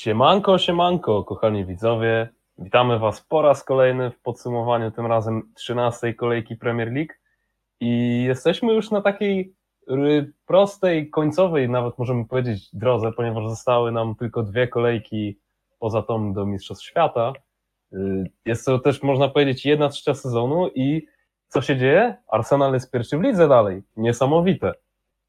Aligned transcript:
Siemanko, 0.00 0.58
siemanko, 0.58 1.24
kochani 1.24 1.64
widzowie. 1.64 2.28
Witamy 2.58 2.98
Was 2.98 3.20
po 3.20 3.42
raz 3.42 3.64
kolejny 3.64 4.10
w 4.10 4.20
podsumowaniu 4.20 4.90
tym 4.90 5.06
razem 5.06 5.52
13 5.54 6.14
kolejki 6.14 6.56
Premier 6.56 6.92
League. 6.92 7.12
I 7.80 8.22
jesteśmy 8.26 8.72
już 8.72 8.90
na 8.90 9.00
takiej 9.00 9.54
y, 9.90 10.32
prostej, 10.46 11.10
końcowej, 11.10 11.68
nawet 11.68 11.98
możemy 11.98 12.24
powiedzieć, 12.24 12.68
drodze, 12.72 13.12
ponieważ 13.12 13.48
zostały 13.48 13.92
nam 13.92 14.14
tylko 14.14 14.42
dwie 14.42 14.68
kolejki 14.68 15.38
poza 15.78 16.02
tą 16.02 16.32
do 16.32 16.46
Mistrzostw 16.46 16.84
Świata. 16.84 17.32
Y, 17.92 18.30
jest 18.44 18.66
to 18.66 18.78
też, 18.78 19.02
można 19.02 19.28
powiedzieć, 19.28 19.66
jedna 19.66 19.88
trzecia 19.88 20.14
sezonu 20.14 20.68
i 20.74 21.06
co 21.48 21.62
się 21.62 21.76
dzieje? 21.76 22.16
Arsenal 22.28 22.74
jest 22.74 22.90
pierwszy 22.90 23.18
w 23.18 23.22
lidze 23.22 23.48
dalej. 23.48 23.82
Niesamowite. 23.96 24.72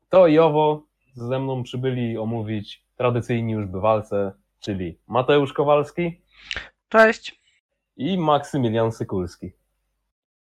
To 0.10 0.28
i 0.28 0.39
owo 0.39 0.83
ze 1.14 1.39
mną 1.39 1.64
przybyli 1.64 2.18
omówić 2.18 2.86
tradycyjni 2.96 3.54
już 3.54 3.65
bywalce, 3.65 4.40
czyli 4.61 5.00
Mateusz 5.07 5.54
Kowalski 5.54 6.21
Cześć. 6.89 7.42
i 7.97 8.18
Maksymilian 8.18 8.92
Sykulski. 8.92 9.51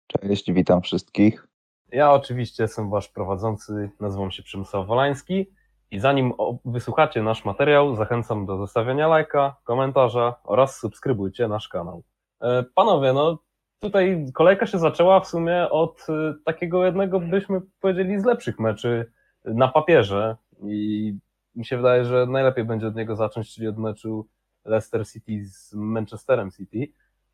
Cześć, 0.08 0.52
witam 0.52 0.82
wszystkich. 0.82 1.48
Ja 1.91 2.12
oczywiście 2.12 2.64
jestem 2.64 2.90
wasz 2.90 3.08
prowadzący, 3.10 3.91
nazywam 4.00 4.32
się 4.32 4.44
Przemysław 4.44 4.88
Wolański 4.88 5.52
i 5.91 6.00
zanim 6.00 6.34
wysłuchacie 6.66 7.24
nasz 7.24 7.46
materiał, 7.46 7.96
zachęcam 7.96 8.46
do 8.46 8.58
zostawiania 8.58 9.08
lajka, 9.08 9.55
komentarza 9.64 10.36
oraz 10.44 10.80
subskrybujcie 10.80 11.48
nasz 11.48 11.68
kanał. 11.68 12.04
E, 12.41 12.63
Panowie, 12.63 13.13
no 13.13 13.40
tutaj 13.80 14.26
kolejka 14.34 14.66
się 14.66 14.80
zaczęła 14.80 15.20
w 15.20 15.27
sumie 15.27 15.70
od 15.70 16.08
e, 16.10 16.34
takiego 16.46 16.86
jednego, 16.86 17.20
byśmy 17.20 17.62
powiedzieli, 17.80 18.20
z 18.20 18.26
lepszych 18.26 18.60
meczy 18.60 19.12
na 19.46 19.68
papierze 19.68 20.38
i 20.63 21.13
mi 21.55 21.66
się 21.66 21.77
wydaje, 21.77 22.05
że 22.05 22.26
najlepiej 22.26 22.66
będzie 22.66 22.88
od 22.88 22.96
niego 22.96 23.16
zacząć, 23.16 23.54
czyli 23.54 23.68
od 23.68 23.77
meczu 23.77 24.27
Leicester 24.66 25.07
City 25.07 25.46
z 25.46 25.74
Manchesterem 25.74 26.52
City, 26.52 26.88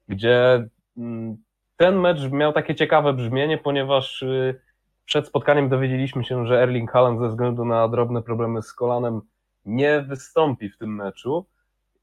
gdzie 0.08 0.68
mm, 0.98 1.38
ten 1.78 2.00
mecz 2.00 2.32
miał 2.32 2.54
takie 2.54 2.76
ciekawe 2.76 3.14
brzmienie, 3.14 3.58
ponieważ 3.58 4.22
y, 4.22 4.62
przed 5.06 5.28
spotkaniem 5.28 5.70
dowiedzieliśmy 5.70 6.24
się, 6.24 6.48
że 6.48 6.64
Erling 6.64 6.92
Haaland 6.92 7.20
ze 7.20 7.30
względu 7.30 7.66
na 7.66 7.88
drobne 7.88 8.22
problemy 8.22 8.62
z 8.62 8.74
kolanem 8.74 9.22
nie 9.66 10.02
wystąpi 10.02 10.70
w 10.70 10.78
tym 10.78 10.96
meczu. 10.96 11.46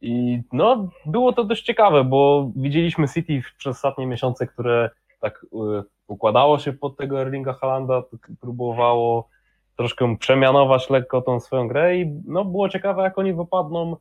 I 0.00 0.43
no, 0.53 0.89
było 1.06 1.33
to 1.33 1.45
dość 1.45 1.65
ciekawe, 1.65 2.05
bo 2.05 2.50
widzieliśmy 2.56 3.09
City 3.09 3.43
przez 3.59 3.77
ostatnie 3.77 4.06
miesiące, 4.06 4.47
które 4.47 4.91
tak 5.21 5.45
y, 5.45 5.84
układało 6.06 6.59
się 6.59 6.73
pod 6.73 6.97
tego 6.97 7.21
Erlinga 7.21 7.53
Haalanda, 7.53 8.03
tak 8.03 8.31
próbowało 8.41 9.28
troszkę 9.79 10.17
przemianować 10.17 10.91
lekko 10.91 11.23
tą 11.23 11.41
swoją 11.41 11.69
grę 11.69 11.97
i 11.97 12.23
no, 12.27 12.45
było 12.45 12.69
ciekawe, 12.69 13.03
jak 13.03 13.19
oni 13.19 13.34
wypadną 13.34 13.97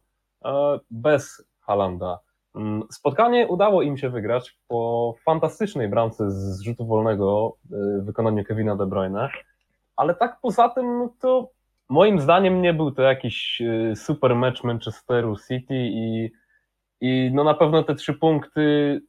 e, 0.46 0.80
bez 0.92 1.48
Haalanda. 1.60 2.20
Mm, 2.56 2.84
Spotkanie 2.92 3.48
udało 3.48 3.82
im 3.82 3.98
się 3.98 4.10
wygrać 4.10 4.58
po 4.68 5.14
fantastycznej 5.26 5.90
bramce 5.90 6.32
z 6.32 6.62
rzutu 6.62 6.86
wolnego 6.86 7.58
y, 7.66 8.02
w 8.02 8.06
wykonaniu 8.06 8.44
Kevina 8.44 8.76
De 8.76 8.86
Bruyne, 8.86 9.30
ale 9.96 10.16
tak 10.16 10.38
poza 10.42 10.70
tym 10.70 11.00
no 11.00 11.14
to 11.22 11.50
moim 11.90 12.22
zdaniem 12.22 12.62
nie 12.62 12.74
był 12.74 12.92
to 12.92 13.02
jakiś 13.02 13.62
y, 13.62 13.94
super 13.96 14.36
mecz 14.36 14.64
Manchesteru 14.64 15.36
City 15.48 15.76
i, 15.76 16.32
i 17.02 17.32
no 17.34 17.44
na 17.44 17.54
pewno 17.54 17.84
te 17.84 17.96
trzy 17.96 18.14
punkty 18.14 19.02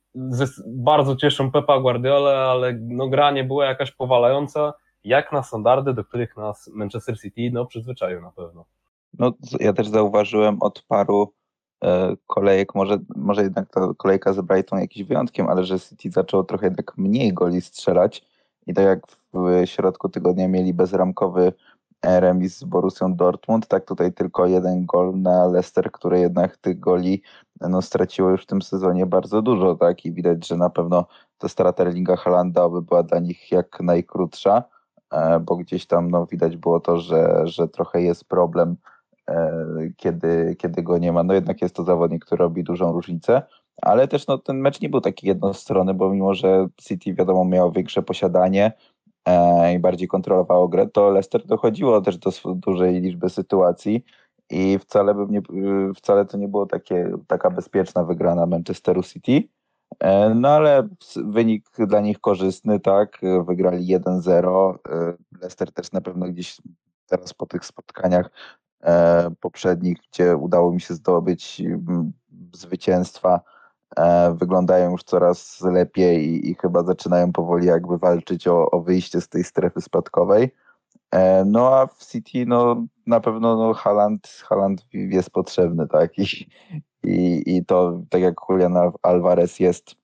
bardzo 0.66 1.16
cieszą 1.16 1.50
Pepa 1.50 1.80
Guardiola, 1.80 2.30
ale 2.30 2.78
no 2.80 3.08
gra 3.08 3.30
nie 3.30 3.44
była 3.44 3.64
jakaś 3.64 3.92
powalająca, 3.92 4.72
jak 5.04 5.32
na 5.32 5.42
standardy, 5.42 5.94
do 5.94 6.04
których 6.04 6.36
nas 6.36 6.70
Manchester 6.74 7.20
City 7.20 7.50
no 7.52 7.66
przyzwyczaił 7.66 8.20
na 8.20 8.30
pewno. 8.30 8.64
No, 9.18 9.32
ja 9.60 9.72
też 9.72 9.88
zauważyłem 9.88 10.56
od 10.60 10.82
paru 10.82 11.32
e, 11.84 12.16
kolejek, 12.26 12.74
może, 12.74 12.98
może 13.16 13.42
jednak 13.42 13.70
ta 13.70 13.80
kolejka 13.96 14.32
z 14.32 14.40
Brighton 14.40 14.80
jakimś 14.80 15.08
wyjątkiem, 15.08 15.48
ale 15.48 15.64
że 15.64 15.80
City 15.80 16.10
zaczęło 16.10 16.44
trochę 16.44 16.66
jednak 16.66 16.98
mniej 16.98 17.34
goli 17.34 17.60
strzelać 17.60 18.24
i 18.66 18.74
tak 18.74 18.84
jak 18.84 19.00
w 19.32 19.66
środku 19.66 20.08
tygodnia 20.08 20.48
mieli 20.48 20.74
bezramkowy 20.74 21.52
remis 22.02 22.58
z 22.58 22.64
Borussią 22.64 23.14
Dortmund, 23.14 23.66
tak 23.66 23.84
tutaj 23.84 24.12
tylko 24.12 24.46
jeden 24.46 24.86
gol 24.86 25.20
na 25.20 25.46
Leicester, 25.46 25.92
które 25.92 26.20
jednak 26.20 26.56
tych 26.56 26.80
goli 26.80 27.22
no, 27.60 27.82
straciło 27.82 28.30
już 28.30 28.42
w 28.42 28.46
tym 28.46 28.62
sezonie 28.62 29.06
bardzo 29.06 29.42
dużo, 29.42 29.74
tak? 29.74 30.04
I 30.04 30.12
widać, 30.12 30.46
że 30.46 30.56
na 30.56 30.70
pewno 30.70 31.06
ta 31.38 31.48
strata 31.48 31.84
Erlinga 31.84 32.16
Haalanda 32.16 32.64
oby 32.64 32.82
była 32.82 33.02
dla 33.02 33.18
nich 33.18 33.52
jak 33.52 33.80
najkrótsza, 33.80 34.64
bo 35.40 35.56
gdzieś 35.56 35.86
tam 35.86 36.10
no, 36.10 36.26
widać 36.26 36.56
było 36.56 36.80
to, 36.80 36.98
że, 36.98 37.40
że 37.44 37.68
trochę 37.68 38.02
jest 38.02 38.24
problem 38.24 38.76
e, 39.28 39.64
kiedy, 39.96 40.56
kiedy 40.58 40.82
go 40.82 40.98
nie 40.98 41.12
ma. 41.12 41.22
No 41.22 41.34
jednak 41.34 41.62
jest 41.62 41.74
to 41.74 41.84
zawodnik, 41.84 42.24
który 42.24 42.38
robi 42.38 42.64
dużą 42.64 42.92
różnicę, 42.92 43.42
ale 43.82 44.08
też 44.08 44.26
no, 44.26 44.38
ten 44.38 44.58
mecz 44.60 44.80
nie 44.80 44.88
był 44.88 45.00
taki 45.00 45.26
jednostronny, 45.26 45.94
bo 45.94 46.10
mimo, 46.10 46.34
że 46.34 46.68
City 46.82 47.14
wiadomo 47.14 47.44
miało 47.44 47.72
większe 47.72 48.02
posiadanie 48.02 48.72
e, 49.24 49.74
i 49.74 49.78
bardziej 49.78 50.08
kontrolowało 50.08 50.68
grę, 50.68 50.86
to 50.86 51.10
Leicester 51.10 51.46
dochodziło 51.46 52.00
też 52.00 52.18
do 52.18 52.30
dużej 52.54 53.00
liczby 53.00 53.30
sytuacji 53.30 54.04
i 54.50 54.78
wcale, 54.78 55.14
bym 55.14 55.30
nie, 55.30 55.42
wcale 55.94 56.24
to 56.24 56.36
nie 56.36 56.48
było 56.48 56.66
takie, 56.66 57.10
taka 57.26 57.50
bezpieczna 57.50 58.04
wygrana 58.04 58.46
Manchesteru 58.46 59.02
City. 59.02 59.42
E, 60.00 60.34
No 60.34 60.48
ale 60.48 60.88
wynik 61.16 61.66
dla 61.78 62.00
nich 62.00 62.20
korzystny, 62.20 62.80
tak, 62.80 63.24
e, 63.24 63.44
wygrali 63.44 63.86
1-0. 63.86 64.78
e, 64.88 65.14
Leicester 65.40 65.72
też 65.72 65.92
na 65.92 66.00
pewno 66.00 66.26
gdzieś 66.26 66.60
teraz 67.06 67.34
po 67.34 67.46
tych 67.46 67.64
spotkaniach 67.64 68.30
poprzednich, 69.40 69.98
gdzie 70.12 70.36
udało 70.36 70.72
mi 70.72 70.80
się 70.80 70.94
zdobyć 70.94 71.60
mm, 71.60 72.12
zwycięstwa, 72.54 73.40
wyglądają 74.34 74.90
już 74.90 75.02
coraz 75.02 75.60
lepiej 75.60 76.48
i, 76.48 76.54
chyba 76.54 76.82
zaczynają 76.82 77.32
powoli 77.32 77.66
jakby 77.66 77.98
walczyć 77.98 78.48
o, 78.48 78.70
o 78.70 78.80
wyjście 78.80 79.20
z 79.20 79.28
tej 79.28 79.44
strefy 79.44 79.80
spadkowej. 79.80 80.54
No 81.46 81.76
a 81.76 81.86
w 81.86 82.06
City 82.06 82.46
no, 82.46 82.86
na 83.06 83.20
pewno 83.20 83.56
no, 83.56 83.74
Haaland, 83.74 84.26
Haaland 84.26 84.86
jest 84.92 85.30
potrzebny, 85.30 85.88
tak? 85.88 86.18
I, 86.18 86.48
i, 87.08 87.56
i 87.56 87.64
to 87.64 88.02
tak 88.10 88.20
jak 88.22 88.34
Julian 88.48 88.76
Al- 88.76 88.98
Alvarez 89.02 89.60
jest, 89.60 89.94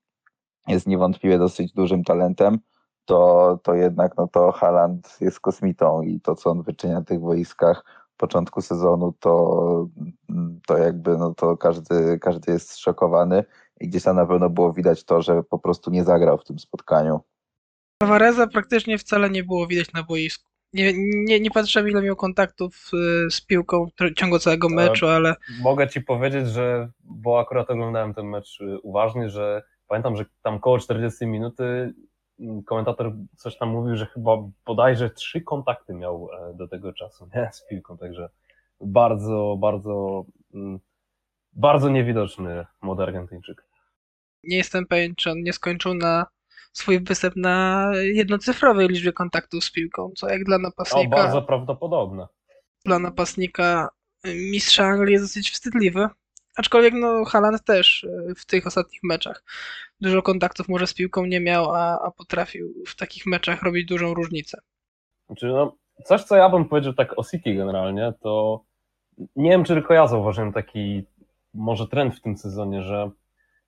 jest 0.68 0.86
niewątpliwie 0.86 1.38
dosyć 1.38 1.72
dużym 1.72 2.04
talentem, 2.04 2.58
to, 3.04 3.58
to 3.62 3.74
jednak 3.74 4.16
no, 4.16 4.28
to 4.28 4.52
Haaland 4.52 5.16
jest 5.20 5.40
kosmitą 5.40 6.02
i 6.02 6.20
to, 6.20 6.34
co 6.34 6.50
on 6.50 6.62
wyczynia 6.62 6.94
na 6.94 7.04
tych 7.04 7.20
boiskach 7.20 7.84
w 8.14 8.16
początku 8.16 8.62
sezonu, 8.62 9.14
to, 9.20 9.88
to 10.66 10.78
jakby 10.78 11.18
no, 11.18 11.34
to 11.34 11.56
każdy, 11.56 12.18
każdy 12.18 12.52
jest 12.52 12.70
zszokowany 12.70 13.44
i 13.80 13.88
gdzieś 13.88 14.02
tam 14.02 14.16
na 14.16 14.26
pewno 14.26 14.50
było 14.50 14.72
widać 14.72 15.04
to, 15.04 15.22
że 15.22 15.42
po 15.42 15.58
prostu 15.58 15.90
nie 15.90 16.04
zagrał 16.04 16.38
w 16.38 16.44
tym 16.44 16.58
spotkaniu. 16.58 17.20
Alvareza 18.02 18.46
praktycznie 18.46 18.98
wcale 18.98 19.30
nie 19.30 19.44
było 19.44 19.66
widać 19.66 19.92
na 19.92 20.02
boisku. 20.02 20.53
Nie, 20.74 20.92
nie, 21.24 21.40
nie 21.40 21.50
patrzyłem, 21.50 21.88
ile 21.88 22.02
miał 22.02 22.16
kontaktów 22.16 22.90
y, 23.26 23.30
z 23.30 23.40
piłką 23.40 23.86
w 23.86 24.14
ciągu 24.14 24.38
całego 24.38 24.68
meczu, 24.68 25.06
ale 25.06 25.34
Mogę 25.62 25.88
ci 25.88 26.00
powiedzieć, 26.00 26.48
że, 26.48 26.90
bo 27.00 27.40
akurat 27.40 27.70
oglądałem 27.70 28.14
ten 28.14 28.26
mecz 28.26 28.60
y, 28.60 28.78
uważnie, 28.82 29.30
że 29.30 29.62
pamiętam, 29.88 30.16
że 30.16 30.24
tam 30.42 30.60
koło 30.60 30.78
40 30.78 31.26
minuty 31.26 31.94
mm, 32.40 32.62
komentator 32.62 33.12
coś 33.36 33.58
tam 33.58 33.68
mówił, 33.68 33.96
że 33.96 34.06
chyba 34.06 34.36
bodajże 34.66 35.10
trzy 35.10 35.40
kontakty 35.40 35.94
miał 35.94 36.28
e, 36.32 36.54
do 36.54 36.68
tego 36.68 36.92
czasu 36.92 37.28
nie? 37.34 37.50
z 37.52 37.66
piłką, 37.66 37.98
także 37.98 38.28
bardzo, 38.80 39.56
bardzo, 39.60 40.24
mm, 40.54 40.78
bardzo 41.52 41.88
niewidoczny 41.88 42.66
młody 42.82 43.02
Argentyńczyk. 43.02 43.64
nie 44.44 44.56
jestem 44.56 44.86
pewien, 44.86 45.14
czy 45.14 45.30
on 45.30 45.42
nie 45.42 45.52
skończył 45.52 45.94
na 45.94 46.26
swój 46.74 47.00
występ 47.00 47.36
na 47.36 47.88
jednocyfrowej 47.94 48.88
liczbie 48.88 49.12
kontaktów 49.12 49.64
z 49.64 49.72
piłką, 49.72 50.12
co 50.16 50.28
jak 50.28 50.44
dla 50.44 50.56
O, 50.56 50.58
napastnika, 50.58 51.16
bardzo 51.16 51.42
prawdopodobne. 51.42 52.26
dla 52.84 52.98
napastnika 52.98 53.88
y, 54.26 54.34
mistrza 54.34 54.84
Anglii 54.84 55.12
jest 55.12 55.24
dosyć 55.24 55.50
wstydliwy. 55.50 56.08
Aczkolwiek 56.56 56.94
no 56.94 57.24
Haaland 57.24 57.64
też 57.64 58.04
y, 58.04 58.34
w 58.36 58.46
tych 58.46 58.66
ostatnich 58.66 59.00
meczach 59.02 59.44
dużo 60.00 60.22
kontaktów 60.22 60.68
może 60.68 60.86
z 60.86 60.94
piłką 60.94 61.26
nie 61.26 61.40
miał, 61.40 61.74
a, 61.74 62.00
a 62.06 62.10
potrafił 62.10 62.74
w 62.86 62.96
takich 62.96 63.26
meczach 63.26 63.62
robić 63.62 63.88
dużą 63.88 64.14
różnicę. 64.14 64.58
Znaczy, 65.26 65.46
no, 65.46 65.76
coś, 66.04 66.22
co 66.22 66.36
ja 66.36 66.48
bym 66.48 66.68
powiedział 66.68 66.92
tak 66.92 67.18
o 67.18 67.24
City 67.24 67.54
generalnie, 67.54 68.12
to 68.20 68.64
nie 69.36 69.50
wiem, 69.50 69.64
czy 69.64 69.74
tylko 69.74 69.94
ja 69.94 70.06
zauważyłem 70.06 70.52
taki 70.52 71.04
może 71.54 71.88
trend 71.88 72.16
w 72.16 72.20
tym 72.20 72.36
sezonie, 72.36 72.82
że 72.82 73.10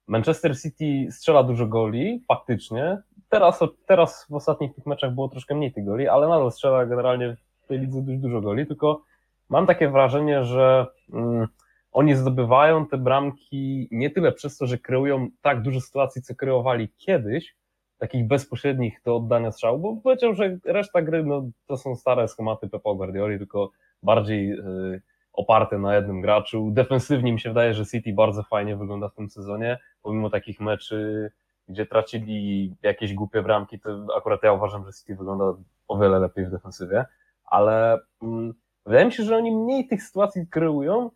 Manchester 0.06 0.60
City 0.60 1.12
strzela 1.12 1.42
dużo 1.42 1.66
goli, 1.66 2.24
faktycznie. 2.28 2.98
Teraz, 3.28 3.60
teraz 3.86 4.26
w 4.30 4.34
ostatnich 4.34 4.74
tych 4.74 4.86
meczach 4.86 5.14
było 5.14 5.28
troszkę 5.28 5.54
mniej 5.54 5.72
tych 5.72 5.84
goli, 5.84 6.08
ale 6.08 6.28
nadal 6.28 6.52
strzela 6.52 6.86
generalnie 6.86 7.36
w 7.62 7.66
tej 7.66 7.78
lidze 7.78 8.02
dość 8.02 8.18
dużo 8.18 8.40
goli, 8.40 8.66
tylko 8.66 9.02
mam 9.48 9.66
takie 9.66 9.88
wrażenie, 9.88 10.44
że 10.44 10.86
mm, 11.12 11.48
oni 11.92 12.14
zdobywają 12.14 12.86
te 12.86 12.98
bramki 12.98 13.88
nie 13.90 14.10
tyle 14.10 14.32
przez 14.32 14.58
to, 14.58 14.66
że 14.66 14.78
kreują 14.78 15.28
tak 15.42 15.62
dużo 15.62 15.80
sytuacji, 15.80 16.22
co 16.22 16.34
kreowali 16.34 16.88
kiedyś, 16.96 17.54
takich 17.98 18.26
bezpośrednich 18.26 19.00
do 19.04 19.16
oddania 19.16 19.52
strzału, 19.52 19.78
bo 19.78 20.02
powiedział, 20.02 20.34
że 20.34 20.58
reszta 20.64 21.02
gry 21.02 21.24
no, 21.24 21.48
to 21.66 21.76
są 21.76 21.96
stare 21.96 22.28
schematy 22.28 22.68
Pepa 22.68 22.94
Guardioli, 22.94 23.38
tylko 23.38 23.70
bardziej 24.02 24.52
y, 24.52 25.02
oparte 25.36 25.78
na 25.78 25.96
jednym 25.96 26.20
graczu. 26.20 26.70
Defensywnie 26.72 27.32
mi 27.32 27.40
się 27.40 27.48
wydaje, 27.48 27.74
że 27.74 27.86
City 27.86 28.12
bardzo 28.12 28.42
fajnie 28.42 28.76
wygląda 28.76 29.08
w 29.08 29.14
tym 29.14 29.30
sezonie, 29.30 29.78
pomimo 30.02 30.30
takich 30.30 30.60
meczy, 30.60 31.30
gdzie 31.68 31.86
tracili 31.86 32.74
jakieś 32.82 33.14
głupie 33.14 33.42
bramki, 33.42 33.80
to 33.80 34.06
akurat 34.16 34.42
ja 34.42 34.52
uważam, 34.52 34.84
że 34.84 34.92
City 34.92 35.16
wygląda 35.16 35.44
o 35.88 35.98
wiele 35.98 36.18
lepiej 36.18 36.46
w 36.46 36.50
defensywie, 36.50 37.04
ale 37.44 37.98
mm, 38.22 38.54
wydaje 38.86 39.06
mi 39.06 39.12
się, 39.12 39.22
że 39.22 39.36
oni 39.36 39.56
mniej 39.56 39.88
tych 39.88 40.02
sytuacji 40.02 40.46
kreują 40.46 41.10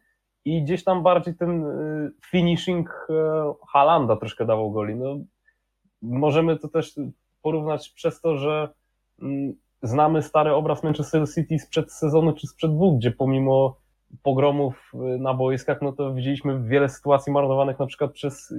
i 0.44 0.62
gdzieś 0.62 0.84
tam 0.84 1.02
bardziej 1.02 1.34
ten 1.34 1.64
y, 1.64 2.12
finishing 2.30 3.06
y, 3.10 3.14
Halanda 3.72 4.16
troszkę 4.16 4.46
dawał 4.46 4.70
goli. 4.70 4.94
No, 4.94 5.16
możemy 6.02 6.58
to 6.58 6.68
też 6.68 7.00
porównać 7.42 7.90
przez 7.90 8.20
to, 8.20 8.36
że 8.36 8.68
mm, 9.22 9.54
znamy 9.82 10.22
stary 10.22 10.54
obraz 10.54 10.82
Manchester 10.82 11.28
City 11.34 11.58
sprzed 11.58 11.92
sezonu 11.92 12.32
czy 12.32 12.46
sprzed 12.46 12.74
dwóch, 12.74 12.98
gdzie 12.98 13.10
pomimo 13.10 13.79
pogromów 14.22 14.92
y, 14.94 15.18
na 15.18 15.34
boiskach, 15.34 15.82
no 15.82 15.92
to 15.92 16.14
widzieliśmy 16.14 16.62
wiele 16.62 16.88
sytuacji 16.88 17.32
marnowanych 17.32 17.78
na 17.78 17.86
przykład 17.86 18.12
przez 18.12 18.54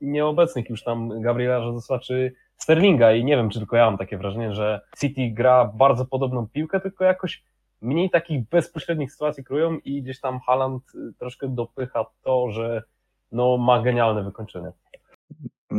nieobecnych 0.00 0.70
już 0.70 0.82
tam 0.82 1.20
Gabriela 1.20 1.64
Jezusa 1.64 1.98
czy 1.98 2.34
Sterlinga 2.56 3.12
i 3.12 3.24
nie 3.24 3.36
wiem, 3.36 3.50
czy 3.50 3.58
tylko 3.58 3.76
ja 3.76 3.86
mam 3.86 3.98
takie 3.98 4.18
wrażenie, 4.18 4.54
że 4.54 4.80
City 5.00 5.30
gra 5.30 5.72
bardzo 5.74 6.04
podobną 6.04 6.48
piłkę, 6.48 6.80
tylko 6.80 7.04
jakoś 7.04 7.44
mniej 7.80 8.10
takich 8.10 8.48
bezpośrednich 8.48 9.12
sytuacji 9.12 9.44
krują 9.44 9.78
i 9.78 10.02
gdzieś 10.02 10.20
tam 10.20 10.40
Haaland 10.40 10.82
troszkę 11.18 11.48
dopycha 11.48 12.06
to, 12.22 12.50
że 12.50 12.82
no, 13.32 13.56
ma 13.56 13.82
genialne 13.82 14.24
wykończenie. 14.24 14.72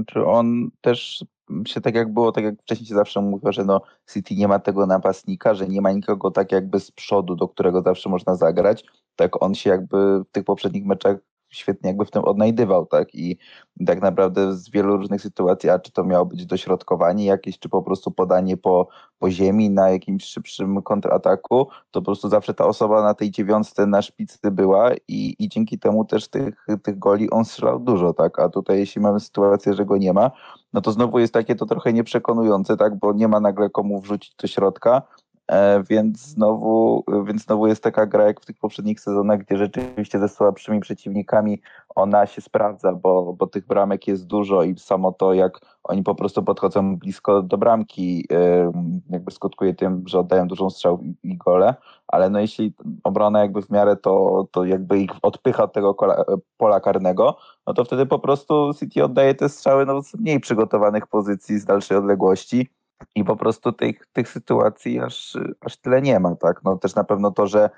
Czy 0.08 0.26
on 0.26 0.69
też 0.81 1.26
się 1.68 1.81
tak 1.81 1.95
jak 1.95 2.13
było, 2.13 2.31
tak 2.31 2.44
jak 2.44 2.56
wcześniej 2.62 2.88
się 2.88 2.95
zawsze 2.95 3.22
mówiło, 3.22 3.51
że 3.51 3.66
no 3.66 3.81
City 4.13 4.36
nie 4.36 4.48
ma 4.48 4.60
tego 4.60 4.86
napastnika, 4.86 5.54
że 5.54 5.68
nie 5.68 5.81
ma 5.81 5.92
nikogo 5.92 6.31
tak 6.31 6.51
jakby 6.51 6.80
z 6.80 6.92
przodu, 6.92 7.36
do 7.36 7.48
którego 7.48 7.81
zawsze 7.81 8.10
można 8.10 8.36
zagrać, 8.36 8.86
tak 9.16 9.44
on 9.44 9.56
się 9.56 9.69
jakby 9.69 10.19
w 10.19 10.31
tych 10.31 10.44
poprzednich 10.44 10.86
meczach 10.86 11.18
świetnie 11.54 11.88
jakby 11.90 12.06
w 12.06 12.12
tym 12.12 12.24
odnajdywał, 12.24 12.86
tak? 12.86 13.16
I 13.16 13.38
tak 13.86 14.01
naprawdę 14.01 14.54
z 14.54 14.69
wielu 14.69 14.98
różnych 14.98 15.22
sytuacji, 15.22 15.69
a 15.69 15.80
czy 15.80 15.92
to 15.92 16.04
miało 16.04 16.25
być 16.25 16.45
dośrodkowanie 16.45 17.25
jakieś, 17.25 17.60
czy 17.60 17.69
po 17.69 17.81
prostu 17.81 18.12
podanie 18.12 18.57
po, 18.57 18.88
po 19.19 19.31
ziemi 19.31 19.69
na 19.69 19.90
jakimś 19.90 20.24
szybszym 20.25 20.81
kontrataku, 20.81 21.68
to 21.92 22.01
po 22.01 22.06
prostu 22.06 22.30
zawsze 22.30 22.54
ta 22.54 22.66
osoba 22.66 23.04
na 23.04 23.13
tej 23.13 23.31
dziewiątce 23.31 23.86
na 23.86 24.01
szpicy 24.01 24.51
była 24.51 24.94
i, 25.07 25.36
i 25.40 25.50
dzięki 25.50 25.80
temu 25.80 26.06
też 26.06 26.28
tych, 26.28 26.66
tych 26.84 27.00
goli 27.00 27.30
on 27.30 27.45
strzelał 27.45 27.80
dużo, 27.80 28.13
tak? 28.13 28.40
A 28.40 28.50
tutaj 28.50 28.80
jeśli 28.80 29.01
mamy 29.01 29.19
sytuację, 29.19 29.74
że 29.74 29.86
go 29.86 29.98
nie 29.98 30.13
ma, 30.13 30.31
no 30.74 30.81
to 30.81 30.92
znowu 30.92 31.20
jest 31.20 31.34
takie 31.34 31.56
to 31.56 31.66
trochę 31.66 31.94
nieprzekonujące, 31.94 32.78
tak? 32.78 33.00
Bo 33.00 33.14
nie 33.14 33.28
ma 33.28 33.40
nagle 33.40 33.70
komu 33.70 34.02
wrzucić 34.02 34.36
do 34.36 34.48
środka, 34.48 35.02
więc 35.90 36.19
znowu, 36.19 37.04
więc 37.25 37.44
znowu 37.44 37.68
jest 37.68 37.84
taka 37.84 38.06
gra 38.06 38.24
jak 38.24 38.42
w 38.42 38.45
tych 38.45 38.57
poprzednich 38.57 39.00
sezonach, 39.00 39.40
gdzie 39.40 39.57
rzeczywiście 39.57 40.19
ze 40.19 40.30
słabszymi 40.30 40.80
przeciwnikami 40.80 41.62
ona 41.95 42.25
się 42.25 42.42
sprawdza, 42.42 42.94
bo, 42.94 43.34
bo 43.34 43.48
tych 43.48 43.68
bramek 43.68 44.07
jest 44.07 44.28
dużo 44.28 44.63
i 44.63 44.80
samo 44.80 45.12
to, 45.12 45.34
jak 45.34 45.60
oni 45.84 46.04
po 46.04 46.16
prostu 46.16 46.44
podchodzą 46.44 46.98
blisko 46.98 47.42
do 47.42 47.57
bramki, 47.57 48.28
jakby 49.10 49.31
skutkuje 49.31 49.74
tym, 49.74 50.04
że 50.07 50.19
oddają 50.19 50.48
dużą 50.48 50.69
strzał 50.69 51.00
i 51.24 51.38
gole, 51.38 51.75
ale 52.07 52.30
no 52.30 52.40
jeśli 52.40 52.74
obrona 53.04 53.42
jakby 53.42 53.62
w 53.62 53.69
miarę 53.69 53.95
to, 53.95 54.45
to 54.51 54.66
jakby 54.66 55.00
ich 55.00 55.12
odpycha 55.22 55.63
od 55.63 55.74
tego 55.74 55.95
pola 56.57 56.80
karnego, 56.80 57.38
no 57.68 57.74
to 57.74 57.86
wtedy 57.86 58.06
po 58.06 58.19
prostu 58.19 58.72
City 58.80 59.04
oddaje 59.04 59.36
te 59.36 59.50
strzały 59.50 59.86
no, 59.86 60.04
z 60.04 60.13
mniej 60.13 60.40
przygotowanych 60.40 61.07
pozycji 61.07 61.60
z 61.60 61.66
dalszej 61.66 61.98
odległości 61.98 62.69
i 63.16 63.24
po 63.24 63.36
prostu 63.36 63.72
tych, 63.72 64.07
tych 64.13 64.30
sytuacji 64.30 65.00
aż, 65.00 65.38
aż 65.62 65.78
tyle 65.78 66.01
nie 66.01 66.19
ma, 66.19 66.36
tak? 66.36 66.63
No 66.63 66.78
też 66.78 66.95
na 66.95 67.04
pewno 67.04 67.31
to, 67.31 67.48
że 67.48 67.69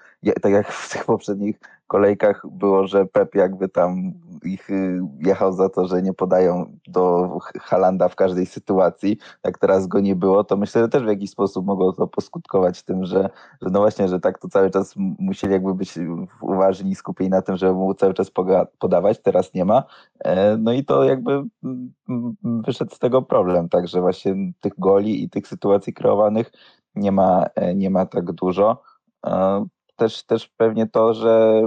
tak 0.42 0.52
jak 0.52 0.72
w 0.72 0.94
tych 0.94 1.06
poprzednich 1.06 1.60
kolejkach 1.88 2.46
było, 2.52 2.88
że 2.88 3.06
Pep 3.06 3.36
jakby 3.36 3.70
tam 3.70 4.14
ich 4.44 4.70
y, 4.70 5.02
jechał 5.20 5.54
za 5.54 5.70
to, 5.70 5.88
że 5.88 6.02
nie 6.02 6.14
podają 6.14 6.78
do 6.88 7.30
Halanda 7.62 8.10
w 8.10 8.16
każdej 8.16 8.46
sytuacji, 8.46 9.18
jak 9.44 9.58
teraz 9.58 9.88
go 9.88 10.00
nie 10.00 10.16
było, 10.16 10.44
to 10.44 10.58
myślę, 10.58 10.82
że 10.82 10.90
też 10.90 11.04
w 11.04 11.08
jakiś 11.08 11.30
sposób 11.30 11.66
mogło 11.66 11.94
to 11.94 12.08
poskutkować 12.08 12.84
tym, 12.84 13.06
że, 13.06 13.30
że 13.62 13.70
no 13.70 13.80
właśnie, 13.80 14.08
że 14.08 14.20
tak 14.20 14.40
to 14.40 14.50
cały 14.50 14.72
czas 14.72 14.94
musieli 15.20 15.54
jakby 15.54 15.74
być 15.74 16.00
uważni 16.42 16.92
i 16.92 16.96
skupieni 16.96 17.30
na 17.30 17.42
tym, 17.42 17.58
żeby 17.58 17.74
mu 17.74 17.94
cały 17.94 18.14
czas 18.14 18.32
podawać, 18.80 19.22
teraz 19.22 19.54
nie 19.54 19.66
ma. 19.66 19.84
E, 20.20 20.58
no 20.58 20.74
i 20.74 20.86
to 20.86 21.04
jakby 21.04 21.44
wyszedł 22.44 22.96
z 22.96 23.00
tego 23.00 23.22
problem, 23.22 23.70
także 23.70 24.02
właśnie 24.02 24.36
tych 24.62 24.74
goli 24.78 25.24
i 25.24 25.30
tych 25.30 25.48
sytuacji 25.48 25.94
kreowanych 25.94 26.52
nie 26.96 27.12
ma, 27.12 27.46
e, 27.56 27.76
nie 27.76 27.90
ma 27.90 28.06
tak 28.06 28.32
dużo. 28.32 28.82
Też, 29.96 30.24
też 30.24 30.48
pewnie 30.48 30.88
to, 30.88 31.14
że, 31.14 31.62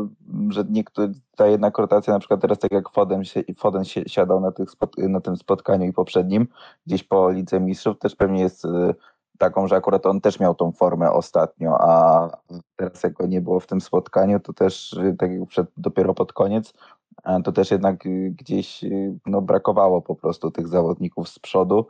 że 0.48 0.64
niektóre, 0.70 1.08
ta 1.36 1.46
jednak 1.46 1.78
rotacja, 1.78 2.12
na 2.12 2.18
przykład 2.18 2.40
teraz 2.40 2.58
tak 2.58 2.72
jak 2.72 2.90
Foden, 2.90 3.22
Foden 3.56 3.84
siadał 3.84 4.40
na, 4.40 4.52
tych 4.52 4.70
spot, 4.70 4.98
na 4.98 5.20
tym 5.20 5.36
spotkaniu 5.36 5.86
i 5.86 5.92
poprzednim, 5.92 6.48
gdzieś 6.86 7.04
po 7.04 7.30
Lidze 7.30 7.60
Mistrzów, 7.60 7.98
też 7.98 8.16
pewnie 8.16 8.40
jest 8.40 8.64
y, 8.64 8.94
taką, 9.38 9.68
że 9.68 9.76
akurat 9.76 10.06
on 10.06 10.20
też 10.20 10.40
miał 10.40 10.54
tą 10.54 10.72
formę 10.72 11.12
ostatnio, 11.12 11.76
a 11.80 12.30
teraz 12.76 13.02
jak 13.02 13.12
go 13.12 13.26
nie 13.26 13.40
było 13.40 13.60
w 13.60 13.66
tym 13.66 13.80
spotkaniu, 13.80 14.40
to 14.40 14.52
też 14.52 14.92
y, 14.92 15.16
tak 15.18 15.32
jak 15.32 15.48
przed, 15.48 15.66
dopiero 15.76 16.14
pod 16.14 16.32
koniec, 16.32 16.72
to 17.44 17.52
też 17.52 17.70
jednak 17.70 18.06
y, 18.06 18.34
gdzieś 18.38 18.84
no, 19.26 19.42
brakowało 19.42 20.02
po 20.02 20.14
prostu 20.14 20.50
tych 20.50 20.68
zawodników 20.68 21.28
z 21.28 21.38
przodu, 21.38 21.86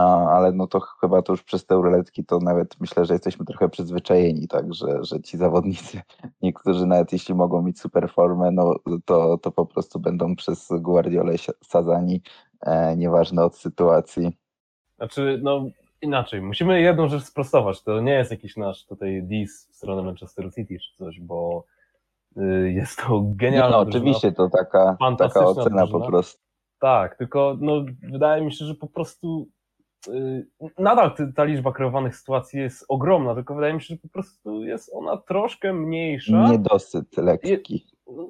ale 0.00 0.52
no 0.52 0.66
to 0.66 0.80
chyba 0.80 1.22
to 1.22 1.32
już 1.32 1.42
przez 1.42 1.66
te 1.66 1.74
ruletki 1.74 2.24
to 2.24 2.38
nawet 2.38 2.80
myślę, 2.80 3.04
że 3.04 3.14
jesteśmy 3.14 3.44
trochę 3.44 3.68
przyzwyczajeni, 3.68 4.48
tak, 4.48 4.74
że, 4.74 5.04
że 5.04 5.20
ci 5.20 5.36
zawodnicy, 5.36 6.00
niektórzy 6.42 6.86
nawet 6.86 7.12
jeśli 7.12 7.34
mogą 7.34 7.62
mieć 7.62 7.80
super 7.80 8.10
formę, 8.10 8.50
no 8.50 8.74
to, 9.04 9.38
to 9.38 9.52
po 9.52 9.66
prostu 9.66 10.00
będą 10.00 10.36
przez 10.36 10.68
Guardiolę 10.70 11.34
sadzani, 11.62 12.22
e, 12.60 12.96
nieważne 12.96 13.44
od 13.44 13.56
sytuacji. 13.56 14.36
Znaczy, 14.96 15.40
no 15.42 15.66
inaczej, 16.02 16.42
musimy 16.42 16.80
jedną 16.80 17.08
rzecz 17.08 17.22
sprostować, 17.22 17.82
to 17.82 18.00
nie 18.00 18.12
jest 18.12 18.30
jakiś 18.30 18.56
nasz 18.56 18.86
tutaj 18.86 19.22
dis 19.22 19.68
w 19.72 19.76
stronę 19.76 20.02
Manchester 20.02 20.54
City 20.54 20.78
czy 20.78 20.96
coś, 20.96 21.20
bo 21.20 21.64
y, 22.36 22.72
jest 22.72 22.98
to 22.98 23.22
genialna 23.24 23.76
No, 23.76 23.78
oczywiście 23.78 24.32
to 24.32 24.48
taka, 24.48 24.96
taka 25.18 25.40
ocena 25.46 25.76
drużyna. 25.76 25.86
po 25.86 26.06
prostu. 26.06 26.44
Tak, 26.80 27.16
tylko 27.16 27.56
no, 27.60 27.84
wydaje 28.02 28.44
mi 28.44 28.52
się, 28.52 28.64
że 28.64 28.74
po 28.74 28.86
prostu 28.86 29.48
nadal 30.78 31.14
ta 31.36 31.44
liczba 31.44 31.72
kreowanych 31.72 32.16
sytuacji 32.16 32.60
jest 32.60 32.84
ogromna, 32.88 33.34
tylko 33.34 33.54
wydaje 33.54 33.74
mi 33.74 33.82
się, 33.82 33.94
że 33.94 34.00
po 34.00 34.08
prostu 34.08 34.64
jest 34.64 34.90
ona 34.94 35.16
troszkę 35.16 35.72
mniejsza. 35.72 36.48
Niedosyt 36.50 37.16
lekki. 37.16 37.86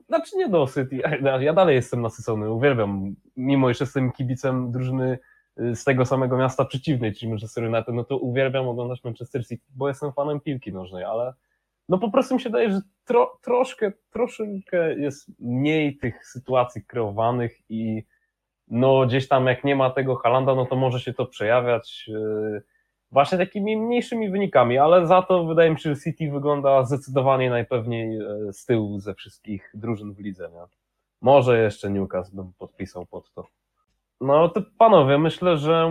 Znaczy 0.06 0.36
niedosyt. 0.36 0.92
Ja, 0.92 1.40
ja 1.42 1.52
dalej 1.52 1.74
jestem 1.74 2.02
nasycony, 2.02 2.50
uwielbiam, 2.50 3.14
mimo 3.36 3.72
że 3.72 3.76
jestem 3.80 4.12
kibicem 4.12 4.72
drużyny 4.72 5.18
y, 5.60 5.76
z 5.76 5.84
tego 5.84 6.06
samego 6.06 6.36
miasta 6.36 6.64
przeciwnej, 6.64 7.14
czyli 7.14 7.30
Manchester 7.30 7.64
United, 7.64 7.94
no 7.94 8.04
to 8.04 8.18
uwielbiam 8.18 8.68
oglądać 8.68 9.04
Manchester 9.04 9.46
City, 9.46 9.66
bo 9.76 9.88
jestem 9.88 10.12
fanem 10.12 10.40
piłki 10.40 10.72
nożnej, 10.72 11.04
ale 11.04 11.34
no 11.88 11.98
po 11.98 12.10
prostu 12.10 12.34
mi 12.34 12.40
się 12.40 12.48
wydaje, 12.48 12.70
że 12.70 12.80
tro, 13.04 13.38
troszkę, 13.42 13.92
troszeczkę 14.10 14.94
jest 14.98 15.28
mniej 15.40 15.96
tych 15.96 16.26
sytuacji 16.26 16.84
kreowanych 16.84 17.58
i 17.68 18.04
no 18.68 19.06
gdzieś 19.06 19.28
tam 19.28 19.46
jak 19.46 19.64
nie 19.64 19.76
ma 19.76 19.90
tego 19.90 20.16
Halanda, 20.16 20.54
no 20.54 20.66
to 20.66 20.76
może 20.76 21.00
się 21.00 21.14
to 21.14 21.26
przejawiać 21.26 22.04
yy, 22.08 22.62
właśnie 23.10 23.38
takimi 23.38 23.76
mniejszymi 23.76 24.30
wynikami, 24.30 24.78
ale 24.78 25.06
za 25.06 25.22
to 25.22 25.44
wydaje 25.44 25.70
mi 25.70 25.80
się, 25.80 25.94
że 25.94 26.00
City 26.00 26.30
wygląda 26.30 26.84
zdecydowanie 26.84 27.50
najpewniej 27.50 28.18
yy, 28.18 28.52
z 28.52 28.64
tyłu 28.64 28.98
ze 29.00 29.14
wszystkich 29.14 29.70
drużyn 29.74 30.14
w 30.14 30.18
lidze. 30.18 30.50
Nie? 30.52 30.62
Może 31.20 31.62
jeszcze 31.62 31.90
Newcastle 31.90 32.36
bym 32.36 32.52
podpisał 32.58 33.06
pod 33.06 33.32
to. 33.32 33.46
No 34.20 34.48
to 34.48 34.62
panowie, 34.78 35.18
myślę, 35.18 35.56
że 35.56 35.90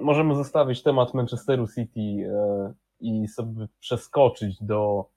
możemy 0.00 0.34
zostawić 0.34 0.82
temat 0.82 1.14
Manchesteru 1.14 1.66
City 1.68 2.00
yy, 2.00 2.74
i 3.00 3.28
sobie 3.28 3.66
przeskoczyć 3.80 4.62
do 4.62 5.08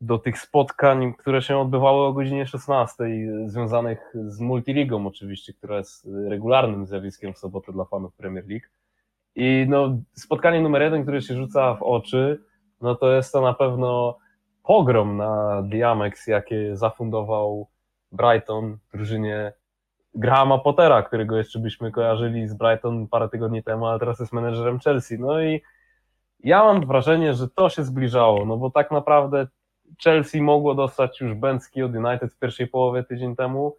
do 0.00 0.18
tych 0.18 0.38
spotkań, 0.38 1.14
które 1.14 1.42
się 1.42 1.58
odbywały 1.58 2.06
o 2.06 2.12
godzinie 2.12 2.46
16, 2.46 3.04
związanych 3.46 4.14
z 4.14 4.40
Multiligą 4.40 5.06
oczywiście, 5.06 5.52
która 5.52 5.76
jest 5.76 6.08
regularnym 6.28 6.86
zjawiskiem 6.86 7.34
w 7.34 7.38
sobotę 7.38 7.72
dla 7.72 7.84
fanów 7.84 8.14
Premier 8.14 8.44
League. 8.48 8.66
I 9.34 9.66
no, 9.68 9.98
spotkanie 10.12 10.60
numer 10.60 10.82
jeden, 10.82 11.02
które 11.02 11.22
się 11.22 11.34
rzuca 11.34 11.74
w 11.74 11.82
oczy, 11.82 12.42
no 12.80 12.94
to 12.94 13.12
jest 13.12 13.32
to 13.32 13.40
na 13.40 13.54
pewno 13.54 14.18
pogrom 14.62 15.16
na 15.16 15.62
Diamex, 15.62 16.26
jakie 16.26 16.76
zafundował 16.76 17.68
Brighton 18.12 18.78
drużynie 18.92 19.52
Grahama 20.14 20.58
Pottera, 20.58 21.02
którego 21.02 21.36
jeszcze 21.36 21.58
byśmy 21.58 21.92
kojarzyli 21.92 22.48
z 22.48 22.54
Brighton 22.54 23.08
parę 23.08 23.28
tygodni 23.28 23.62
temu, 23.62 23.86
ale 23.86 23.98
teraz 23.98 24.20
jest 24.20 24.32
menedżerem 24.32 24.78
Chelsea. 24.78 25.18
No 25.18 25.42
i 25.42 25.62
ja 26.40 26.64
mam 26.64 26.86
wrażenie, 26.86 27.34
że 27.34 27.48
to 27.48 27.68
się 27.68 27.84
zbliżało, 27.84 28.46
no 28.46 28.56
bo 28.56 28.70
tak 28.70 28.90
naprawdę 28.90 29.46
Chelsea 30.04 30.42
mogło 30.42 30.74
dostać 30.74 31.20
już 31.20 31.34
Bęcki 31.34 31.82
od 31.82 31.94
United 31.94 32.32
w 32.32 32.38
pierwszej 32.38 32.66
połowie 32.66 33.04
tydzień 33.04 33.36
temu. 33.36 33.76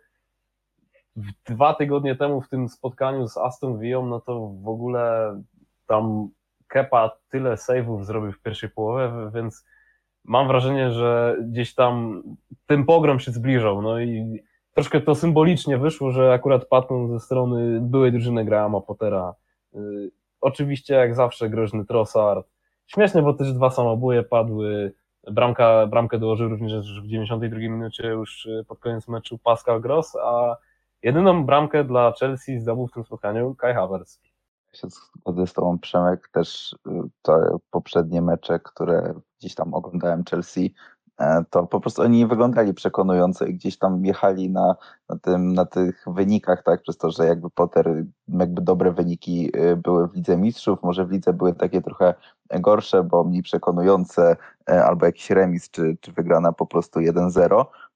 Dwa 1.46 1.74
tygodnie 1.74 2.16
temu 2.16 2.42
w 2.42 2.50
tym 2.50 2.70
spotkaniu 2.70 3.28
z 3.28 3.38
Aston 3.38 3.80
Villą, 3.80 4.06
no 4.06 4.20
to 4.20 4.40
w 4.48 4.68
ogóle 4.68 5.36
tam 5.88 6.30
Kepa 6.68 7.12
tyle 7.30 7.56
save'ów 7.56 8.04
zrobił 8.04 8.32
w 8.32 8.42
pierwszej 8.42 8.70
połowie, 8.70 9.12
więc 9.34 9.66
mam 10.26 10.48
wrażenie, 10.48 10.92
że 10.92 11.38
gdzieś 11.42 11.76
tam 11.76 12.24
ten 12.66 12.86
pogrom 12.86 13.20
się 13.20 13.32
zbliżał, 13.32 13.82
no 13.82 14.00
i 14.00 14.40
troszkę 14.74 15.02
to 15.02 15.16
symbolicznie 15.16 15.78
wyszło, 15.78 16.12
że 16.12 16.34
akurat 16.34 16.66
Patton 16.66 17.08
ze 17.10 17.20
strony 17.20 17.80
byłej 17.82 18.12
drużyny 18.12 18.46
Grahama 18.46 18.82
Pottera. 18.82 19.34
Yy, 19.74 20.12
oczywiście 20.42 20.94
jak 20.94 21.16
zawsze 21.16 21.50
groźny 21.50 21.86
Trossard. 21.86 22.48
Śmieszne, 22.88 23.22
bo 23.22 23.34
też 23.34 23.54
dwa 23.54 23.70
samobóje 23.70 24.24
padły. 24.24 24.94
Bramka, 25.32 25.88
bramkę 25.88 26.20
dołożył 26.20 26.50
również 26.50 27.02
w 27.02 27.08
92 27.08 27.60
minucie 27.60 28.08
już 28.08 28.46
y, 28.46 28.66
pod 28.68 28.80
koniec 28.80 29.08
meczu 29.08 29.38
Pascal 29.38 29.82
Gross, 29.82 30.16
a 30.16 30.58
jedyną 31.04 31.46
bramkę 31.46 31.84
dla 31.84 32.14
Chelsea 32.20 32.60
zdobył 32.60 32.88
w 32.88 32.92
tym 32.92 33.04
spotkaniu 33.04 33.56
Kai 33.56 33.74
Havertz. 33.74 34.20
Ja 34.74 34.80
się 34.80 34.88
zgodzę 34.90 35.48
z 35.48 35.54
Tobą, 35.54 35.80
Przemek, 35.80 36.30
też 36.32 36.76
y, 36.88 36.90
te 37.22 37.58
poprzednie 37.72 38.22
mecze, 38.22 38.60
które 38.60 39.14
gdzieś 39.40 39.56
tam 39.56 39.74
oglądałem 39.74 40.24
Chelsea, 40.30 40.66
e, 40.66 40.99
to 41.50 41.68
po 41.68 41.80
prostu 41.80 42.02
oni 42.02 42.18
nie 42.18 42.28
wyglądali 42.28 42.74
przekonująco 42.74 43.46
i 43.46 43.54
gdzieś 43.54 43.78
tam 43.78 44.06
jechali 44.06 44.50
na, 44.50 44.76
na, 45.10 45.18
tym, 45.18 45.54
na 45.54 45.66
tych 45.66 46.06
wynikach, 46.08 46.64
tak, 46.64 46.82
przez 46.82 46.98
to, 46.98 47.12
że 47.12 47.26
jakby 47.26 47.50
Potter, 47.50 48.06
jakby 48.28 48.62
dobre 48.62 48.92
wyniki 48.92 49.52
y, 49.58 49.76
były 49.76 50.08
w 50.08 50.16
Lidze 50.16 50.38
Mistrzów, 50.38 50.84
może 50.84 51.06
w 51.06 51.12
Lidze 51.12 51.34
były 51.34 51.54
takie 51.54 51.82
trochę 51.82 52.14
gorsze, 52.60 53.04
bo 53.04 53.24
mniej 53.24 53.44
przekonujące, 53.44 54.36
e, 54.70 54.86
albo 54.86 55.06
jakiś 55.06 55.30
remis, 55.30 55.70
czy, 55.70 55.98
czy 56.02 56.12
wygrana 56.12 56.52
po 56.52 56.66
prostu 56.66 57.00
1-0, 57.00 57.66
E, 57.66 57.89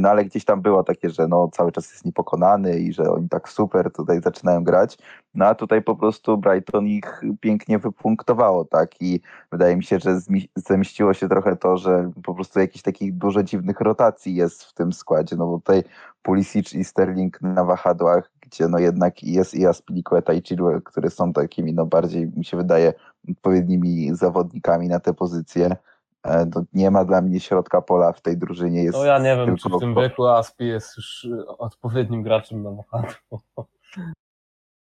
no 0.00 0.08
ale 0.08 0.24
gdzieś 0.24 0.44
tam 0.44 0.62
było 0.62 0.84
takie, 0.84 1.10
że 1.10 1.28
no 1.28 1.48
cały 1.52 1.72
czas 1.72 1.90
jest 1.92 2.04
niepokonany 2.04 2.78
i 2.78 2.92
że 2.92 3.12
oni 3.12 3.28
tak 3.28 3.48
super 3.48 3.92
tutaj 3.92 4.20
zaczynają 4.22 4.64
grać. 4.64 4.98
No 5.34 5.46
a 5.46 5.54
tutaj 5.54 5.82
po 5.82 5.96
prostu 5.96 6.38
Brighton 6.38 6.86
ich 6.86 7.22
pięknie 7.40 7.78
wypunktowało, 7.78 8.64
tak? 8.64 9.02
I 9.02 9.20
wydaje 9.52 9.76
mi 9.76 9.84
się, 9.84 9.98
że 9.98 10.20
zemściło 10.56 11.14
się 11.14 11.28
trochę 11.28 11.56
to, 11.56 11.76
że 11.76 12.10
po 12.24 12.34
prostu 12.34 12.60
jakichś 12.60 12.82
takich 12.82 13.14
dużo 13.14 13.42
dziwnych 13.42 13.80
rotacji 13.80 14.34
jest 14.34 14.64
w 14.64 14.74
tym 14.74 14.92
składzie. 14.92 15.36
No 15.36 15.46
bo 15.46 15.58
tutaj 15.58 15.82
Pulisic 16.22 16.72
i 16.72 16.84
Sterling 16.84 17.40
na 17.42 17.64
wahadłach, 17.64 18.30
gdzie 18.40 18.68
no 18.68 18.78
jednak 18.78 19.22
jest 19.22 19.54
i 19.54 19.66
Aspilicueta 19.66 20.32
i 20.32 20.42
Chilwell, 20.42 20.82
które 20.82 21.10
są 21.10 21.32
takimi 21.32 21.74
no 21.74 21.86
bardziej, 21.86 22.30
mi 22.36 22.44
się 22.44 22.56
wydaje, 22.56 22.92
odpowiednimi 23.30 24.14
zawodnikami 24.14 24.88
na 24.88 25.00
te 25.00 25.14
pozycje. 25.14 25.76
E, 26.22 26.46
to 26.46 26.62
nie 26.72 26.90
ma 26.90 27.04
dla 27.04 27.20
mnie 27.20 27.40
środka 27.40 27.82
pola 27.82 28.12
w 28.12 28.20
tej 28.20 28.36
drużynie. 28.38 28.84
Jest 28.84 28.98
no 28.98 29.04
ja 29.04 29.18
nie 29.18 29.36
wiem, 29.36 29.56
czy 29.56 29.68
w 29.68 29.78
tym 29.80 29.94
wieku 29.94 30.26
Aspi 30.26 30.66
jest 30.66 30.96
już 30.96 31.24
y, 31.24 31.46
odpowiednim 31.46 32.22
graczem 32.22 32.62
na 32.62 32.70
wahadło. 32.70 33.42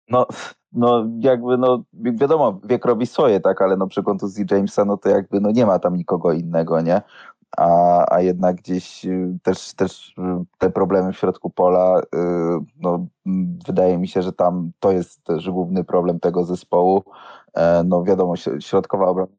No, 0.09 0.26
no 0.73 1.06
jakby, 1.18 1.59
no 1.59 1.83
wiadomo, 1.92 2.61
wiek 2.64 2.85
robi 2.85 3.06
swoje, 3.06 3.40
tak, 3.40 3.62
ale 3.62 3.76
no 3.76 3.87
przy 3.87 4.02
kontuzji 4.02 4.45
Jamesa, 4.50 4.85
no 4.85 4.97
to 4.97 5.09
jakby, 5.09 5.40
no 5.40 5.50
nie 5.50 5.66
ma 5.66 5.78
tam 5.78 5.97
nikogo 5.97 6.33
innego, 6.33 6.80
nie? 6.80 7.02
A, 7.56 8.14
a 8.14 8.21
jednak 8.21 8.56
gdzieś 8.56 9.04
y, 9.04 9.38
też, 9.42 9.75
też 9.75 10.09
y, 10.18 10.45
te 10.59 10.71
problemy 10.71 11.12
w 11.12 11.18
środku 11.18 11.50
pola, 11.50 12.00
no 12.80 13.06
wydaje 13.66 13.99
mi 13.99 14.09
się, 14.09 14.23
że 14.23 14.33
tam 14.33 14.71
to 14.80 14.92
jest 14.92 15.25
też 15.25 15.50
główny 15.50 15.85
problem 15.85 16.21
tego 16.21 16.45
zespołu. 16.45 17.04
E, 17.54 17.85
no 17.85 18.04
wiadomo, 18.04 18.35
środkowa 18.61 19.06
obrona 19.06 19.33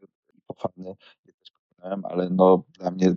ale 2.03 2.29
no 2.29 2.63
dla 2.79 2.91
mnie 2.91 3.15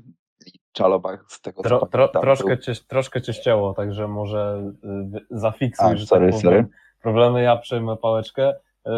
Czalobach 0.72 1.24
z 1.28 1.40
tego 1.40 1.62
tro, 1.62 1.86
tro, 1.86 2.08
troszkę, 2.08 2.58
cię, 2.58 2.72
troszkę 2.88 3.22
cię 3.22 3.32
ścięło, 3.32 3.74
także 3.74 4.08
może 4.08 4.72
y, 5.12 5.26
zafiksuj, 5.30 5.86
A, 5.86 5.96
że 5.96 6.06
sorry, 6.06 6.32
tak 6.32 6.40
sorry. 6.40 6.66
problemy, 7.02 7.42
ja 7.42 7.56
przejmę 7.56 7.96
pałeczkę 7.96 8.52
y, 8.52 8.90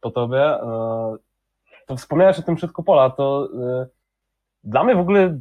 po 0.00 0.10
tobie. 0.10 0.56
Y, 0.56 0.62
to 1.86 1.96
wspomniałeś 1.96 2.38
o 2.38 2.42
tym 2.42 2.58
środku 2.58 2.82
pola, 2.82 3.10
to 3.10 3.48
y, 3.82 3.88
dla 4.64 4.84
mnie 4.84 4.94
w 4.94 5.00
ogóle 5.00 5.40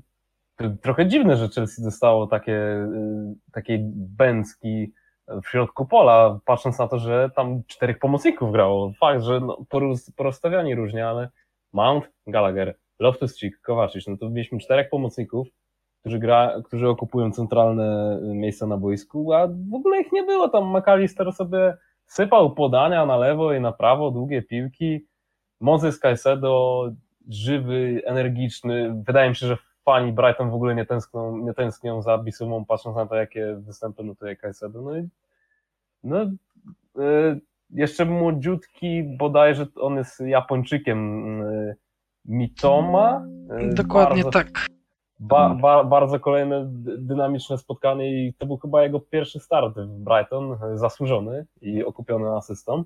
trochę 0.82 1.08
dziwne, 1.08 1.38
że 1.38 1.50
Chelsea 1.50 1.84
dostało 1.84 2.28
takie, 2.28 2.88
takiej 3.52 3.80
bęcki 3.96 4.94
w 5.44 5.48
środku 5.48 5.86
pola, 5.86 6.40
patrząc 6.46 6.80
na 6.80 6.88
to, 6.88 7.00
że 7.00 7.30
tam 7.36 7.64
czterech 7.68 8.00
pomocników 8.00 8.52
grało. 8.52 8.94
Fakt, 9.00 9.22
że 9.24 9.40
no, 9.40 9.66
porozstawiani 10.16 10.76
różnie, 10.76 11.08
ale 11.08 11.30
Mount, 11.74 12.12
Gallagher, 12.28 12.76
Loftus-Cheek, 13.02 13.52
Kowaczyk, 13.62 14.04
no 14.08 14.18
to 14.18 14.30
mieliśmy 14.30 14.60
czterech 14.60 14.90
pomocników, 14.90 15.48
którzy, 16.00 16.20
gra, 16.20 16.62
którzy 16.66 16.90
okupują 16.90 17.32
centralne 17.32 18.20
miejsca 18.22 18.68
na 18.68 18.78
boisku, 18.78 19.34
a 19.34 19.48
w 19.48 19.74
ogóle 19.74 20.02
ich 20.02 20.12
nie 20.12 20.24
było. 20.24 20.50
Tam 20.50 20.78
McAllister 20.78 21.34
sobie 21.34 21.78
sypał 22.06 22.56
podania 22.56 23.06
na 23.06 23.18
lewo 23.18 23.54
i 23.54 23.62
na 23.62 23.72
prawo, 23.72 24.12
długie 24.12 24.42
piłki. 24.42 25.06
Moses 25.60 26.00
Caicedo, 26.00 26.86
żywy, 27.30 28.02
energiczny. 28.06 29.04
Wydaje 29.08 29.30
mi 29.30 29.36
się, 29.36 29.48
że 29.48 29.58
fani 29.86 30.12
Brighton 30.12 30.50
w 30.50 30.54
ogóle 30.54 30.76
nie 30.76 30.86
tęsknią, 30.86 31.38
nie 31.38 31.54
tęsknią 31.54 32.02
za 32.02 32.18
Bisumą, 32.18 32.66
patrząc 32.66 32.96
na 32.96 33.06
to, 33.06 33.16
jakie 33.16 33.56
występy 33.60 34.04
notuje 34.04 34.36
Caicedo. 34.36 34.82
No 34.82 34.98
i 34.98 35.08
no, 36.04 36.22
y, 36.24 37.42
jeszcze 37.70 38.06
młodziutki, 38.06 39.04
bodajże 39.04 39.66
on 39.76 39.96
jest 39.96 40.20
Japończykiem, 40.20 41.42
y, 41.42 41.76
Mitoma. 42.26 43.26
E, 43.50 43.74
Dokładnie 43.74 44.24
bardzo, 44.24 44.40
tak. 44.40 44.66
Ba, 45.20 45.56
ba, 45.62 45.84
bardzo 45.84 46.20
kolejne 46.20 46.70
dynamiczne 46.98 47.58
spotkanie 47.58 48.28
i 48.28 48.34
to 48.34 48.46
był 48.46 48.58
chyba 48.58 48.84
jego 48.84 49.00
pierwszy 49.00 49.40
start 49.40 49.76
w 49.78 50.04
Brighton, 50.04 50.54
e, 50.54 50.78
zasłużony 50.78 51.46
i 51.62 51.84
okupiony 51.84 52.30
asystą. 52.30 52.84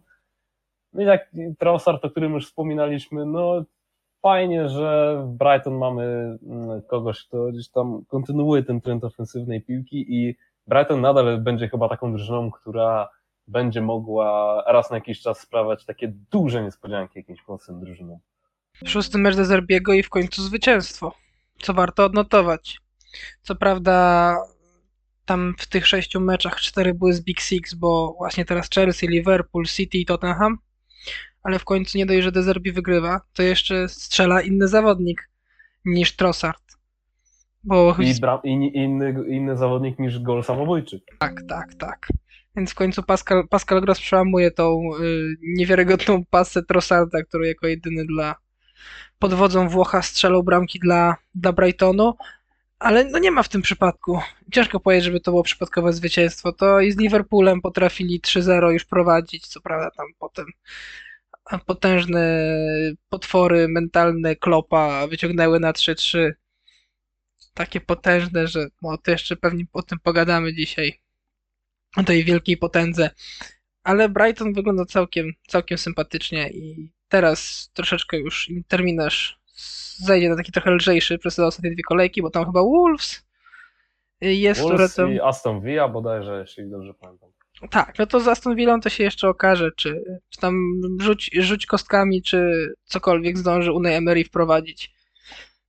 No 0.93 1.01
i 1.01 1.05
jak 1.05 1.31
Trossard, 1.59 2.05
o 2.05 2.09
którym 2.09 2.33
już 2.33 2.47
wspominaliśmy, 2.47 3.25
no 3.25 3.63
fajnie, 4.21 4.69
że 4.69 5.21
w 5.25 5.29
Brighton 5.37 5.77
mamy 5.77 6.37
mm, 6.43 6.81
kogoś, 6.81 7.27
kto 7.27 7.51
gdzieś 7.51 7.69
tam 7.69 8.05
kontynuuje 8.07 8.63
ten 8.63 8.81
trend 8.81 9.03
ofensywnej 9.03 9.61
piłki 9.61 10.15
i 10.15 10.35
Brighton 10.67 11.01
nadal 11.01 11.41
będzie 11.41 11.69
chyba 11.69 11.89
taką 11.89 12.11
drużyną, 12.11 12.51
która 12.51 13.09
będzie 13.47 13.81
mogła 13.81 14.63
raz 14.67 14.89
na 14.89 14.97
jakiś 14.97 15.21
czas 15.21 15.39
sprawiać 15.39 15.85
takie 15.85 16.13
duże 16.31 16.63
niespodzianki 16.63 17.19
jakimś 17.19 17.47
mocnym 17.47 17.79
drużynom. 17.79 18.19
Szósty 18.85 19.17
mecz 19.17 19.35
de 19.35 19.45
Zerbiego 19.45 19.93
i 19.93 20.03
w 20.03 20.09
końcu 20.09 20.43
zwycięstwo, 20.43 21.15
co 21.61 21.73
warto 21.73 22.05
odnotować. 22.05 22.79
Co 23.41 23.55
prawda 23.55 24.37
tam 25.25 25.55
w 25.57 25.67
tych 25.67 25.87
sześciu 25.87 26.21
meczach 26.21 26.61
cztery 26.61 26.93
były 26.93 27.13
z 27.13 27.21
Big 27.21 27.39
Six, 27.39 27.73
bo 27.73 28.15
właśnie 28.17 28.45
teraz 28.45 28.69
Chelsea, 28.69 29.07
Liverpool, 29.07 29.65
City 29.65 29.97
i 29.97 30.05
Tottenham, 30.05 30.57
ale 31.43 31.59
w 31.59 31.65
końcu 31.65 31.97
nie 31.97 32.05
dość, 32.05 32.23
że 32.23 32.31
De 32.31 32.43
Zerbi 32.43 32.71
wygrywa, 32.71 33.21
to 33.33 33.43
jeszcze 33.43 33.89
strzela 33.89 34.41
inny 34.41 34.67
zawodnik 34.67 35.29
niż 35.85 36.15
Trossard. 36.15 36.61
Bo... 37.63 37.95
I, 37.99 38.13
bra- 38.13 38.41
i 38.43 38.71
inny, 38.73 39.15
inny 39.27 39.57
zawodnik 39.57 39.99
niż 39.99 40.19
gol 40.19 40.43
samobójczy. 40.43 41.01
Tak, 41.19 41.41
tak, 41.49 41.75
tak. 41.75 42.07
Więc 42.55 42.71
w 42.71 42.75
końcu 42.75 43.03
Pascal, 43.03 43.47
Pascal 43.47 43.81
Gross 43.81 43.99
przełamuje 43.99 44.51
tą 44.51 44.81
y, 45.01 45.35
niewiarygodną 45.41 46.25
pasę 46.29 46.63
Trossarda, 46.63 47.23
który 47.23 47.47
jako 47.47 47.67
jedyny 47.67 48.05
dla 48.05 48.35
pod 49.19 49.33
wodzą 49.33 49.69
Włocha 49.69 50.01
strzelał 50.01 50.43
bramki 50.43 50.79
dla, 50.79 51.15
dla 51.35 51.51
Brightonu, 51.51 52.13
ale 52.79 53.05
no 53.05 53.19
nie 53.19 53.31
ma 53.31 53.43
w 53.43 53.49
tym 53.49 53.61
przypadku. 53.61 54.19
Ciężko 54.51 54.79
powiedzieć, 54.79 55.05
żeby 55.05 55.19
to 55.19 55.31
było 55.31 55.43
przypadkowe 55.43 55.93
zwycięstwo. 55.93 56.51
To 56.53 56.79
i 56.79 56.91
z 56.91 56.97
Liverpoolem 56.97 57.61
potrafili 57.61 58.21
3-0 58.21 58.71
już 58.71 58.85
prowadzić, 58.85 59.47
co 59.47 59.61
prawda 59.61 59.91
tam 59.91 60.07
potem 60.19 60.45
potężne 61.65 62.55
potwory 63.09 63.67
mentalne 63.67 64.35
Klopa 64.35 65.07
wyciągnęły 65.07 65.59
na 65.59 65.71
3-3. 65.71 66.31
Takie 67.53 67.81
potężne, 67.81 68.47
że 68.47 68.67
no, 68.81 68.97
to 68.97 69.11
jeszcze 69.11 69.35
pewnie 69.35 69.65
o 69.73 69.83
tym 69.83 69.99
pogadamy 69.99 70.53
dzisiaj. 70.53 71.01
O 71.97 72.03
tej 72.03 72.23
wielkiej 72.23 72.57
potędze. 72.57 73.09
Ale 73.83 74.09
Brighton 74.09 74.53
wygląda 74.53 74.85
całkiem, 74.85 75.33
całkiem 75.47 75.77
sympatycznie 75.77 76.49
i 76.49 76.91
teraz 77.09 77.69
troszeczkę 77.73 78.17
już 78.17 78.51
terminarz 78.67 79.39
zejdzie 79.97 80.29
na 80.29 80.35
taki 80.35 80.51
trochę 80.51 80.71
lżejszy 80.71 81.17
przez 81.17 81.35
te 81.35 81.45
ostatnie 81.45 81.71
dwie 81.71 81.83
kolejki, 81.83 82.21
bo 82.21 82.29
tam 82.29 82.45
chyba 82.45 82.63
Wolves 82.63 83.25
jest, 84.21 84.61
Wolves 84.61 84.93
które 84.93 85.07
tam... 85.07 85.15
i 85.15 85.19
Aston 85.19 85.61
Villa 85.61 85.87
bodajże, 85.87 86.39
jeśli 86.39 86.69
dobrze 86.69 86.93
pamiętam. 86.93 87.29
Tak, 87.69 87.99
no 87.99 88.05
to 88.05 88.19
z 88.19 88.27
Aston 88.27 88.55
Villą 88.55 88.81
to 88.81 88.89
się 88.89 89.03
jeszcze 89.03 89.29
okaże, 89.29 89.71
czy, 89.71 90.19
czy 90.29 90.39
tam 90.39 90.81
rzuć, 90.99 91.31
rzuć 91.33 91.65
kostkami, 91.65 92.21
czy 92.21 92.69
cokolwiek 92.83 93.37
zdąży 93.37 93.71
Unai 93.71 93.93
Emery 93.93 94.23
wprowadzić 94.23 94.93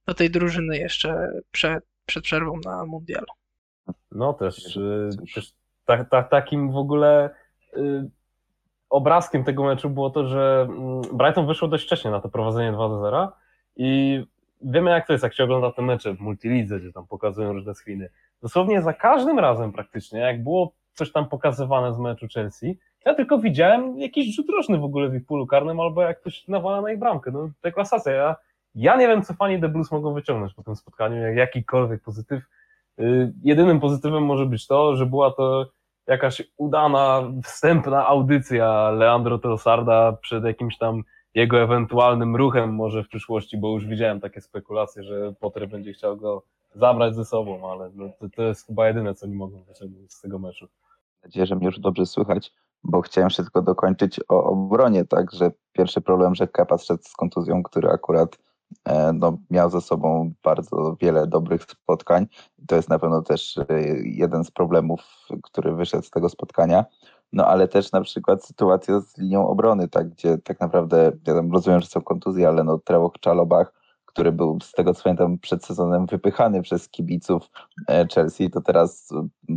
do 0.07 0.15
tej 0.15 0.31
drużyny 0.31 0.79
jeszcze 0.79 1.29
przed, 1.51 1.85
przed 2.07 2.25
przerwą 2.25 2.61
na 2.65 2.87
mundial. 2.87 3.25
No 4.13 4.33
też, 4.33 4.77
y, 4.77 5.11
też 5.35 5.53
tak, 5.85 6.11
tak, 6.11 6.31
takim 6.31 6.73
w 6.73 6.77
ogóle 6.77 7.31
y, 7.77 8.11
obrazkiem 8.91 9.45
tego 9.45 9.65
meczu 9.65 9.91
było 9.91 10.11
to, 10.11 10.27
że 10.27 10.67
mm, 10.69 11.03
Brighton 11.13 11.47
wyszło 11.47 11.69
dość 11.69 11.85
wcześnie 11.85 12.11
na 12.11 12.21
to 12.21 12.29
prowadzenie 12.29 12.73
2 12.73 12.89
do 12.89 13.01
0 13.01 13.33
i 13.77 14.23
wiemy 14.63 14.91
jak 14.91 15.07
to 15.07 15.13
jest, 15.13 15.23
jak 15.23 15.35
się 15.35 15.45
ogląda 15.45 15.73
te 15.73 15.83
mecze 15.83 16.15
w 16.15 16.21
multilidze, 16.21 16.81
gdzie 16.81 16.93
tam 16.93 17.07
pokazują 17.07 17.53
różne 17.53 17.75
screeny. 17.75 18.09
Dosłownie 18.43 18.83
za 18.83 18.93
każdym 18.93 19.39
razem 19.39 19.73
praktycznie, 19.73 20.21
jak 20.21 20.43
było 20.43 20.73
coś 20.95 21.13
tam 21.13 21.29
pokazywane 21.29 21.95
z 21.95 21.99
meczu 21.99 22.27
Chelsea, 22.35 22.79
ja 23.05 23.15
tylko 23.15 23.39
widziałem 23.39 24.01
jakiś 24.01 24.37
rzut 24.37 24.47
roczny 24.49 24.79
w 24.79 24.85
ogóle 24.85 25.09
w 25.09 25.15
ich 25.15 25.27
polu 25.27 25.47
karnym, 25.47 25.81
albo 25.81 26.03
jak 26.03 26.21
ktoś 26.21 26.49
nawala 26.49 26.81
na 26.81 26.93
ich 26.93 26.99
bramkę. 26.99 27.31
No, 27.31 27.51
to 27.61 27.73
klasacja. 27.73 28.13
Ja 28.13 28.37
ja 28.77 28.97
nie 28.97 29.09
wiem, 29.09 29.23
co 29.23 29.35
fani 29.35 29.61
The 29.61 29.69
Blues 29.69 29.91
mogą 29.91 30.15
wyciągnąć 30.15 30.55
po 30.55 30.63
tym 30.63 30.77
spotkaniu, 30.77 31.17
jak 31.17 31.37
jakikolwiek 31.37 32.03
pozytyw. 32.03 32.43
Y, 33.01 33.33
jedynym 33.43 33.81
pozytywem 33.81 34.25
może 34.25 34.47
być 34.47 34.67
to, 34.67 34.97
że 34.97 35.07
była 35.07 35.31
to 35.31 35.71
jakaś 36.07 36.43
udana, 36.57 37.23
wstępna 37.45 38.07
audycja 38.07 38.91
Leandro 38.91 39.39
Trossarda 39.39 40.13
przed 40.13 40.45
jakimś 40.45 40.79
tam 40.79 41.03
jego 41.35 41.61
ewentualnym 41.63 42.37
ruchem 42.37 42.75
może 42.75 43.05
w 43.05 43.09
przyszłości, 43.09 43.59
bo 43.59 43.75
już 43.75 43.87
widziałem 43.87 44.21
takie 44.21 44.41
spekulacje, 44.41 45.03
że 45.03 45.35
Potter 45.41 45.69
będzie 45.69 45.93
chciał 45.93 46.17
go 46.17 46.43
zabrać 46.75 47.15
ze 47.15 47.25
sobą, 47.25 47.71
ale 47.73 47.91
no 47.95 48.09
to, 48.21 48.29
to 48.37 48.43
jest 48.43 48.67
chyba 48.67 48.89
jedyne, 48.89 49.15
co 49.15 49.27
nie 49.27 49.35
mogą 49.35 49.63
wyciągnąć 49.63 50.13
z 50.13 50.21
tego 50.21 50.39
meczu. 50.39 50.67
Mam 50.83 51.23
nadzieję, 51.25 51.47
że 51.47 51.57
mnie 51.57 51.67
już 51.67 51.81
dobrze 51.81 52.07
słychać, 52.07 52.53
bo 52.85 53.01
chciałem 53.01 53.27
jeszcze 53.27 53.43
tylko 53.43 53.63
dokończyć 53.63 54.21
o 54.29 54.45
obronie, 54.45 55.05
tak, 55.05 55.33
że 55.33 55.51
pierwszy 55.73 56.01
problem, 56.01 56.35
że 56.35 56.49
Kepa 56.49 56.79
szedł 56.79 57.03
z 57.03 57.13
kontuzją, 57.13 57.63
który 57.63 57.89
akurat 57.89 58.39
no, 59.15 59.39
miał 59.51 59.71
za 59.71 59.81
sobą 59.81 60.33
bardzo 60.43 60.97
wiele 61.01 61.27
dobrych 61.27 61.63
spotkań. 61.63 62.27
To 62.67 62.77
jest 62.77 62.89
na 62.89 62.99
pewno 62.99 63.23
też 63.23 63.59
e, 63.59 63.65
jeden 64.05 64.45
z 64.45 64.51
problemów, 64.51 65.01
który 65.43 65.73
wyszedł 65.73 66.05
z 66.05 66.11
tego 66.11 66.29
spotkania. 66.29 66.85
No 67.33 67.47
ale 67.47 67.69
też 67.69 67.93
na 67.93 68.01
przykład 68.01 68.45
sytuacja 68.45 69.01
z 69.01 69.19
linią 69.19 69.49
obrony, 69.49 69.89
tak, 69.89 70.09
gdzie 70.09 70.39
tak 70.39 70.61
naprawdę, 70.61 71.13
ja 71.27 71.35
rozumiem, 71.53 71.81
że 71.81 71.87
są 71.87 72.01
kontuzje, 72.01 72.49
ale 72.49 72.65
no 72.65 72.79
Trevor 72.79 73.13
Czalobach, 73.21 73.73
który 74.17 74.33
był 74.33 74.59
z 74.63 74.73
tego 74.73 74.95
co 74.95 75.03
pamiętam 75.03 75.39
przed 75.39 75.65
sezonem 75.65 76.07
wypychany 76.07 76.63
przez 76.63 76.89
kibiców 76.89 77.51
e, 77.89 78.07
Chelsea, 78.15 78.51
to 78.51 78.61
teraz 78.61 79.09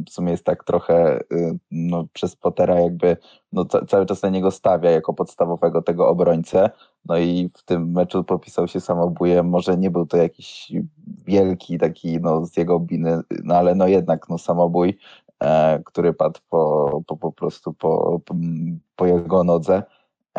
w 0.07 0.09
sumie 0.09 0.31
jest 0.31 0.43
tak 0.45 0.63
trochę 0.63 1.19
y, 1.19 1.57
no, 1.71 2.07
przez 2.13 2.35
Pottera 2.35 2.79
jakby 2.79 3.17
no, 3.53 3.65
cały 3.65 4.05
czas 4.05 4.21
na 4.23 4.29
niego 4.29 4.51
stawia 4.51 4.91
jako 4.91 5.13
podstawowego 5.13 5.81
tego 5.81 6.09
obrońcę. 6.09 6.69
No 7.05 7.17
i 7.17 7.49
w 7.57 7.63
tym 7.63 7.91
meczu 7.91 8.23
popisał 8.23 8.67
się 8.67 8.79
samobójem. 8.79 9.49
Może 9.49 9.77
nie 9.77 9.91
był 9.91 10.05
to 10.05 10.17
jakiś 10.17 10.71
wielki 11.25 11.77
taki 11.77 12.19
no, 12.21 12.45
z 12.45 12.57
jego 12.57 12.79
biny, 12.79 13.21
no 13.43 13.55
ale 13.55 13.75
no 13.75 13.87
jednak 13.87 14.29
no, 14.29 14.37
samobój. 14.37 14.97
E, 15.43 15.79
który 15.85 16.13
padł 16.13 16.39
po, 16.49 17.01
po, 17.07 17.17
po 17.17 17.31
prostu 17.31 17.73
po, 17.73 18.21
po 18.95 19.05
jego 19.05 19.43
nodze. 19.43 19.83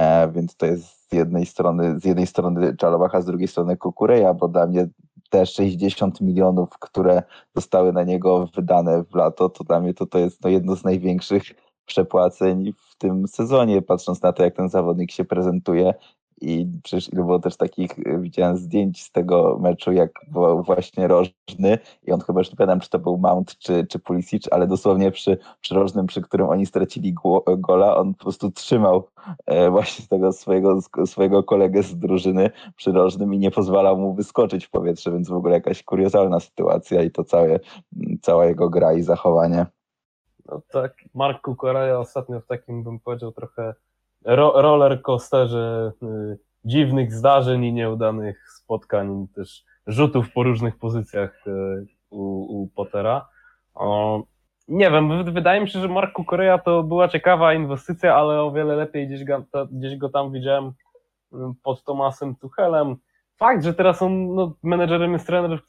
E, 0.00 0.30
więc 0.32 0.56
to 0.56 0.66
jest 0.66 1.10
z 1.10 1.12
jednej 1.12 1.46
strony, 1.46 2.00
z 2.00 2.04
jednej 2.04 2.26
strony 2.26 2.76
Czalowach, 2.76 3.14
a 3.14 3.20
z 3.20 3.24
drugiej 3.24 3.48
strony 3.48 3.76
Kukureja, 3.76 4.34
bo 4.34 4.48
dla 4.48 4.66
mnie 4.66 4.88
te 5.30 5.46
60 5.46 6.20
milionów, 6.20 6.68
które 6.78 7.22
zostały 7.56 7.92
na 7.92 8.02
niego 8.02 8.48
wydane 8.54 9.04
w 9.04 9.14
lato, 9.14 9.48
to 9.48 9.64
dla 9.64 9.80
mnie 9.80 9.94
to, 9.94 10.06
to 10.06 10.18
jest 10.18 10.44
no, 10.44 10.50
jedno 10.50 10.76
z 10.76 10.84
największych 10.84 11.42
przepłaceń 11.86 12.72
w 12.90 12.96
tym 12.96 13.28
sezonie, 13.28 13.82
patrząc 13.82 14.22
na 14.22 14.32
to, 14.32 14.42
jak 14.42 14.54
ten 14.56 14.68
zawodnik 14.68 15.12
się 15.12 15.24
prezentuje 15.24 15.94
i 16.40 16.66
przecież 16.82 17.12
ile 17.12 17.24
było 17.24 17.38
też 17.38 17.56
takich, 17.56 17.98
y, 17.98 18.18
widziałem 18.18 18.56
zdjęć 18.56 19.02
z 19.02 19.12
tego 19.12 19.58
meczu, 19.60 19.92
jak 19.92 20.10
był 20.28 20.62
właśnie 20.62 21.08
rożny 21.08 21.78
i 22.02 22.12
on 22.12 22.20
chyba 22.20 22.40
już 22.40 22.50
nie 22.50 22.56
pamiętam, 22.56 22.80
czy 22.80 22.90
to 22.90 22.98
był 22.98 23.18
Mount, 23.18 23.58
czy, 23.58 23.86
czy 23.86 23.98
Pulisic, 23.98 24.48
ale 24.50 24.66
dosłownie 24.66 25.10
przy, 25.10 25.38
przy 25.60 25.74
rożnym, 25.74 26.06
przy 26.06 26.22
którym 26.22 26.48
oni 26.48 26.66
stracili 26.66 27.14
gola, 27.58 27.96
on 27.96 28.14
po 28.14 28.22
prostu 28.22 28.50
trzymał 28.50 29.08
e, 29.46 29.70
właśnie 29.70 30.06
tego 30.06 30.32
swojego, 30.32 30.78
swojego 31.06 31.42
kolegę 31.42 31.82
z 31.82 31.98
drużyny 31.98 32.50
przy 32.76 32.92
rożnym 32.92 33.34
i 33.34 33.38
nie 33.38 33.50
pozwalał 33.50 33.98
mu 33.98 34.14
wyskoczyć 34.14 34.66
w 34.66 34.70
powietrze, 34.70 35.12
więc 35.12 35.28
w 35.28 35.34
ogóle 35.34 35.54
jakaś 35.54 35.82
kuriozalna 35.82 36.40
sytuacja 36.40 37.02
i 37.02 37.10
to 37.10 37.24
całe, 37.24 37.60
cała 38.22 38.46
jego 38.46 38.70
gra 38.70 38.92
i 38.92 39.02
zachowanie. 39.02 39.66
No 40.46 40.62
tak, 40.72 40.94
Mark 41.14 41.42
Kukoreja 41.42 41.98
ostatnio 41.98 42.40
w 42.40 42.46
takim, 42.46 42.82
bym 42.82 43.00
powiedział, 43.00 43.32
trochę 43.32 43.74
ro 44.24 44.62
roller 44.62 45.02
coasterze 45.02 45.92
y, 46.02 46.38
dziwnych 46.64 47.12
zdarzeń 47.12 47.64
i 47.64 47.72
nieudanych 47.72 48.50
spotkań, 48.50 49.26
też 49.34 49.64
rzutów 49.86 50.32
po 50.32 50.42
różnych 50.42 50.78
pozycjach 50.78 51.46
y, 51.46 51.86
u, 52.10 52.22
u 52.62 52.68
Pottera. 52.68 53.28
O, 53.74 54.22
nie 54.68 54.90
wiem, 54.90 55.24
wydaje 55.24 55.60
mi 55.60 55.68
się, 55.68 55.80
że 55.80 55.88
Marku 55.88 56.24
Korea 56.24 56.58
to 56.58 56.82
była 56.82 57.08
ciekawa 57.08 57.54
inwestycja, 57.54 58.16
ale 58.16 58.42
o 58.42 58.52
wiele 58.52 58.76
lepiej 58.76 59.08
gdzieś 59.08 59.24
go, 59.24 59.44
gdzieś 59.70 59.96
go 59.96 60.08
tam 60.08 60.32
widziałem 60.32 60.72
y, 61.32 61.36
pod 61.62 61.84
Tomasem 61.84 62.36
Tuchelem. 62.36 62.96
Fakt, 63.36 63.64
że 63.64 63.74
teraz 63.74 64.02
on 64.02 64.34
no, 64.34 64.54
menedżerem 64.62 65.12
jest 65.12 65.26
trener, 65.26 65.60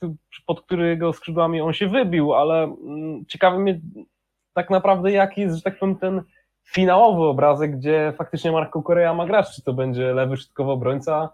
pod 0.46 0.62
którego 0.62 1.14
skrzydłami 1.14 1.62
on 1.62 1.74
się 1.74 1.88
wybił, 1.88 2.34
ale 2.34 2.64
mm, 2.64 3.26
ciekawy 3.26 3.60
mnie 3.60 3.82
tak 4.54 4.70
naprawdę 4.70 5.12
jaki 5.12 5.42
jest, 5.42 5.56
że 5.56 5.62
tak 5.62 5.80
powiem, 5.80 5.96
ten 5.96 6.22
finałowy 6.64 7.24
obrazek, 7.24 7.78
gdzie 7.78 8.14
faktycznie 8.18 8.52
Marco 8.52 8.82
Korea 8.82 9.14
ma 9.14 9.26
grać, 9.26 9.56
czy 9.56 9.64
to 9.64 9.74
będzie 9.74 10.14
lewy 10.14 10.38
środkowy 10.38 10.72
obrońca, 10.72 11.30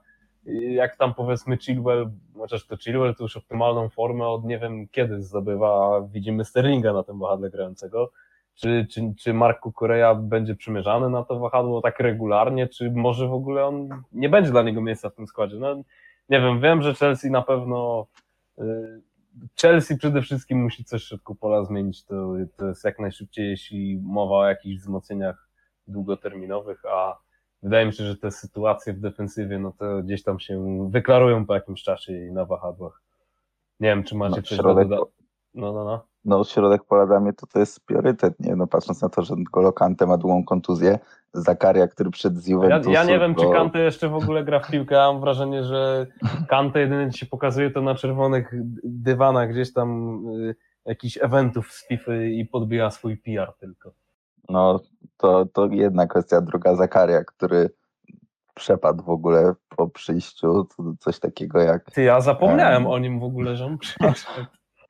jak 0.70 0.96
tam 0.96 1.14
powiedzmy 1.14 1.58
Chilwell, 1.58 2.10
chociaż 2.38 2.68
to 2.68 2.78
Chilwell 2.78 3.16
to 3.16 3.24
już 3.24 3.38
optymalną 3.38 3.90
formę 3.90 4.28
od 4.28 4.46
nie 4.46 4.60
wiem 4.60 4.88
kiedy 4.88 5.22
zdobywa, 5.22 6.02
widzimy 6.12 6.46
Sterlinga 6.46 6.94
na 6.94 7.04
tym 7.04 7.20
wahadle 7.20 7.50
grającego, 7.50 8.12
czy, 8.56 8.88
czy, 8.92 9.14
czy 9.20 9.34
Marco 9.34 9.72
Korea 9.72 10.16
będzie 10.16 10.56
przymierzany 10.56 11.10
na 11.10 11.24
to 11.24 11.40
wahadło 11.40 11.82
tak 11.82 12.00
regularnie, 12.00 12.68
czy 12.68 12.92
może 12.92 13.28
w 13.28 13.34
ogóle 13.34 13.66
on 13.66 13.90
nie 14.12 14.30
będzie 14.30 14.52
dla 14.52 14.62
niego 14.62 14.82
miejsca 14.82 15.10
w 15.10 15.16
tym 15.16 15.28
składzie. 15.28 15.56
No, 15.56 15.76
nie 16.30 16.42
wiem, 16.42 16.62
wiem, 16.62 16.82
że 16.82 16.94
Chelsea 16.94 17.32
na 17.32 17.42
pewno 17.42 18.08
y, 18.60 18.64
Chelsea 19.62 19.98
przede 19.98 20.22
wszystkim 20.22 20.64
musi 20.64 20.84
coś 20.84 21.04
w 21.04 21.08
środku 21.08 21.36
pola 21.36 21.66
zmienić, 21.66 22.04
to, 22.04 22.34
to 22.58 22.68
jest 22.68 22.84
jak 22.84 23.00
najszybciej, 23.00 23.50
jeśli 23.50 24.00
mowa 24.04 24.36
o 24.36 24.46
jakichś 24.48 24.82
wzmocnieniach 24.82 25.50
długoterminowych, 25.88 26.86
a 26.86 27.18
wydaje 27.64 27.86
mi 27.86 27.94
się, 27.94 28.04
że 28.04 28.18
te 28.18 28.32
sytuacje 28.32 28.94
w 28.94 29.00
defensywie, 29.00 29.60
no 29.60 29.74
to 29.80 30.04
gdzieś 30.04 30.24
tam 30.24 30.40
się 30.40 30.88
wyklarują 30.92 31.46
po 31.46 31.54
jakimś 31.54 31.84
czasie 31.84 32.14
i 32.14 32.32
na 32.32 32.46
wahadłach. 32.46 33.02
Nie 33.80 33.90
wiem, 33.90 34.04
czy 34.04 34.16
macie 34.16 34.36
no, 34.36 34.42
coś 34.42 34.58
do 34.58 34.64
dodania. 34.64 35.02
No, 35.54 35.74
no, 35.74 35.84
no. 35.86 36.07
No, 36.26 36.44
środek 36.44 36.84
pola 36.84 37.06
dla 37.06 37.20
mnie 37.20 37.34
to, 37.34 37.48
to 37.48 37.60
jest 37.60 37.86
priorytet, 37.86 38.40
nie? 38.40 38.56
No, 38.56 38.68
patrząc 38.68 39.02
na 39.02 39.10
to, 39.10 39.22
że 39.22 39.36
Golo 39.52 39.74
Kante 39.74 40.06
ma 40.06 40.18
długą 40.18 40.44
kontuzję, 40.44 41.00
Zakaria, 41.34 41.88
który 41.88 42.12
przed 42.12 42.38
z 42.38 42.48
Juventusem... 42.48 42.94
Ja, 42.94 43.00
ja 43.00 43.10
nie 43.10 43.20
wiem, 43.20 43.36
czy 43.36 43.50
Kante 43.54 43.80
jeszcze 43.80 44.10
w 44.10 44.16
ogóle 44.16 44.44
gra 44.44 44.60
w 44.60 44.72
piłkę, 44.72 44.96
mam 44.96 45.22
wrażenie, 45.22 45.64
że 45.64 46.08
Kante 46.50 46.80
jedynie 46.80 47.12
się 47.14 47.26
pokazuje 47.26 47.72
to 47.72 47.82
na 47.82 47.96
czerwonych 47.96 48.54
dywanach 48.84 49.50
gdzieś 49.50 49.74
tam 49.74 50.20
y, 50.28 50.56
jakichś 50.86 51.18
eventów 51.18 51.72
z 51.72 51.88
FIFA 51.88 52.16
i 52.16 52.46
podbija 52.46 52.92
swój 52.92 53.18
PR 53.18 53.54
tylko. 53.60 53.92
No, 54.50 54.80
to, 55.18 55.46
to 55.46 55.66
jedna 55.66 56.08
kwestia. 56.08 56.42
Druga 56.42 56.76
Zakaria, 56.76 57.24
który 57.24 57.70
przepadł 58.54 59.04
w 59.04 59.10
ogóle 59.10 59.54
po 59.70 59.90
przyjściu, 59.90 60.68
coś 61.00 61.20
takiego 61.20 61.60
jak... 61.60 61.92
Ty, 61.92 62.04
ja 62.04 62.22
zapomniałem 62.22 62.86
um... 62.86 62.94
o 62.94 63.00
nim 63.00 63.20
w 63.20 63.24
ogóle, 63.24 63.56
że 63.56 63.66
on 63.66 63.78
przyszedł. 63.80 64.48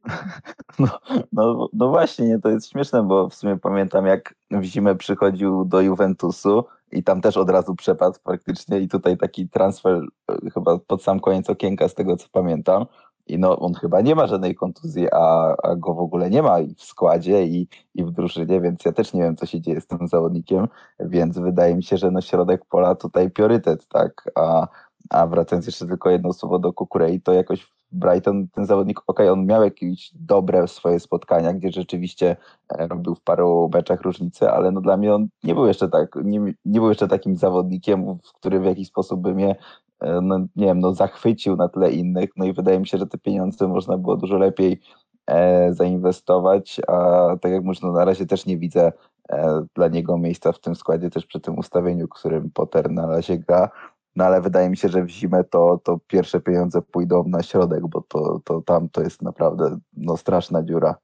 No, 0.79 0.99
no, 1.31 1.69
no 1.73 1.89
właśnie, 1.89 2.27
nie, 2.27 2.39
to 2.39 2.49
jest 2.49 2.69
śmieszne, 2.69 3.03
bo 3.03 3.29
w 3.29 3.35
sumie 3.35 3.57
pamiętam 3.57 4.05
jak 4.05 4.35
w 4.51 4.63
zimę 4.63 4.95
przychodził 4.95 5.65
do 5.65 5.81
Juventusu 5.81 6.65
i 6.91 7.03
tam 7.03 7.21
też 7.21 7.37
od 7.37 7.49
razu 7.49 7.75
przepadł 7.75 8.17
praktycznie 8.23 8.79
i 8.79 8.87
tutaj 8.87 9.17
taki 9.17 9.49
transfer 9.49 10.01
e, 10.31 10.49
chyba 10.49 10.79
pod 10.79 11.03
sam 11.03 11.19
koniec 11.19 11.49
okienka 11.49 11.89
z 11.89 11.93
tego 11.93 12.17
co 12.17 12.27
pamiętam. 12.31 12.85
I 13.27 13.39
no 13.39 13.59
on 13.59 13.73
chyba 13.73 14.01
nie 14.01 14.15
ma 14.15 14.27
żadnej 14.27 14.55
kontuzji, 14.55 15.07
a, 15.11 15.55
a 15.63 15.75
go 15.75 15.93
w 15.93 15.99
ogóle 15.99 16.29
nie 16.29 16.41
ma 16.41 16.57
w 16.77 16.83
składzie 16.83 17.43
i, 17.43 17.67
i 17.95 18.03
w 18.03 18.11
drużynie, 18.11 18.61
więc 18.61 18.85
ja 18.85 18.91
też 18.91 19.13
nie 19.13 19.21
wiem 19.21 19.35
co 19.35 19.45
się 19.45 19.61
dzieje 19.61 19.81
z 19.81 19.87
tym 19.87 20.07
zawodnikiem, 20.07 20.67
więc 20.99 21.39
wydaje 21.39 21.75
mi 21.75 21.83
się, 21.83 21.97
że 21.97 22.11
no 22.11 22.21
środek 22.21 22.65
pola 22.65 22.95
tutaj 22.95 23.29
priorytet, 23.31 23.87
tak, 23.87 24.31
a, 24.35 24.67
a 25.09 25.27
wracając 25.27 25.65
jeszcze 25.65 25.87
tylko 25.87 26.09
jedno 26.09 26.33
słowo 26.33 26.59
do 26.59 26.73
Kukurei, 26.73 27.21
to 27.21 27.33
jakoś 27.33 27.76
Brighton, 27.91 28.47
ten 28.47 28.65
zawodnik, 28.65 28.99
ok, 29.07 29.19
on 29.31 29.45
miał 29.45 29.63
jakieś 29.63 30.11
dobre 30.15 30.67
swoje 30.67 30.99
spotkania, 30.99 31.53
gdzie 31.53 31.71
rzeczywiście 31.71 32.35
e, 32.69 32.87
robił 32.87 33.15
w 33.15 33.21
paru 33.21 33.69
meczach 33.73 34.01
różnice, 34.01 34.51
ale 34.51 34.71
no 34.71 34.81
dla 34.81 34.97
mnie 34.97 35.15
on 35.15 35.27
nie 35.43 35.55
był 35.55 35.67
jeszcze 35.67 35.89
tak, 35.89 36.15
nie, 36.23 36.39
nie 36.65 36.79
był 36.79 36.89
jeszcze 36.89 37.07
takim 37.07 37.35
zawodnikiem, 37.35 38.17
który 38.39 38.59
w 38.59 38.65
jakiś 38.65 38.87
sposób 38.87 39.21
by 39.21 39.35
mnie 39.35 39.55
e, 39.99 40.21
no, 40.21 40.39
nie 40.55 40.65
wiem, 40.65 40.79
no, 40.79 40.93
zachwycił 40.93 41.55
na 41.55 41.69
tle 41.69 41.91
innych, 41.91 42.29
no 42.37 42.45
i 42.45 42.53
wydaje 42.53 42.79
mi 42.79 42.87
się, 42.87 42.97
że 42.97 43.07
te 43.07 43.17
pieniądze 43.17 43.67
można 43.67 43.97
było 43.97 44.17
dużo 44.17 44.37
lepiej 44.37 44.81
e, 45.27 45.73
zainwestować, 45.73 46.81
a 46.87 47.27
tak 47.41 47.51
jak 47.51 47.63
mówię, 47.63 47.79
no, 47.83 47.91
na 47.91 48.05
razie 48.05 48.25
też 48.25 48.45
nie 48.45 48.57
widzę 48.57 48.91
e, 49.29 49.65
dla 49.75 49.87
niego 49.87 50.17
miejsca 50.17 50.51
w 50.51 50.59
tym 50.59 50.75
składzie, 50.75 51.09
też 51.09 51.25
przy 51.25 51.39
tym 51.39 51.57
ustawieniu, 51.57 52.07
którym 52.07 52.51
Potter 52.51 52.91
na 52.91 53.07
razie 53.07 53.37
gra, 53.37 53.69
no 54.17 54.23
ale 54.23 54.41
wydaje 54.41 54.69
mi 54.69 54.77
się, 54.77 54.89
że 54.89 55.03
w 55.03 55.09
zimę 55.09 55.43
to, 55.43 55.79
to 55.83 55.99
pierwsze 56.07 56.39
pieniądze 56.39 56.81
pójdą 56.81 57.23
na 57.27 57.43
środek, 57.43 57.87
bo 57.87 58.01
to, 58.01 58.41
to 58.43 58.61
tam 58.61 58.89
to 58.89 59.01
jest 59.01 59.21
naprawdę 59.21 59.77
no, 59.93 60.17
straszna 60.17 60.63
dziura. 60.63 60.95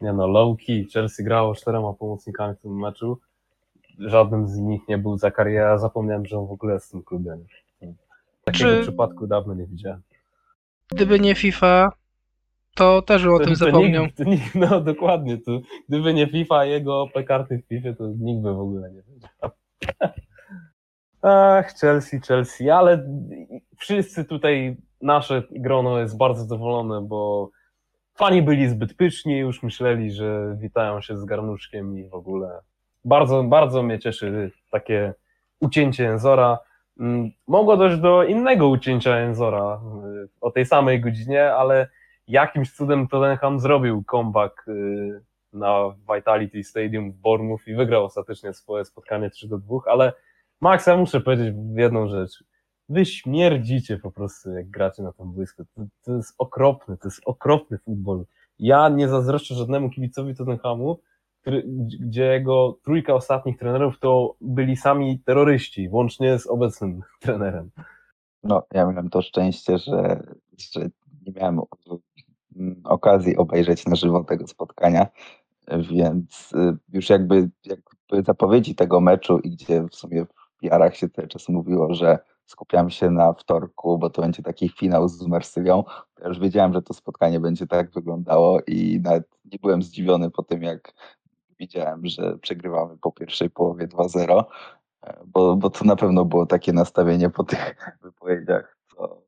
Nie 0.00 0.12
no, 0.12 0.26
low 0.26 0.56
key. 0.66 0.86
Chelsea 0.92 1.24
grało 1.24 1.54
czterema 1.54 1.92
pomocnikami 1.92 2.54
w 2.54 2.60
tym 2.60 2.78
meczu. 2.78 3.18
Żaden 3.98 4.48
z 4.48 4.58
nich 4.58 4.88
nie 4.88 4.98
był 4.98 5.18
za 5.18 5.30
karierę. 5.30 5.78
Zapomniałem, 5.78 6.26
że 6.26 6.38
on 6.38 6.46
w 6.46 6.52
ogóle 6.52 6.74
jest 6.74 6.88
w 6.88 6.90
tym 6.90 7.02
klubie. 7.02 7.38
Takiego 8.44 8.70
Czy... 8.70 8.82
przypadku 8.82 9.26
dawno 9.26 9.54
nie 9.54 9.66
widziałem. 9.66 10.02
Gdyby 10.88 11.20
nie 11.20 11.34
FIFA, 11.34 11.92
to 12.74 13.02
też 13.02 13.24
bym 13.24 13.34
o 13.34 13.38
tym 13.38 13.56
zapomniał. 13.56 14.04
Nikt, 14.04 14.18
nikt, 14.18 14.54
no 14.54 14.80
dokładnie. 14.80 15.38
To, 15.38 15.60
gdyby 15.88 16.14
nie 16.14 16.26
FIFA, 16.26 16.64
jego 16.64 17.02
OP 17.02 17.12
karty 17.26 17.58
w 17.58 17.68
FIFA, 17.68 17.92
to 17.98 18.08
nikt 18.18 18.42
by 18.42 18.54
w 18.54 18.60
ogóle 18.60 18.90
nie 18.90 19.02
wiedział. 19.02 19.50
Ach, 21.26 21.74
Chelsea, 21.80 22.20
Chelsea, 22.20 22.70
ale 22.70 23.06
wszyscy 23.78 24.24
tutaj, 24.24 24.76
nasze 25.02 25.42
grono 25.50 26.00
jest 26.00 26.16
bardzo 26.16 26.42
zadowolone, 26.42 27.00
bo 27.00 27.50
fani 28.14 28.42
byli 28.42 28.68
zbyt 28.68 28.94
pyczni, 28.94 29.38
już 29.38 29.62
myśleli, 29.62 30.12
że 30.12 30.56
witają 30.60 31.00
się 31.00 31.16
z 31.16 31.24
garnuszkiem 31.24 31.98
i 31.98 32.08
w 32.08 32.14
ogóle 32.14 32.60
bardzo, 33.04 33.42
bardzo 33.42 33.82
mnie 33.82 33.98
cieszy 33.98 34.50
takie 34.70 35.14
ucięcie 35.60 36.10
Enzora. 36.10 36.58
Mm, 37.00 37.30
mogło 37.46 37.76
dojść 37.76 37.98
do 37.98 38.24
innego 38.24 38.68
ucięcia 38.68 39.16
Enzora 39.16 39.80
y, 40.24 40.28
o 40.40 40.50
tej 40.50 40.66
samej 40.66 41.00
godzinie, 41.00 41.52
ale 41.52 41.88
jakimś 42.28 42.72
cudem 42.72 43.08
Tottenham 43.08 43.60
zrobił 43.60 44.04
comeback 44.10 44.68
y, 44.68 45.20
na 45.52 45.94
Vitality 46.14 46.64
Stadium 46.64 47.12
w 47.12 47.16
Bournemouth 47.16 47.66
i 47.66 47.74
wygrał 47.74 48.04
ostatecznie 48.04 48.52
swoje 48.52 48.84
spotkanie 48.84 49.30
3 49.30 49.48
do 49.48 49.58
2, 49.58 49.78
ale 49.86 50.12
Max, 50.60 50.86
ja 50.86 50.96
muszę 50.96 51.20
powiedzieć 51.20 51.54
jedną 51.76 52.08
rzecz. 52.08 52.44
Wy 52.88 53.06
śmierdzicie 53.06 53.98
po 53.98 54.10
prostu, 54.10 54.50
jak 54.50 54.70
gracie 54.70 55.02
na 55.02 55.12
tym 55.12 55.32
boisku. 55.32 55.64
To, 55.74 55.82
to 56.02 56.12
jest 56.12 56.34
okropny, 56.38 56.96
to 56.96 57.08
jest 57.08 57.20
okropny 57.24 57.78
futbol. 57.78 58.24
Ja 58.58 58.88
nie 58.88 59.08
zazdroszczę 59.08 59.54
żadnemu 59.54 59.90
kibicowi 59.90 60.34
Tottenhamu, 60.34 60.98
który, 61.40 61.64
gdzie 62.00 62.24
jego 62.24 62.78
trójka 62.84 63.14
ostatnich 63.14 63.58
trenerów 63.58 63.98
to 63.98 64.36
byli 64.40 64.76
sami 64.76 65.20
terroryści, 65.20 65.88
łącznie 65.90 66.38
z 66.38 66.46
obecnym 66.46 67.00
trenerem. 67.22 67.70
No, 68.42 68.62
ja 68.72 68.86
miałem 68.86 69.10
to 69.10 69.22
szczęście, 69.22 69.78
że, 69.78 70.22
że 70.72 70.80
nie 71.26 71.32
miałem 71.32 71.60
okazji 72.84 73.36
obejrzeć 73.36 73.86
na 73.86 73.96
żywo 73.96 74.24
tego 74.24 74.46
spotkania, 74.46 75.06
więc 75.90 76.52
y, 76.52 76.76
już 76.92 77.10
jakby, 77.10 77.50
jakby 77.64 78.22
zapowiedzi 78.26 78.74
tego 78.74 79.00
meczu 79.00 79.38
i 79.38 79.50
gdzie 79.50 79.82
w 79.82 79.94
sumie 79.94 80.26
PR-ach 80.64 80.96
się 80.96 81.08
cały 81.08 81.28
czas 81.28 81.48
mówiło, 81.48 81.94
że 81.94 82.18
skupiam 82.46 82.90
się 82.90 83.10
na 83.10 83.32
wtorku, 83.32 83.98
bo 83.98 84.10
to 84.10 84.22
będzie 84.22 84.42
taki 84.42 84.68
finał 84.68 85.08
z 85.08 85.26
Marsylią. 85.26 85.84
Ja 86.20 86.28
już 86.28 86.40
wiedziałem, 86.40 86.72
że 86.72 86.82
to 86.82 86.94
spotkanie 86.94 87.40
będzie 87.40 87.66
tak 87.66 87.90
wyglądało 87.90 88.60
i 88.66 89.00
nawet 89.02 89.24
nie 89.52 89.58
byłem 89.58 89.82
zdziwiony 89.82 90.30
po 90.30 90.42
tym, 90.42 90.62
jak 90.62 90.92
widziałem, 91.58 92.06
że 92.06 92.38
przegrywamy 92.38 92.98
po 92.98 93.12
pierwszej 93.12 93.50
połowie 93.50 93.88
2-0, 93.88 94.44
e, 95.02 95.16
bo, 95.26 95.56
bo 95.56 95.70
to 95.70 95.84
na 95.84 95.96
pewno 95.96 96.24
było 96.24 96.46
takie 96.46 96.72
nastawienie 96.72 97.30
po 97.30 97.44
tych 97.44 97.76
wypowiedziach, 98.02 98.76
co, 98.88 99.22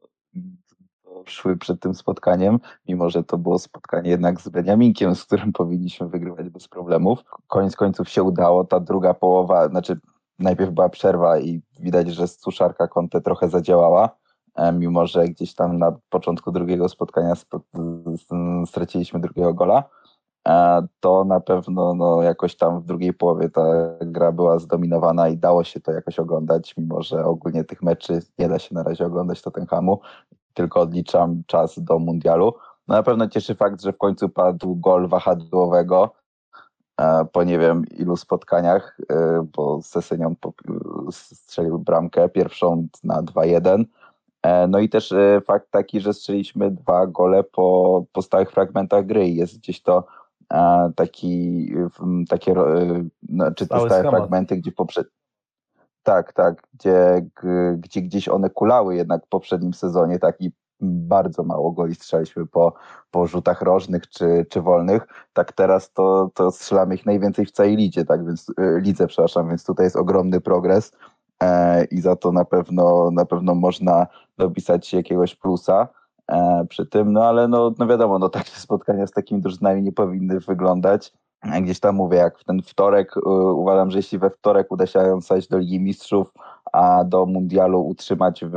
co 0.65 1.25
szły 1.27 1.57
przed 1.57 1.81
tym 1.81 1.95
spotkaniem, 1.95 2.59
mimo 2.89 3.11
że 3.11 3.25
to 3.25 3.39
było 3.39 3.59
spotkanie 3.59 4.11
jednak 4.11 4.41
z 4.41 4.49
Beniaminkiem, 4.49 5.15
z 5.15 5.25
którym 5.25 5.53
powinniśmy 5.53 6.09
wygrywać 6.09 6.49
bez 6.49 6.69
problemów. 6.69 7.19
Koniec 7.47 7.77
końców 7.77 8.09
się 8.09 8.23
udało, 8.23 8.65
ta 8.65 8.81
druga 8.81 9.15
połowa, 9.15 9.69
znaczy 9.69 10.01
najpierw 10.39 10.71
była 10.71 10.89
przerwa 10.89 11.39
i 11.39 11.63
widać, 11.81 12.09
że 12.09 12.29
suszarka 12.29 12.89
Conte 12.89 13.21
trochę 13.21 13.49
zadziałała, 13.49 14.11
e, 14.55 14.73
mimo 14.73 15.07
że 15.07 15.29
gdzieś 15.29 15.55
tam 15.55 15.79
na 15.79 15.93
początku 16.09 16.53
drugiego 16.53 16.89
spotkania 16.89 17.35
straciliśmy 18.67 19.21
drugiego 19.21 19.55
gola, 19.55 19.85
e, 20.49 20.87
to 21.01 21.25
na 21.25 21.41
pewno 21.41 21.95
no, 21.95 22.23
jakoś 22.23 22.57
tam 22.57 22.81
w 22.81 22.85
drugiej 22.85 23.13
połowie 23.15 23.49
ta 23.49 23.63
gra 24.01 24.33
była 24.33 24.59
zdominowana 24.59 25.29
i 25.29 25.37
dało 25.37 25.65
się 25.65 25.81
to 25.81 25.93
jakoś 25.93 26.19
oglądać, 26.19 26.75
mimo 26.77 27.03
że 27.03 27.25
ogólnie 27.25 27.65
tych 27.65 27.83
meczy 27.83 28.21
nie 28.39 28.49
da 28.49 28.59
się 28.59 28.75
na 28.75 28.83
razie 28.83 29.07
oglądać 29.07 29.43
Tottenhamu, 29.43 30.01
tylko 30.55 30.81
odliczam 30.81 31.43
czas 31.47 31.79
do 31.79 31.99
mundialu. 31.99 32.55
No, 32.89 32.95
na 32.95 33.03
pewno 33.03 33.29
cieszy 33.29 33.55
fakt, 33.55 33.83
że 33.83 33.93
w 33.93 33.99
końcu 33.99 34.29
padł 34.29 34.77
gol 34.77 35.09
wahadłowego, 35.09 36.13
po 37.33 37.45
nie 37.45 37.59
wiem 37.59 37.85
ilu 37.99 38.17
spotkaniach, 38.17 38.99
e, 39.11 39.47
bo 39.57 39.83
Sesynion 39.83 40.37
strzelił 41.11 41.79
bramkę 41.79 42.29
pierwszą 42.29 42.87
na 43.05 43.23
2-1. 43.23 43.85
E, 44.43 44.67
no 44.67 44.79
i 44.79 44.89
też 44.89 45.15
fakt 45.45 45.71
taki, 45.71 46.01
że 46.01 46.15
strzeliśmy 46.15 46.71
dwa 46.71 47.07
gole 47.07 47.45
po, 47.45 48.05
po 48.13 48.23
stałych 48.23 48.51
fragmentach 48.51 49.07
gry. 49.07 49.29
Jest 49.29 49.59
gdzieś 49.59 49.83
to 49.83 50.05
taki, 50.97 51.73
takie, 52.29 52.55
no, 53.29 53.55
czy 53.55 53.67
te 53.67 53.81
stałe 53.81 54.11
fragmenty, 54.11 54.57
gdzie 54.57 54.73
poprzed... 54.73 55.09
Tak, 56.03 56.33
tak, 56.33 56.63
gdzie, 56.75 57.27
gdzie 57.77 58.03
gdzieś 58.03 58.29
one 58.29 58.51
kulały 58.51 58.97
jednak 58.97 59.27
w 59.27 59.29
poprzednim 59.29 59.75
sezonie, 59.75 60.19
tak 60.19 60.41
i 60.41 60.53
bardzo 60.81 61.43
mało 61.43 61.73
goli 61.73 61.95
strzelaliśmy 61.95 62.47
po, 62.47 62.73
po 63.11 63.27
rzutach 63.27 63.63
rożnych 63.63 64.09
czy, 64.09 64.47
czy 64.51 64.63
wolnych, 64.63 65.07
tak 65.33 65.53
teraz 65.53 65.93
to, 65.93 66.31
to 66.35 66.51
strzelamy 66.51 66.95
ich 66.95 67.07
najwięcej 67.07 67.47
w 67.47 67.51
całej 67.51 67.77
lidzie, 67.77 68.05
tak? 68.05 68.27
Więc 68.27 68.49
y, 68.49 68.81
lidze, 68.81 69.07
przepraszam, 69.07 69.49
więc 69.49 69.65
tutaj 69.65 69.87
jest 69.87 69.97
ogromny 69.97 70.41
progres 70.41 70.93
e, 71.43 71.85
i 71.85 72.01
za 72.01 72.17
to 72.17 72.33
na 72.33 72.45
pewno 72.45 73.11
na 73.11 73.25
pewno 73.25 73.55
można 73.55 74.07
dopisać 74.39 74.93
jakiegoś 74.93 75.35
plusa 75.35 75.89
e, 76.29 76.67
przy 76.69 76.87
tym, 76.87 77.13
no 77.13 77.25
ale 77.25 77.49
no, 77.49 77.73
no 77.79 77.87
wiadomo, 77.87 78.19
no 78.19 78.29
takie 78.29 78.51
spotkania 78.51 79.07
z 79.07 79.13
takimi 79.13 79.41
drużynami 79.41 79.83
nie 79.83 79.93
powinny 79.93 80.41
wyglądać. 80.41 81.13
Gdzieś 81.63 81.81
tam 81.81 81.95
mówię, 81.95 82.19
jak 82.19 82.39
w 82.39 82.45
ten 82.45 82.63
wtorek, 82.63 83.17
y, 83.17 83.21
uważam, 83.53 83.91
że 83.91 83.99
jeśli 83.99 84.19
we 84.19 84.31
wtorek 84.31 84.73
uda 84.73 84.87
się 84.87 85.19
do 85.51 85.59
Ligi 85.59 85.81
Mistrzów, 85.81 86.33
a 86.73 87.05
do 87.05 87.27
Mundialu 87.27 87.87
utrzymać 87.87 88.45
w 88.45 88.57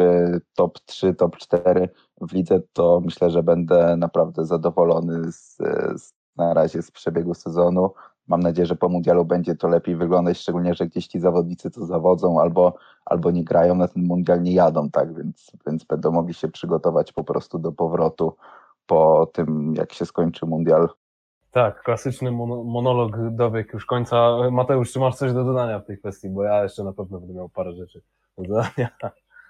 top 0.56 0.80
3, 0.80 1.14
top 1.14 1.38
4 1.38 1.90
w 2.22 2.34
lidze, 2.34 2.62
to 2.74 3.02
myślę, 3.06 3.30
że 3.30 3.44
będę 3.44 3.98
naprawdę 3.98 4.46
zadowolony 4.46 5.32
z, 5.32 5.58
z, 5.96 6.14
na 6.36 6.54
razie 6.54 6.82
z 6.82 6.92
przebiegu 6.92 7.34
sezonu. 7.34 7.94
Mam 8.28 8.40
nadzieję, 8.40 8.66
że 8.66 8.76
po 8.76 8.90
mundialu 8.90 9.26
będzie 9.26 9.56
to 9.56 9.68
lepiej 9.68 9.96
wyglądać, 9.96 10.38
szczególnie, 10.38 10.74
że 10.74 10.88
gdzieś 10.88 11.08
ci 11.08 11.20
zawodnicy 11.20 11.72
to 11.72 11.86
zawodzą 11.86 12.42
albo, 12.42 12.74
albo 13.06 13.32
nie 13.32 13.44
grają 13.44 13.76
na 13.76 13.88
ten 13.88 14.04
mundial, 14.04 14.42
nie 14.42 14.54
jadą, 14.54 14.90
tak, 14.90 15.16
więc, 15.16 15.52
więc 15.68 15.84
będą 15.84 16.12
mogli 16.12 16.34
się 16.34 16.48
przygotować 16.48 17.14
po 17.14 17.24
prostu 17.24 17.60
do 17.60 17.72
powrotu 17.72 18.36
po 18.86 19.30
tym, 19.34 19.74
jak 19.76 19.94
się 19.94 20.06
skończy 20.06 20.46
mundial. 20.46 20.90
Tak, 21.52 21.84
klasyczny 21.84 22.32
monolog 22.32 23.18
dobiegł 23.32 23.70
już 23.74 23.86
końca. 23.86 24.38
Mateusz, 24.52 24.92
czy 24.92 25.00
masz 25.00 25.16
coś 25.16 25.34
do 25.34 25.44
dodania 25.44 25.80
w 25.80 25.86
tej 25.86 25.98
kwestii? 25.98 26.30
Bo 26.30 26.44
ja 26.44 26.64
jeszcze 26.64 26.84
na 26.84 26.94
pewno 26.94 27.20
będę 27.20 27.34
miał 27.34 27.50
parę 27.50 27.74
rzeczy 27.74 28.02
do 28.38 28.44
dodania. 28.44 28.90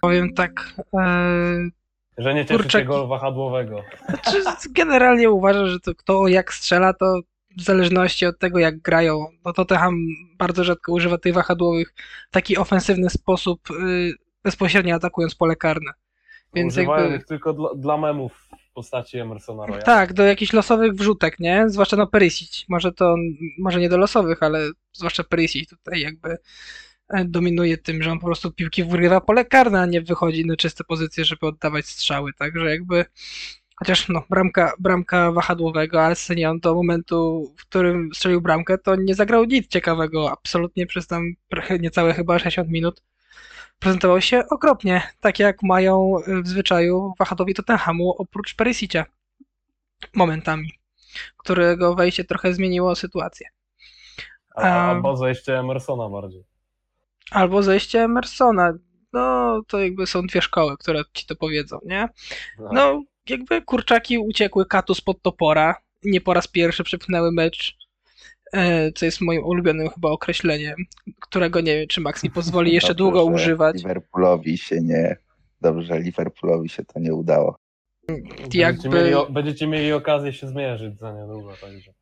Powiem 0.02 0.34
tak, 0.34 0.74
e, 0.94 1.70
że 2.18 2.34
nie 2.34 2.46
cieszy 2.46 2.64
Kurczaki. 2.64 2.84
się 2.84 2.90
gol 2.90 3.08
wahadłowego. 3.08 3.82
Znaczy, 4.42 4.70
generalnie 4.72 5.30
uważam, 5.30 5.68
że 5.68 5.80
to 5.80 5.96
kto 5.96 6.28
jak 6.28 6.54
strzela, 6.54 6.94
to 6.94 7.20
w 7.58 7.62
zależności 7.62 8.26
od 8.26 8.40
tego, 8.40 8.60
jak 8.60 8.80
grają. 8.80 9.26
No 9.46 9.54
to 9.54 9.66
Tottenham 9.66 9.96
bardzo 10.38 10.64
rzadko 10.64 10.92
używa 10.92 11.18
tych 11.18 11.34
wahadłowych 11.34 11.94
w 12.30 12.32
taki 12.32 12.58
ofensywny 12.58 13.10
sposób, 13.10 13.62
yy, 13.70 14.14
bezpośrednio 14.44 14.96
atakując 14.96 15.36
pole 15.36 15.56
karne. 15.56 15.92
Więc 16.54 16.78
Używają 16.78 17.02
jakby... 17.02 17.18
ich 17.18 17.26
tylko 17.26 17.54
dla, 17.54 17.70
dla 17.76 17.98
memów 17.98 18.50
w 18.70 18.74
postaci 18.74 19.18
Emersona. 19.18 19.78
Tak, 19.78 20.14
do 20.14 20.24
jakichś 20.24 20.54
losowych 20.54 20.94
wrzutek, 20.94 21.40
nie? 21.40 21.70
Zwłaszcza 21.70 21.98
na 21.98 22.08
Perisic. 22.08 22.66
Może 22.70 22.92
to, 22.92 23.16
może 23.60 23.80
nie 23.80 23.90
do 23.90 23.98
losowych, 23.98 24.44
ale 24.44 24.70
zwłaszcza 24.94 25.24
Perisic 25.24 25.70
tutaj 25.70 26.02
jakby 26.02 26.38
E, 27.10 27.26
dominuje 27.26 27.78
tym, 27.78 28.04
że 28.04 28.12
on 28.12 28.20
po 28.20 28.26
prostu 28.26 28.52
piłki 28.52 28.84
wgrywa 28.84 29.22
pole 29.22 29.46
karne, 29.46 29.82
a 29.82 29.86
nie 29.86 30.02
wychodzi 30.02 30.46
na 30.46 30.56
czyste 30.56 30.84
pozycje, 30.84 31.26
żeby 31.26 31.48
oddawać 31.48 31.86
strzały, 31.86 32.34
także 32.34 32.70
jakby 32.70 33.06
chociaż 33.76 34.10
no, 34.10 34.24
bramka, 34.30 34.74
bramka 34.80 35.32
wahadłowego, 35.32 36.02
ale 36.02 36.16
Senion 36.16 36.60
do 36.60 36.76
momentu, 36.76 37.52
w 37.58 37.62
którym 37.62 38.10
strzelił 38.14 38.42
bramkę, 38.42 38.78
to 38.78 38.96
nie 38.96 39.16
zagrał 39.16 39.46
nic 39.46 39.68
ciekawego, 39.68 40.32
absolutnie 40.32 40.88
przez 40.88 41.08
tam 41.08 41.34
niecałe 41.80 42.14
chyba 42.14 42.40
60 42.40 42.70
minut 42.70 43.04
prezentował 43.80 44.22
się 44.22 44.44
okropnie, 44.50 45.02
tak 45.20 45.40
jak 45.40 45.64
mają 45.64 46.16
w 46.44 46.48
zwyczaju 46.48 47.14
wahadowi 47.20 47.54
Tottenhamu 47.54 48.16
oprócz 48.18 48.56
Perisicia 48.56 49.06
momentami, 50.16 50.72
którego 51.38 51.96
wejście 51.96 52.24
trochę 52.24 52.54
zmieniło 52.54 52.96
sytuację. 52.96 53.48
A, 54.56 54.92
a 54.92 55.16
zejście 55.16 55.60
Emersona 55.60 56.10
bardziej. 56.10 56.44
Albo 57.32 57.64
zejście 57.64 58.04
Emersona. 58.04 58.74
No, 59.14 59.62
to 59.68 59.80
jakby 59.80 60.08
są 60.08 60.22
dwie 60.28 60.42
szkoły, 60.42 60.78
które 60.78 61.02
ci 61.14 61.26
to 61.26 61.36
powiedzą, 61.36 61.80
nie? 61.86 62.10
No, 62.60 62.70
no 62.74 63.04
jakby 63.30 63.62
kurczaki 63.62 64.18
uciekły 64.18 64.66
katu 64.66 64.96
spod 64.96 65.22
topora. 65.22 65.76
Nie 66.04 66.22
po 66.22 66.34
raz 66.34 66.48
pierwszy 66.48 66.84
przepchnęły 66.84 67.32
mecz, 67.32 67.78
co 68.96 69.06
jest 69.06 69.22
moim 69.22 69.46
ulubionym 69.46 69.90
chyba 69.90 70.10
określeniem, 70.10 70.76
którego 71.20 71.62
nie 71.62 71.76
wiem, 71.76 71.88
czy 71.88 72.02
Max 72.02 72.24
mi 72.24 72.32
pozwoli 72.32 72.74
jeszcze 72.74 72.88
Dobrze, 72.94 73.04
długo 73.04 73.24
używać. 73.24 73.76
Liverpoolowi 73.76 74.58
się 74.58 74.82
nie... 74.82 75.18
Dobrze, 75.62 76.00
Liverpoolowi 76.00 76.70
się 76.70 76.86
to 76.86 77.00
nie 77.00 77.14
udało. 77.14 77.60
Będziecie, 78.08 78.60
jakby... 78.60 78.90
mieli, 78.90 79.16
będziecie 79.30 79.68
mieli 79.68 79.94
okazję 79.94 80.34
się 80.34 80.48
zmierzyć 80.48 81.00
za 81.00 81.14
niedługo, 81.14 81.54
także... 81.62 81.94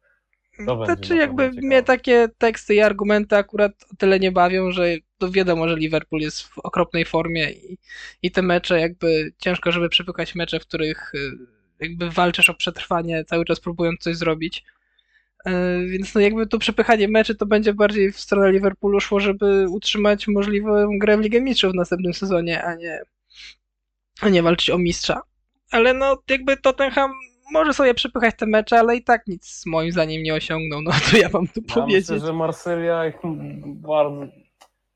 To 0.65 0.85
znaczy 0.85 1.15
jakby 1.15 1.51
mnie 1.51 1.83
takie 1.83 2.27
teksty 2.37 2.75
i 2.75 2.79
argumenty 2.79 3.35
akurat 3.35 3.71
o 3.93 3.95
tyle 3.95 4.19
nie 4.19 4.31
bawią, 4.31 4.71
że 4.71 4.87
to 5.17 5.31
wiadomo, 5.31 5.69
że 5.69 5.75
Liverpool 5.75 6.21
jest 6.21 6.41
w 6.41 6.59
okropnej 6.59 7.05
formie 7.05 7.51
i, 7.51 7.77
i 8.21 8.31
te 8.31 8.41
mecze 8.41 8.79
jakby 8.79 9.31
ciężko, 9.37 9.71
żeby 9.71 9.89
przepykać 9.89 10.35
mecze, 10.35 10.59
w 10.59 10.65
których 10.65 11.11
y, 11.15 11.31
jakby 11.79 12.09
walczysz 12.09 12.49
o 12.49 12.53
przetrwanie, 12.53 13.25
cały 13.25 13.45
czas 13.45 13.59
próbując 13.59 13.99
coś 13.99 14.15
zrobić. 14.15 14.63
E, 15.45 15.79
Więc 15.85 16.15
no 16.15 16.21
jakby 16.21 16.47
to 16.47 16.59
przepychanie 16.59 17.07
meczy 17.07 17.35
to 17.35 17.45
będzie 17.45 17.73
bardziej 17.73 18.11
w 18.11 18.19
stronę 18.19 18.51
Liverpoolu 18.51 18.99
szło, 18.99 19.19
żeby 19.19 19.65
utrzymać 19.69 20.27
możliwą 20.27 20.99
grę 20.99 21.17
w 21.17 21.21
Ligę 21.21 21.41
Mistrzów 21.41 21.71
w 21.71 21.75
następnym 21.75 22.13
sezonie, 22.13 22.63
a 22.63 22.75
nie, 22.75 23.01
a 24.21 24.29
nie 24.29 24.43
walczyć 24.43 24.69
o 24.69 24.77
mistrza. 24.77 25.21
Ale 25.71 25.93
no 25.93 26.17
jakby 26.29 26.57
Tottenham 26.57 27.11
może 27.53 27.73
sobie 27.73 27.93
przepychać 27.93 28.35
te 28.37 28.45
mecze, 28.45 28.79
ale 28.79 28.95
i 28.95 29.03
tak 29.03 29.27
nic 29.27 29.63
moim 29.65 29.91
zdaniem 29.91 30.23
nie 30.23 30.33
osiągnął. 30.33 30.81
No 30.81 30.91
to 31.11 31.17
ja 31.17 31.29
mam 31.33 31.47
tu 31.47 31.61
Ja 31.67 31.73
powiedzieć. 31.75 32.09
myślę, 32.09 32.27
że 32.27 32.33
Marsylia 32.33 33.07
ich 33.07 33.15
bardzo... 33.65 34.25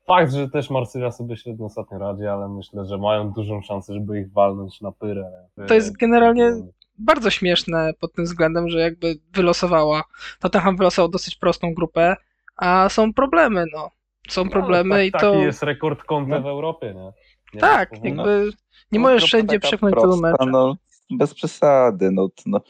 Fakt, 0.06 0.32
że 0.32 0.48
też 0.50 0.70
Marsylia 0.70 1.10
sobie 1.10 1.36
średnio 1.36 1.66
ostatnio 1.66 1.98
radzi, 1.98 2.26
ale 2.26 2.48
myślę, 2.48 2.84
że 2.86 2.98
mają 2.98 3.30
dużą 3.30 3.62
szansę, 3.62 3.94
żeby 3.94 4.20
ich 4.20 4.32
walnąć 4.32 4.80
na 4.80 4.92
pyrę. 4.92 5.32
To 5.68 5.74
jest 5.74 5.96
generalnie 5.96 6.50
bardzo 6.98 7.30
śmieszne 7.30 7.92
pod 8.00 8.12
tym 8.12 8.24
względem, 8.24 8.68
że 8.68 8.80
jakby 8.80 9.18
wylosowała. 9.32 10.04
Tottenham 10.40 10.76
wylosował 10.76 11.08
dosyć 11.08 11.36
prostą 11.36 11.74
grupę, 11.74 12.16
a 12.56 12.88
są 12.88 13.12
problemy, 13.12 13.64
no. 13.72 13.90
Są 14.28 14.48
problemy 14.48 14.94
tak, 14.94 15.06
i 15.06 15.12
to. 15.12 15.18
Taki 15.18 15.42
jest 15.42 15.62
rekord 15.62 16.02
Conte 16.04 16.40
w 16.40 16.46
Europie, 16.46 16.94
nie? 16.94 17.12
nie 17.54 17.60
Tak, 17.60 18.04
jakby 18.04 18.50
nie 18.92 18.98
No, 18.98 19.08
możesz 19.08 19.24
wszędzie 19.24 19.56
taka 19.56 19.68
przepchnąć 19.68 19.94
tylu 19.94 20.06
prosta, 20.06 20.28
meczów. 20.28 20.46
No, 20.52 20.76
bez 21.10 21.34
przesady. 21.34 22.10
No, 22.10 22.28
no, 22.46 22.60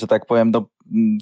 że 0.00 0.06
tak 0.06 0.26
powiem, 0.26 0.50
no, 0.50 0.66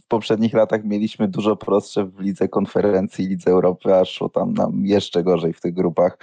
w 0.05 0.09
poprzednich 0.09 0.55
latach 0.55 0.85
mieliśmy 0.85 1.29
dużo 1.29 1.57
prostsze 1.57 2.05
w 2.05 2.21
Lidze 2.21 2.49
Konferencji 2.49 3.27
Lidze 3.27 3.51
Europy, 3.51 3.95
a 3.95 4.05
szło 4.05 4.29
tam 4.29 4.55
nam 4.55 4.87
jeszcze 4.87 5.23
gorzej 5.23 5.53
w 5.53 5.61
tych 5.61 5.75
grupach. 5.75 6.19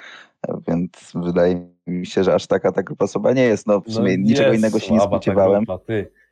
Więc 0.67 1.11
wydaje 1.15 1.67
mi 1.87 2.05
się, 2.05 2.23
że 2.23 2.33
aż 2.33 2.47
taka 2.47 2.71
ta 2.71 2.83
grupa 2.83 3.07
słaba 3.07 3.33
nie 3.33 3.43
jest. 3.43 3.67
No 3.67 3.81
w 3.81 3.91
sumie 3.91 4.17
No 4.17 4.23
niczego 4.23 4.47
jest 4.49 4.59
innego 4.59 4.79
się 4.79 4.93
nie 4.93 5.01
spodziewałem. 5.01 5.63
grupa. 5.63 5.83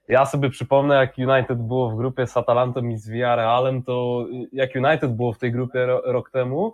Ja 0.08 0.26
sobie 0.26 0.50
przypomnę, 0.50 0.96
jak 0.96 1.18
United 1.18 1.58
było 1.62 1.90
w 1.92 1.96
grupie 1.96 2.28
z 2.28 2.38
Atalantą 2.38 2.88
i 2.88 2.98
z 2.98 3.10
Villarrealem, 3.10 3.84
to 3.84 4.26
jak 4.54 4.70
United 4.76 5.16
było 5.16 5.34
w 5.34 5.38
tej 5.38 5.52
grupie 5.52 5.86
ro, 5.86 6.02
rok 6.06 6.32
temu, 6.32 6.74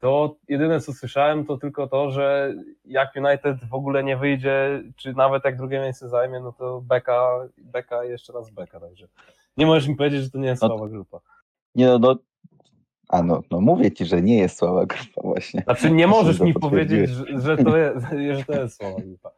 to 0.00 0.36
jedyne 0.48 0.80
co 0.80 0.92
słyszałem 0.92 1.44
to 1.46 1.56
tylko 1.58 1.86
to, 1.86 2.10
że 2.10 2.54
jak 2.84 3.10
United 3.16 3.56
w 3.70 3.74
ogóle 3.74 4.04
nie 4.04 4.16
wyjdzie, 4.16 4.82
czy 4.96 5.12
nawet 5.12 5.44
jak 5.44 5.56
drugie 5.56 5.80
miejsce 5.80 6.08
zajmie, 6.08 6.40
no 6.40 6.52
to 6.52 6.80
Beka, 6.80 7.28
Beka 7.58 8.04
jeszcze 8.04 8.32
raz 8.32 8.50
Beka, 8.50 8.80
także 8.80 9.06
nie 9.56 9.66
możesz 9.66 9.88
mi 9.88 9.96
powiedzieć, 9.96 10.22
że 10.22 10.30
to 10.30 10.38
nie 10.38 10.48
jest 10.48 10.62
No- 10.62 10.68
słaba 10.68 10.88
grupa. 10.88 11.20
Nie 11.74 11.86
no, 11.86 11.98
no, 11.98 12.16
a 13.08 13.22
no, 13.22 13.42
no 13.50 13.60
mówię 13.60 13.92
ci, 13.92 14.04
że 14.04 14.22
nie 14.22 14.38
jest 14.38 14.58
słaba 14.58 14.86
grupa 14.86 15.22
właśnie. 15.22 15.62
Znaczy 15.62 15.90
nie 15.90 16.06
możesz 16.06 16.38
To 16.38 16.44
mi 16.44 16.54
powiedzieć, 16.54 17.10
że, 17.10 17.24
że, 17.40 17.56
to 17.56 17.76
jest, 17.76 18.06
że 18.38 18.44
to 18.44 18.62
jest 18.62 18.76
słaba 18.76 19.00
grupa. 19.00 19.30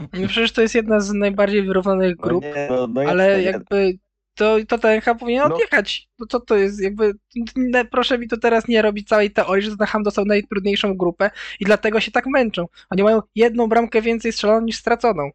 No 0.00 0.28
przecież 0.28 0.52
to 0.52 0.62
jest 0.62 0.74
jedna 0.74 1.00
z 1.00 1.12
najbardziej 1.12 1.62
wyrównanych 1.62 2.16
No 2.18 2.22
grup, 2.22 2.44
nie, 2.44 2.66
no, 2.70 2.86
no 2.86 3.00
ale 3.00 3.34
to 3.34 3.40
jakby 3.40 3.98
to 4.34 4.56
Tottenham 4.68 5.18
powinien 5.18 5.48
No. 5.48 5.54
odjechać. 5.54 6.08
No 6.18 6.26
co 6.26 6.40
to 6.40 6.56
jest? 6.56 6.80
Jakby 6.82 7.12
ne- 7.56 7.84
proszę 7.84 8.18
mi 8.18 8.28
to 8.28 8.36
teraz 8.36 8.68
nie 8.68 8.82
robić 8.82 9.08
całej 9.08 9.30
teorii, 9.30 9.64
że 9.64 9.70
Tottenham 9.70 10.02
dostał 10.02 10.24
najtrudniejszą 10.24 10.96
grupę 10.96 11.30
i 11.60 11.64
dlatego 11.64 12.00
się 12.00 12.10
tak 12.10 12.26
męczą. 12.26 12.66
Oni 12.90 13.02
mają 13.02 13.22
jedną 13.34 13.66
bramkę 13.66 14.02
więcej 14.02 14.32
strzeloną 14.32 14.60
niż 14.66 14.76
straconą. 14.76 15.30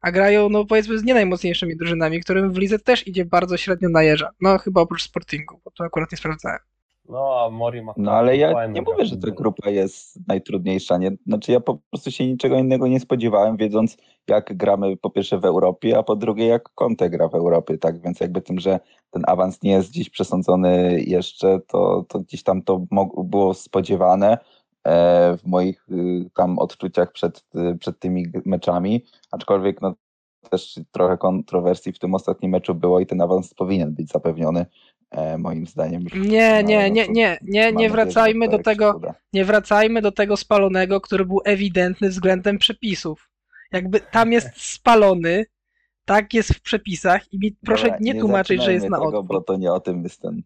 A 0.00 0.10
grają, 0.12 0.48
no 0.48 0.64
powiedzmy, 0.64 0.98
z 0.98 1.04
nie 1.04 1.14
najmocniejszymi 1.14 1.76
drużynami, 1.76 2.20
którym 2.20 2.52
w 2.52 2.58
lidze 2.58 2.78
też 2.78 3.06
idzie 3.06 3.24
bardzo 3.24 3.56
średnio 3.56 3.88
na 3.88 4.02
jeża. 4.02 4.30
No 4.40 4.58
chyba 4.58 4.80
oprócz 4.80 5.02
Sportingu, 5.02 5.60
bo 5.64 5.70
to 5.70 5.84
akurat 5.84 6.12
nie 6.12 6.18
sprawdzałem. 6.18 6.58
No 7.08 7.44
a 7.44 7.50
Mori 7.50 7.82
ma 7.82 7.94
No 7.96 8.12
ale 8.12 8.36
ja 8.36 8.66
nie 8.66 8.82
mówię, 8.82 9.06
że 9.06 9.16
ta 9.16 9.30
grupa 9.30 9.70
jest 9.70 10.28
najtrudniejsza. 10.28 10.98
Nie? 10.98 11.10
Znaczy 11.26 11.52
ja 11.52 11.60
po 11.60 11.78
prostu 11.90 12.10
się 12.10 12.26
niczego 12.26 12.58
innego 12.58 12.88
nie 12.88 13.00
spodziewałem, 13.00 13.56
wiedząc 13.56 13.96
jak 14.28 14.56
gramy 14.56 14.96
po 14.96 15.10
pierwsze 15.10 15.38
w 15.38 15.44
Europie, 15.44 15.98
a 15.98 16.02
po 16.02 16.16
drugie 16.16 16.46
jak 16.46 16.68
Conte 16.74 17.10
gra 17.10 17.28
w 17.28 17.34
Europie, 17.34 17.78
tak? 17.78 18.00
Więc 18.00 18.20
jakby 18.20 18.42
tym, 18.42 18.60
że 18.60 18.80
ten 19.10 19.22
awans 19.26 19.62
nie 19.62 19.70
jest 19.70 19.90
gdzieś 19.90 20.10
przesądzony 20.10 21.00
jeszcze, 21.06 21.60
to, 21.66 22.04
to 22.08 22.20
gdzieś 22.20 22.42
tam 22.42 22.62
to 22.62 22.82
było 23.24 23.54
spodziewane 23.54 24.38
e, 24.84 25.36
w 25.36 25.46
moich 25.46 25.88
y, 25.90 26.30
tam 26.34 26.58
odczuciach 26.58 27.12
przed, 27.12 27.44
y, 27.72 27.78
przed 27.78 27.98
tymi 27.98 28.26
meczami, 28.44 29.04
aczkolwiek 29.30 29.80
no 29.80 29.94
też 30.50 30.80
trochę 30.90 31.18
kontrowersji 31.18 31.92
w 31.92 31.98
tym 31.98 32.14
ostatnim 32.14 32.50
meczu 32.50 32.74
było 32.74 33.00
i 33.00 33.06
ten 33.06 33.20
awans 33.20 33.54
powinien 33.54 33.94
być 33.94 34.08
zapewniony, 34.08 34.66
moim 35.38 35.66
zdaniem. 35.66 36.04
Nie, 36.14 36.62
nie, 36.64 36.90
nie, 36.90 37.08
nie, 37.08 37.38
nie, 37.42 37.72
nie 37.72 37.90
wracajmy 37.90 38.48
do 38.48 38.58
tego, 38.58 39.00
nie 39.32 39.44
wracajmy 39.44 40.02
do 40.02 40.12
tego 40.12 40.36
spalonego, 40.36 41.00
który 41.00 41.24
był 41.24 41.40
ewidentny 41.44 42.08
względem 42.08 42.58
przepisów. 42.58 43.30
Jakby 43.72 44.00
tam 44.00 44.32
jest 44.32 44.48
spalony, 44.74 45.46
tak 46.04 46.34
jest 46.34 46.54
w 46.54 46.60
przepisach 46.60 47.32
i 47.32 47.38
mi 47.38 47.56
proszę 47.66 47.98
nie 48.00 48.20
tłumaczyć, 48.20 48.62
że 48.62 48.72
jest 48.72 48.88
na 48.88 49.00
odwrót. 49.00 49.26
bo 49.26 49.40
to 49.40 49.56
nie 49.56 49.72
o 49.72 49.80
tym 49.80 50.02
jest 50.02 50.22
ten. 50.22 50.42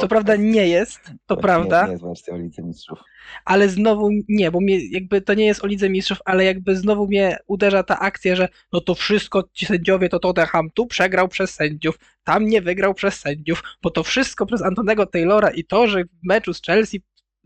Co 0.00 0.08
prawda 0.08 0.36
nie 0.36 0.68
jest, 0.68 1.00
to 1.26 1.36
prawda, 1.36 1.84
Nie 1.86 1.92
jest 1.92 2.04
wersją 2.04 2.38
Lidzy 2.38 2.62
Mistrzów. 2.62 2.98
ale 3.44 3.68
znowu 3.68 4.08
nie, 4.28 4.50
bo 4.50 4.60
mnie, 4.60 4.86
jakby 4.90 5.20
to 5.20 5.34
nie 5.34 5.46
jest 5.46 5.64
o 5.64 5.66
Lidze 5.66 5.90
Mistrzów, 5.90 6.18
ale 6.24 6.44
jakby 6.44 6.76
znowu 6.76 7.06
mnie 7.06 7.38
uderza 7.46 7.82
ta 7.82 7.98
akcja, 7.98 8.36
że 8.36 8.48
no 8.72 8.80
to 8.80 8.94
wszystko 8.94 9.44
ci 9.52 9.66
sędziowie 9.66 10.08
to 10.08 10.18
Tottenham 10.18 10.70
tu 10.70 10.86
przegrał 10.86 11.28
przez 11.28 11.54
sędziów, 11.54 11.98
tam 12.24 12.46
nie 12.46 12.62
wygrał 12.62 12.94
przez 12.94 13.14
sędziów, 13.20 13.62
bo 13.82 13.90
to 13.90 14.02
wszystko 14.02 14.46
przez 14.46 14.62
Antonego 14.62 15.06
Taylora 15.06 15.50
i 15.50 15.64
to, 15.64 15.86
że 15.86 16.04
w 16.04 16.08
meczu 16.22 16.54
z 16.54 16.62
Chelsea 16.62 17.02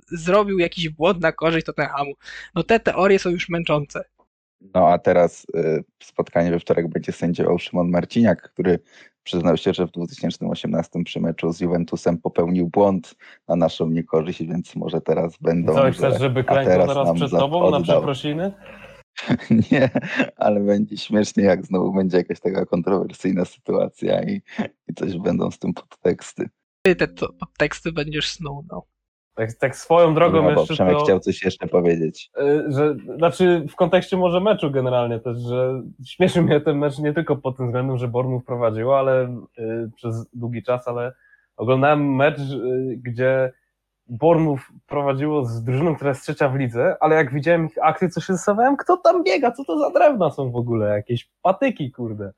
zrobił 0.09 0.59
jakiś 0.59 0.89
błąd 0.89 1.21
na 1.21 1.33
korzyść 1.33 1.67
Tottenhamu. 1.67 2.13
No 2.55 2.63
te 2.63 2.81
teorie 2.81 3.19
są 3.19 3.31
już 3.31 3.49
męczące. 3.49 4.05
No 4.75 4.89
a 4.89 4.99
teraz 4.99 5.47
y, 5.57 5.85
spotkanie 6.03 6.51
we 6.51 6.61
wtorek 6.61 6.89
będzie 6.89 7.13
sędziował 7.13 7.59
Szymon 7.59 7.91
Marciniak, 7.91 8.43
który 8.43 8.79
przyznał 9.25 9.57
się, 9.57 9.75
że 9.75 9.87
w 9.87 9.91
2018 9.91 11.05
przy 11.05 11.21
meczu 11.21 11.53
z 11.53 11.61
Juventusem 11.61 12.19
popełnił 12.19 12.69
błąd 12.69 13.15
na 13.49 13.57
naszą 13.57 13.91
niekorzyść, 13.91 14.45
więc 14.45 14.77
może 14.77 15.01
teraz 15.01 15.39
będą. 15.41 15.75
Co, 15.75 15.83
że- 15.83 15.93
chcesz, 15.93 16.21
żeby 16.21 16.41
a 16.41 16.43
klękł 16.45 16.71
teraz 16.71 17.13
przed 17.15 17.31
tobą 17.31 17.61
na 17.61 17.77
oddał. 17.77 17.83
przeprosiny? 17.97 18.53
Nie, 19.73 19.91
ale 20.37 20.61
będzie 20.61 20.97
śmiesznie, 20.97 21.45
jak 21.45 21.67
znowu 21.67 21.93
będzie 21.93 22.17
jakaś 22.17 22.41
taka 22.41 22.67
kontrowersyjna 22.67 23.45
sytuacja 23.45 24.23
i, 24.23 24.43
i 24.89 24.95
coś 24.95 25.19
będą 25.19 25.51
z 25.51 25.59
tym 25.59 25.75
podteksty. 25.75 26.49
Ty 26.83 26.97
te 26.97 27.09
to, 27.09 27.29
teksty 27.59 27.93
będziesz 27.93 28.29
snuł, 28.31 28.65
no. 28.71 28.83
Tak, 29.35 29.53
tak 29.53 29.77
swoją 29.77 30.15
drogą 30.15 30.43
bo 30.43 30.51
jeszcze 30.51 30.75
Przemek 30.75 30.95
to, 30.95 31.05
chciał 31.05 31.21
coś 31.21 31.45
jeszcze 31.45 31.67
powiedzieć. 31.67 32.31
y, 32.39 32.73
że, 32.73 32.97
znaczy 33.17 33.67
w 33.71 33.77
kontekście 33.77 34.17
może 34.17 34.41
meczu 34.41 34.71
generalnie 34.71 35.21
też, 35.21 35.39
że 35.39 35.83
śmieszy 36.07 36.43
mnie 36.43 36.61
ten 36.61 36.79
mecz 36.79 36.99
nie 36.99 37.13
tylko 37.13 37.37
pod 37.37 37.57
tym 37.57 37.67
względem, 37.67 37.99
że 37.99 38.09
Bournemouth 38.09 38.45
prowadziło, 38.47 38.99
ale 38.99 39.25
y, 39.59 39.91
przez 39.97 40.31
długi 40.33 40.63
czas, 40.63 40.89
ale 40.89 41.13
oglądałem 41.57 42.17
mecz, 42.17 42.39
y, 42.39 42.99
gdzie 43.03 43.53
Bournemouth 44.07 44.63
prowadziło 44.87 45.45
z 45.45 45.63
drużyną, 45.63 45.95
która 45.95 46.11
jest 46.11 46.23
trzecia 46.23 46.49
w 46.49 46.57
lidze, 46.57 46.97
ale 47.01 47.17
jak 47.17 47.35
widziałem 47.35 47.67
ich 47.67 47.79
akcje, 47.83 48.09
co 48.09 48.21
się 48.21 48.33
zastanawiałem, 48.33 48.77
kto 48.77 48.97
tam 48.97 49.25
biega, 49.25 49.51
co 49.53 49.65
to 49.65 49.79
za 49.79 49.91
drewna 49.91 50.31
są 50.31 50.51
w 50.51 50.57
ogóle, 50.57 50.89
jakieś 50.89 51.31
patyki, 51.43 51.91
kurde. 51.93 52.33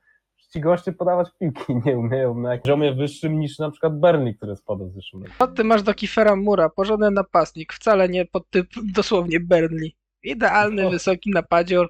Ci 0.52 0.60
goście 0.60 0.92
podawać 0.92 1.28
piłki 1.38 1.64
nie 1.86 1.98
umieją 1.98 2.34
na 2.38 2.50
jakimś 2.50 2.62
poziomie 2.62 2.92
wyższym 2.94 3.38
niż 3.40 3.58
na 3.58 3.70
przykład 3.70 4.00
Burnley, 4.00 4.34
który 4.36 4.56
spadł 4.56 4.86
w 4.88 4.92
zeszłym 4.92 5.22
roku. 5.22 5.34
No 5.40 5.46
ty 5.46 5.64
masz 5.64 5.82
do 5.82 5.94
Kiefera 5.94 6.36
Mura, 6.36 6.68
porządny 6.68 7.10
napastnik, 7.10 7.72
wcale 7.72 8.08
nie 8.08 8.24
pod 8.24 8.50
typ 8.50 8.66
dosłownie 8.94 9.40
Burnley. 9.40 9.96
Idealny, 10.22 10.82
No. 10.82 10.90
wysoki 10.90 11.30
napadzior, 11.30 11.88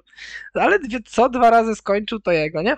ale 0.53 0.79
dwie, 0.79 0.99
co 1.05 1.29
dwa 1.29 1.49
razy 1.49 1.75
skończył, 1.75 2.19
to 2.19 2.31
jego, 2.31 2.61
nie? 2.61 2.77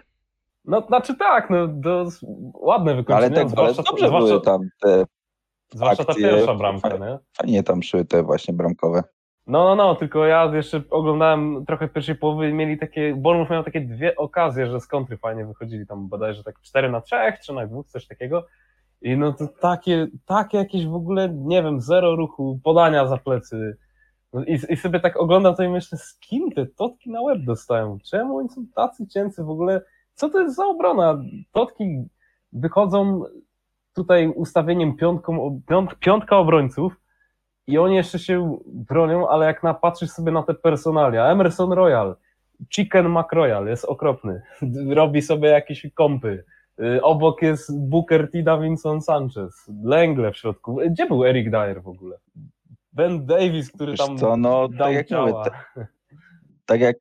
No, 0.65 0.82
znaczy 0.88 1.15
tak, 1.15 1.50
no, 1.50 1.68
to 1.84 2.02
s- 2.02 2.26
ładne 2.54 2.96
wykończenie, 2.96 3.26
ale, 3.26 3.30
tak, 3.50 3.58
ale 3.60 3.74
zwłaszcza, 3.74 3.84
dobrze 3.92 4.08
zwłaszcza, 4.08 4.28
były 4.28 4.42
tam 4.42 4.62
te, 4.82 5.04
zwłaszcza 5.74 6.04
ta 6.06 6.12
akcje. 6.12 6.30
pierwsza 6.30 6.54
bramka, 6.54 6.98
nie? 6.98 7.18
fajnie 7.38 7.63
tam 7.63 7.84
szły 7.84 8.06
te 8.06 8.24
właśnie 8.24 8.54
bramkowe. 8.54 9.04
No, 9.50 9.64
no, 9.64 9.76
no, 9.76 9.96
tylko 9.96 10.26
ja 10.26 10.52
jeszcze 10.56 10.82
oglądałem 10.90 11.66
trochę 11.66 11.88
pierwszej 11.88 12.16
połowy 12.16 12.50
i 12.50 12.54
mieli 12.54 12.78
takie, 12.78 13.16
Bournemouth 13.16 13.52
miał 13.52 13.64
takie 13.64 13.82
dwie 13.82 14.16
okazje, 14.16 14.68
że 14.68 14.80
z 14.80 14.88
kontry 14.88 15.18
fajnie 15.18 15.46
wychodzili, 15.46 15.88
tam 15.88 16.08
bodajże 16.08 16.44
tak 16.44 16.62
4 16.62 16.92
na 16.92 17.02
3, 17.02 17.16
3 17.42 17.54
na 17.54 17.68
2, 17.68 17.84
coś 17.84 18.08
takiego. 18.08 18.46
I 19.02 19.18
no 19.18 19.34
to 19.34 19.48
takie, 19.48 20.08
takie 20.26 20.58
jakieś 20.58 20.88
w 20.88 20.94
ogóle, 20.94 21.30
nie 21.30 21.64
wiem, 21.64 21.82
zero 21.82 22.16
ruchu, 22.16 22.60
podania 22.64 23.08
za 23.08 23.18
plecy. 23.18 23.78
No 24.34 24.44
i, 24.44 24.60
I 24.70 24.78
sobie 24.78 25.00
tak 25.00 25.18
oglądam 25.18 25.56
to 25.56 25.64
i 25.64 25.70
myślę, 25.70 25.98
z 25.98 26.20
kim 26.20 26.52
te 26.52 26.66
totki 26.66 27.10
na 27.10 27.22
łeb 27.22 27.40
dostają? 27.46 27.98
Czemu 28.10 28.38
oni 28.38 28.50
są 28.50 28.66
tacy 28.76 29.08
cięcy 29.08 29.44
w 29.44 29.50
ogóle? 29.50 29.82
Co 30.14 30.30
to 30.30 30.40
jest 30.40 30.56
za 30.56 30.66
obrona? 30.66 31.24
Totki 31.52 32.04
wychodzą 32.54 33.24
tutaj 33.94 34.28
ustawieniem 34.28 34.96
piątką, 34.96 35.62
piąt, 35.68 35.96
piątka 36.00 36.38
obrońców 36.38 36.99
i 37.69 37.77
oni 37.77 37.95
jeszcze 37.95 38.19
się 38.19 38.58
bronią, 38.65 39.29
ale 39.29 39.45
jak 39.45 39.63
napatrzysz 39.63 40.10
sobie 40.10 40.32
na 40.32 40.43
te 40.43 40.53
personalia, 40.53 41.25
Emerson 41.25 41.71
Royal, 41.71 42.15
Chicken 42.73 43.10
McRoyal 43.10 43.67
jest 43.67 43.86
okropny, 43.86 44.41
robi 44.99 45.21
sobie 45.21 45.49
jakieś 45.49 45.88
kąpy, 45.93 46.43
Y, 46.79 47.01
obok 47.01 47.41
jest 47.41 47.79
Booker 47.79 48.32
T. 48.32 48.43
Davinson 48.43 49.01
Sanchez, 49.01 49.69
Lęgle 49.84 50.32
w 50.32 50.38
środku, 50.38 50.79
gdzie 50.91 51.05
był 51.05 51.25
Eric 51.25 51.51
Dyer 51.51 51.84
w 51.84 51.88
ogóle? 51.88 52.17
Ben 52.93 53.25
Davis, 53.25 53.71
który 53.71 53.91
Wiesz 53.91 53.99
tam 53.99 54.17
co, 54.17 54.38
no, 54.38 54.69
tak 54.77 54.93
jak 54.93 55.12
mówię, 55.12 55.34
tak 56.65 56.82
jak, 56.82 56.97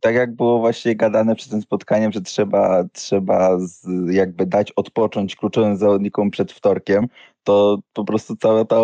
tak 0.00 0.14
jak 0.14 0.36
było 0.36 0.58
właśnie 0.58 0.96
gadane 0.96 1.34
przed 1.34 1.50
tym 1.50 1.62
spotkaniem, 1.62 2.12
że 2.12 2.20
trzeba, 2.20 2.84
trzeba 2.92 3.58
z, 3.58 3.86
jakby 4.10 4.46
dać 4.46 4.72
odpocząć 4.72 5.36
kluczowym 5.36 5.76
zawodnikom 5.76 6.30
przed 6.30 6.52
wtorkiem, 6.52 7.06
to 7.44 7.78
po 7.92 8.04
prostu 8.04 8.36
cała 8.36 8.64
ta 8.64 8.76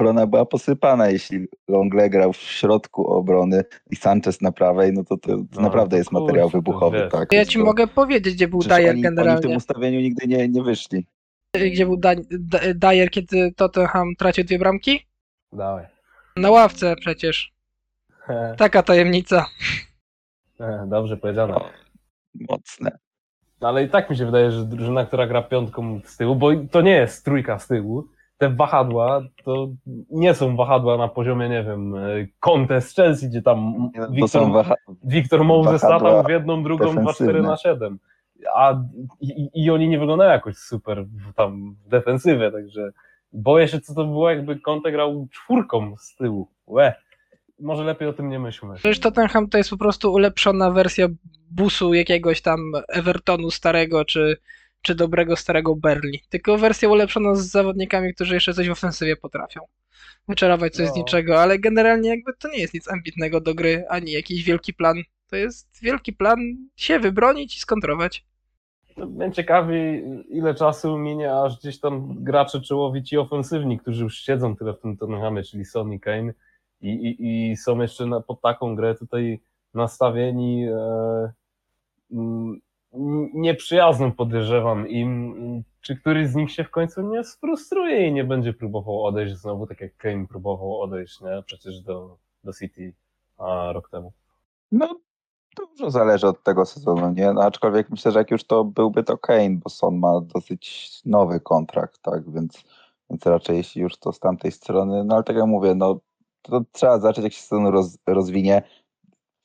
obrona 0.00 0.26
była 0.26 0.44
posypana. 0.46 1.08
Jeśli 1.10 1.48
Longle 1.68 2.10
grał 2.10 2.32
w 2.32 2.36
środku 2.36 3.06
obrony 3.06 3.64
i 3.90 3.96
Sanchez 3.96 4.40
na 4.40 4.52
prawej, 4.52 4.92
no 4.92 5.04
to 5.04 5.16
to, 5.16 5.28
to 5.28 5.36
No, 5.56 5.60
naprawdę 5.62 5.90
to 5.90 5.96
jest 5.96 6.12
materiał 6.12 6.46
kurczę, 6.50 6.58
wybuchowy. 6.58 6.98
wiesz. 6.98 7.12
Tak, 7.12 7.32
Ja 7.32 7.44
ci 7.44 7.58
to- 7.58 7.64
mogę 7.64 7.86
powiedzieć, 7.86 8.34
gdzie 8.34 8.48
był 8.48 8.60
Dyer 8.60 8.72
oni, 8.80 8.88
Oni 8.90 9.00
w 9.00 9.02
generalnie. 9.02 9.42
tym 9.42 9.56
ustawieniu 9.56 10.00
nigdy 10.00 10.26
nie, 10.26 10.48
nie 10.48 10.62
wyszli. 10.62 11.06
Gdzie 11.72 11.86
był 11.86 11.96
da, 11.96 12.14
da, 12.30 12.58
Dyer, 12.74 13.10
kiedy 13.10 13.52
Tottenham 13.56 14.14
tracił 14.18 14.44
dwie 14.44 14.58
bramki? 14.58 15.06
Dawaj. 15.52 15.86
Na 16.36 16.50
ławce 16.50 16.94
przecież. 17.00 17.52
Taka 18.56 18.82
tajemnica. 18.82 19.46
Dobrze 20.86 21.16
powiedziane. 21.16 21.52
No, 21.54 21.64
mocne. 22.48 22.98
No, 23.60 23.68
ale 23.68 23.84
i 23.84 23.88
tak 23.88 24.10
mi 24.10 24.16
się 24.16 24.26
wydaje, 24.26 24.50
że 24.52 24.64
drużyna, 24.64 25.06
która 25.06 25.26
gra 25.26 25.42
piątką 25.42 26.00
z 26.04 26.16
tyłu, 26.16 26.36
bo 26.36 26.50
to 26.70 26.80
nie 26.80 26.90
jest 26.90 27.24
trójka 27.24 27.58
z 27.58 27.66
tyłu, 27.66 28.08
te 28.38 28.50
wahadła 28.50 29.22
to 29.44 29.68
nie 30.10 30.34
są 30.34 30.56
wahadła 30.56 30.96
na 30.96 31.08
poziomie, 31.08 31.48
nie 31.48 31.64
wiem, 31.64 31.94
Conte 32.40 32.80
z 32.80 32.94
Chelsea, 32.94 33.28
gdzie 33.28 33.42
tam 33.42 33.90
no, 33.96 34.06
To 34.06 34.12
Wiktor, 34.12 34.52
waha... 34.52 34.74
Wiktor 35.04 35.44
Moses 35.44 35.82
latał 35.82 36.22
w 36.24 36.28
jedną, 36.30 36.62
drugą, 36.62 36.84
2-4 36.84 36.94
defensywne. 36.96 37.42
na 37.42 37.56
7. 37.56 37.98
A 38.54 38.74
i, 39.20 39.50
i 39.54 39.70
oni 39.70 39.88
nie 39.88 39.98
wyglądają 39.98 40.30
jakoś 40.30 40.56
super 40.56 41.04
w- 41.06 41.34
tam 41.34 41.76
w 41.84 41.88
defensywie, 41.88 42.52
także 42.52 42.90
boję 43.32 43.68
się, 43.68 43.80
co 43.80 43.94
to 43.94 44.04
było, 44.04 44.30
jakby 44.30 44.60
Conte 44.60 44.92
grał 44.92 45.28
czwórką 45.32 45.94
z 45.98 46.16
tyłu. 46.16 46.48
Łe. 46.66 46.94
Może 47.60 47.84
lepiej 47.84 48.08
o 48.08 48.12
tym 48.12 48.28
nie 48.28 48.38
myślmy. 48.38 48.74
Przecież 48.74 49.00
Tottenham 49.00 49.48
to 49.48 49.58
jest 49.58 49.70
po 49.70 49.76
prostu 49.76 50.12
ulepszona 50.12 50.70
wersja 50.70 51.06
busu 51.50 51.94
jakiegoś 51.94 52.42
tam 52.42 52.60
Evertonu 52.88 53.50
starego, 53.50 54.04
czy, 54.04 54.36
czy 54.82 54.94
dobrego 54.94 55.36
starego 55.36 55.76
Berli. 55.76 56.20
Tylko 56.28 56.58
wersja 56.58 56.88
ulepszona 56.88 57.34
z 57.34 57.50
zawodnikami, 57.50 58.14
którzy 58.14 58.34
jeszcze 58.34 58.54
coś 58.54 58.68
w 58.68 58.72
ofensywie 58.72 59.16
potrafią. 59.16 59.60
Wyczarować 60.28 60.72
coś 60.74 60.86
z 60.86 60.90
No. 60.90 60.96
niczego, 60.96 61.42
ale 61.42 61.58
generalnie 61.58 62.08
jakby 62.08 62.32
to 62.38 62.48
nie 62.48 62.58
jest 62.58 62.74
nic 62.74 62.88
ambitnego 62.90 63.40
do 63.40 63.54
gry, 63.54 63.84
ani 63.88 64.12
jakiś 64.12 64.44
wielki 64.44 64.74
plan. 64.74 64.96
To 65.30 65.36
jest 65.36 65.68
wielki 65.82 66.12
plan 66.12 66.38
się 66.76 66.98
wybronić 66.98 67.56
i 67.56 67.60
skontrować. 67.60 68.24
No, 68.96 69.06
Mnie 69.06 69.32
ciekawi, 69.32 70.02
ile 70.28 70.54
czasu 70.54 70.98
minie, 70.98 71.34
aż 71.34 71.58
gdzieś 71.58 71.80
tam 71.80 72.24
gracze 72.24 72.60
czołowi 72.60 73.02
ci 73.02 73.18
ofensywni, 73.18 73.78
którzy 73.78 74.04
już 74.04 74.18
siedzą 74.20 74.56
tyle 74.56 74.72
w 74.72 74.80
tym 74.80 74.96
Tottenhamie, 74.96 75.42
czyli 75.42 75.64
Son 75.64 75.92
i 75.92 76.00
Kane 76.00 76.32
i, 76.80 76.88
i, 76.88 77.50
i 77.50 77.56
są 77.56 77.80
jeszcze 77.82 78.06
na, 78.06 78.20
pod 78.20 78.40
taką 78.40 78.76
grę 78.76 78.94
tutaj 78.94 79.40
nastawieni 79.74 80.66
e, 80.68 81.32
mm, 82.12 82.60
nieprzyjazną 83.34 84.12
podejrzewam 84.12 84.88
im, 84.88 85.64
czy 85.80 85.96
któryś 85.96 86.28
z 86.28 86.34
nich 86.34 86.52
się 86.52 86.64
w 86.64 86.70
końcu 86.70 87.02
nie 87.02 87.24
sfrustruje 87.24 88.08
i 88.08 88.12
nie 88.12 88.24
będzie 88.24 88.52
próbował 88.52 89.04
odejść 89.04 89.34
znowu, 89.34 89.66
tak 89.66 89.80
jak 89.80 89.96
Kane 89.96 90.26
próbował 90.26 90.80
odejść, 90.80 91.20
nie? 91.20 91.42
Przecież 91.46 91.80
do, 91.80 92.16
do 92.44 92.52
City 92.52 92.94
a, 93.38 93.72
rok 93.72 93.90
temu. 93.90 94.12
No, 94.72 95.00
dużo 95.56 95.90
zależy 95.90 96.26
od 96.26 96.42
tego 96.42 96.66
sezonu, 96.66 97.10
nie? 97.10 97.32
No, 97.32 97.42
aczkolwiek 97.42 97.90
myślę, 97.90 98.12
że 98.12 98.18
jak 98.18 98.30
już 98.30 98.44
to 98.44 98.64
byłby 98.64 99.04
to 99.04 99.18
Kane, 99.18 99.56
bo 99.64 99.70
Son 99.70 99.98
ma 99.98 100.20
dosyć 100.20 100.90
nowy 101.04 101.40
kontrakt, 101.40 101.98
tak? 102.02 102.30
Więc, 102.30 102.64
więc 103.10 103.26
raczej 103.26 103.56
jeśli 103.56 103.82
już 103.82 103.96
to 103.96 104.12
z 104.12 104.18
tamtej 104.18 104.52
strony, 104.52 105.04
no 105.04 105.14
ale 105.14 105.24
tak 105.24 105.36
jak 105.36 105.46
mówię, 105.46 105.74
no 105.74 106.00
to 106.42 106.62
trzeba 106.72 106.98
zacząć 106.98 107.24
jak 107.24 107.32
się 107.32 107.42
sezon 107.42 107.66
roz, 107.66 107.98
rozwinie. 108.06 108.62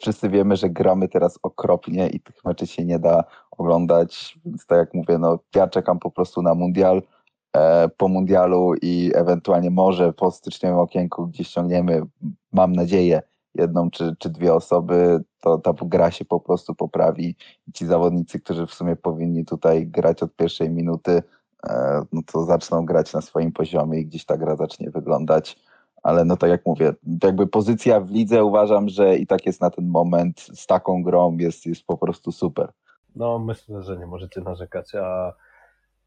Wszyscy 0.03 0.29
wiemy, 0.29 0.55
że 0.55 0.69
gramy 0.69 1.07
teraz 1.07 1.39
okropnie 1.43 2.07
i 2.07 2.19
tych 2.19 2.45
meczy 2.45 2.67
się 2.67 2.85
nie 2.85 2.99
da 2.99 3.23
oglądać, 3.51 4.39
więc 4.45 4.65
tak 4.65 4.77
jak 4.77 4.93
mówię, 4.93 5.17
no 5.17 5.39
ja 5.55 5.67
czekam 5.67 5.99
po 5.99 6.11
prostu 6.11 6.41
na 6.41 6.55
mundial, 6.55 7.01
e, 7.55 7.89
po 7.89 8.07
mundialu 8.07 8.73
i 8.81 9.11
ewentualnie 9.15 9.69
może 9.69 10.13
po 10.13 10.31
styczniowym 10.31 10.79
okienku 10.79 11.27
gdzieś 11.27 11.47
ściągniemy, 11.47 12.01
mam 12.53 12.73
nadzieję, 12.73 13.21
jedną 13.55 13.89
czy, 13.89 14.15
czy 14.19 14.29
dwie 14.29 14.53
osoby, 14.53 15.23
to 15.41 15.57
ta 15.57 15.73
gra 15.81 16.11
się 16.11 16.25
po 16.25 16.39
prostu 16.39 16.75
poprawi. 16.75 17.35
I 17.67 17.71
ci 17.71 17.85
zawodnicy, 17.85 18.39
którzy 18.39 18.67
w 18.67 18.73
sumie 18.73 18.95
powinni 18.95 19.45
tutaj 19.45 19.87
grać 19.87 20.23
od 20.23 20.35
pierwszej 20.35 20.69
minuty, 20.69 21.23
e, 21.69 22.01
no 22.13 22.21
to 22.25 22.45
zaczną 22.45 22.85
grać 22.85 23.13
na 23.13 23.21
swoim 23.21 23.51
poziomie 23.51 23.99
i 23.99 24.05
gdzieś 24.05 24.25
ta 24.25 24.37
gra 24.37 24.55
zacznie 24.55 24.91
wyglądać. 24.91 25.59
Ale 26.03 26.25
no 26.25 26.37
tak 26.37 26.49
jak 26.49 26.65
mówię, 26.65 26.93
jakby 27.23 27.47
pozycja 27.47 27.99
w 27.99 28.11
lidze 28.11 28.43
uważam, 28.43 28.89
że 28.89 29.17
i 29.17 29.27
tak 29.27 29.45
jest 29.45 29.61
na 29.61 29.69
ten 29.69 29.87
moment 29.87 30.39
z 30.39 30.67
taką 30.67 31.03
grą 31.03 31.37
jest, 31.37 31.65
jest 31.65 31.85
po 31.85 31.97
prostu 31.97 32.31
super. 32.31 32.69
No, 33.15 33.39
myślę, 33.39 33.83
że 33.83 33.97
nie 33.97 34.05
możecie 34.05 34.41
narzekać. 34.41 34.95
A 34.95 35.33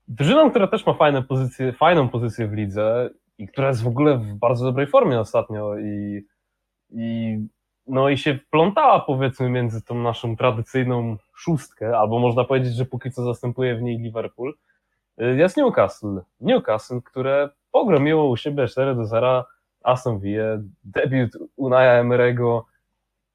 drużyną, 0.08 0.50
która 0.50 0.66
też 0.66 0.86
ma 0.86 0.94
fajne 0.94 1.22
pozycje, 1.22 1.72
fajną 1.72 2.08
pozycję 2.08 2.48
w 2.48 2.52
lidze 2.52 3.10
i 3.38 3.46
która 3.48 3.68
jest 3.68 3.82
w 3.82 3.86
ogóle 3.86 4.18
w 4.18 4.34
bardzo 4.34 4.64
dobrej 4.64 4.86
formie 4.86 5.20
ostatnio 5.20 5.78
i, 5.78 6.26
i, 6.90 7.38
no 7.86 8.08
i 8.08 8.18
się 8.18 8.38
wplątała 8.38 9.00
powiedzmy 9.00 9.50
między 9.50 9.82
tą 9.82 9.94
naszą 9.94 10.36
tradycyjną 10.36 11.16
szóstkę, 11.34 11.98
albo 11.98 12.18
można 12.18 12.44
powiedzieć, 12.44 12.74
że 12.74 12.84
póki 12.84 13.10
co 13.10 13.24
zastępuje 13.24 13.76
w 13.76 13.82
niej 13.82 13.98
Liverpool, 13.98 14.54
y, 15.20 15.36
jest 15.36 15.56
Newcastle. 15.56 16.20
Newcastle, 16.40 17.02
które 17.04 17.48
pogromiło 17.72 18.28
u 18.28 18.36
siebie 18.36 18.68
4 18.68 18.94
do 18.94 19.06
0 19.06 19.44
Aston 19.86 20.18
Villa, 20.20 20.44
debiut 20.84 21.30
Unaja 21.56 22.02
Emery'ego 22.04 22.62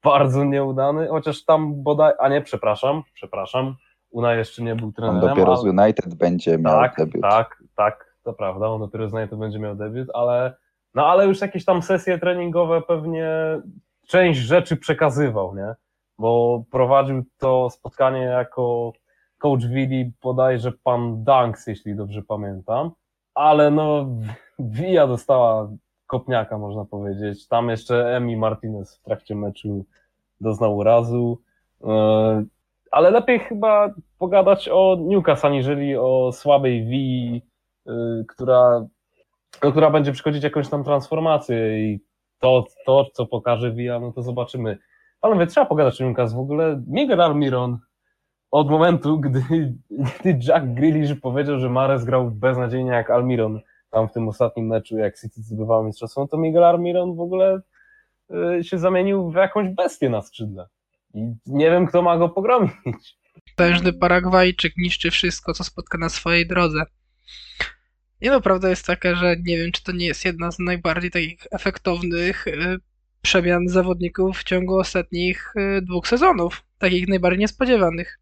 bardzo 0.04 0.44
nieudany, 0.44 1.08
chociaż 1.08 1.44
tam 1.44 1.82
bodaj, 1.82 2.12
a 2.18 2.28
nie, 2.28 2.40
przepraszam, 2.40 3.02
przepraszam, 3.14 3.74
Una 4.10 4.34
jeszcze 4.34 4.62
nie 4.62 4.74
był 4.74 4.86
On 4.86 4.92
trenerem. 4.92 5.20
dopiero 5.28 5.56
z 5.56 5.60
ale- 5.66 5.70
United 5.84 6.14
będzie 6.14 6.58
miał 6.58 6.72
tak, 6.80 6.96
debiut. 6.96 7.22
tak, 7.22 7.62
tak, 7.76 8.16
to 8.22 8.32
prawda, 8.32 8.66
on 8.68 8.80
dopiero 8.80 9.08
z 9.08 9.14
United 9.14 9.38
będzie 9.38 9.58
miał 9.58 9.74
debiut, 9.76 10.08
ale 10.14 10.54
no 10.94 11.06
ale 11.06 11.26
już 11.26 11.40
jakieś 11.40 11.64
tam 11.64 11.82
sesje 11.82 12.18
treningowe 12.18 12.82
pewnie 12.82 13.28
część 14.06 14.40
rzeczy 14.40 14.76
przekazywał, 14.76 15.56
nie? 15.56 15.74
Bo 16.18 16.62
prowadził 16.70 17.24
to 17.38 17.70
spotkanie 17.70 18.20
jako 18.22 18.92
coach 19.38 19.66
Willi, 19.66 20.12
bodajże 20.22 20.72
pan 20.84 21.24
Danks, 21.24 21.66
jeśli 21.66 21.96
dobrze 21.96 22.22
pamiętam, 22.22 22.90
ale 23.34 23.70
no 23.70 24.06
Villa 24.58 25.06
dostała 25.06 25.68
kopniaka, 26.12 26.58
można 26.58 26.84
powiedzieć. 26.84 27.48
Tam 27.48 27.68
jeszcze 27.68 28.16
Emi 28.16 28.36
Martinez 28.36 28.96
w 28.96 29.02
trakcie 29.02 29.34
meczu 29.34 29.84
doznał 30.40 30.76
urazu. 30.76 31.38
E, 31.84 32.44
Ale 32.90 33.10
lepiej 33.10 33.38
chyba 33.40 33.94
pogadać 34.18 34.68
o 34.72 34.96
Newcastle, 35.00 35.46
aniżeli 35.46 35.96
o 35.96 36.30
słabej 36.32 36.84
Wii, 36.84 37.42
y, 37.88 37.92
która, 38.28 38.86
no, 39.62 39.70
która 39.70 39.90
będzie 39.90 40.12
przychodzić 40.12 40.44
jakąś 40.44 40.68
tam 40.68 40.84
transformację 40.84 41.78
i 41.80 42.00
to, 42.38 42.64
to 42.86 43.06
co 43.12 43.26
pokaże 43.26 43.72
Via, 43.72 44.00
no 44.00 44.12
to 44.12 44.22
zobaczymy. 44.22 44.78
Ale 45.20 45.46
trzeba 45.46 45.66
pogadać 45.66 46.00
o 46.00 46.04
Newcastle. 46.04 46.36
W 46.36 46.40
ogóle 46.40 46.82
Miguel 46.86 47.20
Almiron 47.20 47.78
od 48.50 48.70
momentu, 48.70 49.20
gdy, 49.20 49.42
gdy 50.20 50.38
Jack 50.48 50.66
Grealish 50.66 51.14
powiedział, 51.14 51.58
że 51.58 51.68
Mares 51.68 52.04
grał 52.04 52.30
beznadziejnie 52.30 52.90
jak 52.90 53.10
Almiron 53.10 53.60
tam 53.92 54.08
w 54.08 54.12
tym 54.12 54.28
ostatnim 54.28 54.66
meczu, 54.66 54.98
jak 54.98 55.20
City 55.20 55.42
zdobywało 55.42 55.84
mistrzostwo, 55.84 56.20
no 56.20 56.28
to 56.28 56.38
Miguel 56.38 56.64
Almiron 56.64 57.16
w 57.16 57.20
ogóle 57.20 57.60
y, 58.58 58.64
się 58.64 58.78
zamienił 58.78 59.30
w 59.30 59.34
jakąś 59.34 59.68
bestię 59.68 60.10
na 60.10 60.22
skrzydle. 60.22 60.68
I 61.14 61.34
nie 61.46 61.70
wiem, 61.70 61.86
kto 61.86 62.02
ma 62.02 62.18
go 62.18 62.28
pogromić. 62.28 62.72
Potężny 63.56 63.92
Paragwajczyk 63.92 64.72
niszczy 64.76 65.10
wszystko, 65.10 65.52
co 65.52 65.64
spotka 65.64 65.98
na 65.98 66.08
swojej 66.08 66.46
drodze. 66.46 66.82
Nie 68.20 68.30
no, 68.30 68.40
prawda 68.40 68.68
jest 68.70 68.86
taka, 68.86 69.14
że 69.14 69.36
nie 69.44 69.56
wiem, 69.56 69.72
czy 69.72 69.84
to 69.84 69.92
nie 69.92 70.06
jest 70.06 70.24
jedna 70.24 70.50
z 70.50 70.58
najbardziej 70.58 71.10
takich 71.10 71.46
efektownych 71.50 72.46
y, 72.46 72.78
przemian 73.22 73.68
zawodników 73.68 74.38
w 74.38 74.44
ciągu 74.44 74.78
ostatnich 74.78 75.52
y, 75.56 75.82
dwóch 75.82 76.08
sezonów. 76.08 76.62
Takich 76.78 77.08
najbardziej 77.08 77.40
niespodziewanych. 77.40 78.18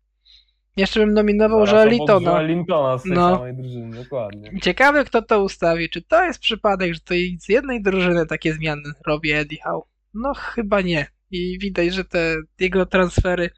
Jeszcze 0.77 1.01
bym 1.01 1.15
nominował 1.15 1.67
Zaraz 1.67 1.73
obok 1.73 1.89
Joelitona. 1.91 2.31
Joelintona 2.31 2.99
z 2.99 3.03
tej 3.03 3.13
No. 3.13 3.37
samej 3.37 3.55
drużyny, 3.55 3.97
dokładnie. 4.05 4.61
Ciekawe, 4.63 5.05
kto 5.05 5.23
to 5.23 5.43
ustawi. 5.43 5.91
Czy 5.91 6.03
to 6.03 6.25
jest 6.25 6.41
przypadek, 6.41 6.95
że 6.95 7.01
to 7.01 7.15
z 7.41 7.49
jednej 7.49 7.83
drużyny 7.83 8.27
takie 8.27 8.53
zmiany 8.55 8.83
robi 9.07 9.33
Eddie 9.33 9.59
Howe? 9.65 9.87
No, 10.15 10.35
chyba 10.35 10.81
nie. 10.81 11.07
I 11.31 11.59
widać, 11.59 11.95
że 11.95 12.05
te 12.05 12.37
jego 12.61 12.87
transfery 12.87 13.51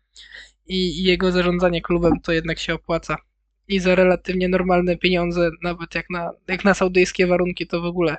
i, 0.66 1.00
i 1.00 1.02
jego 1.04 1.32
zarządzanie 1.32 1.82
klubem 1.82 2.20
to 2.20 2.32
jednak 2.32 2.58
się 2.58 2.74
opłaca. 2.74 3.16
I 3.68 3.78
za 3.80 3.94
relatywnie 3.94 4.48
normalne 4.48 4.96
pieniądze, 4.96 5.50
nawet 5.62 5.94
jak 5.94 6.10
na, 6.10 6.30
jak 6.48 6.64
na 6.64 6.74
saudyjskie 6.74 7.26
warunki, 7.26 7.66
to 7.66 7.80
w 7.80 7.84
ogóle 7.84 8.16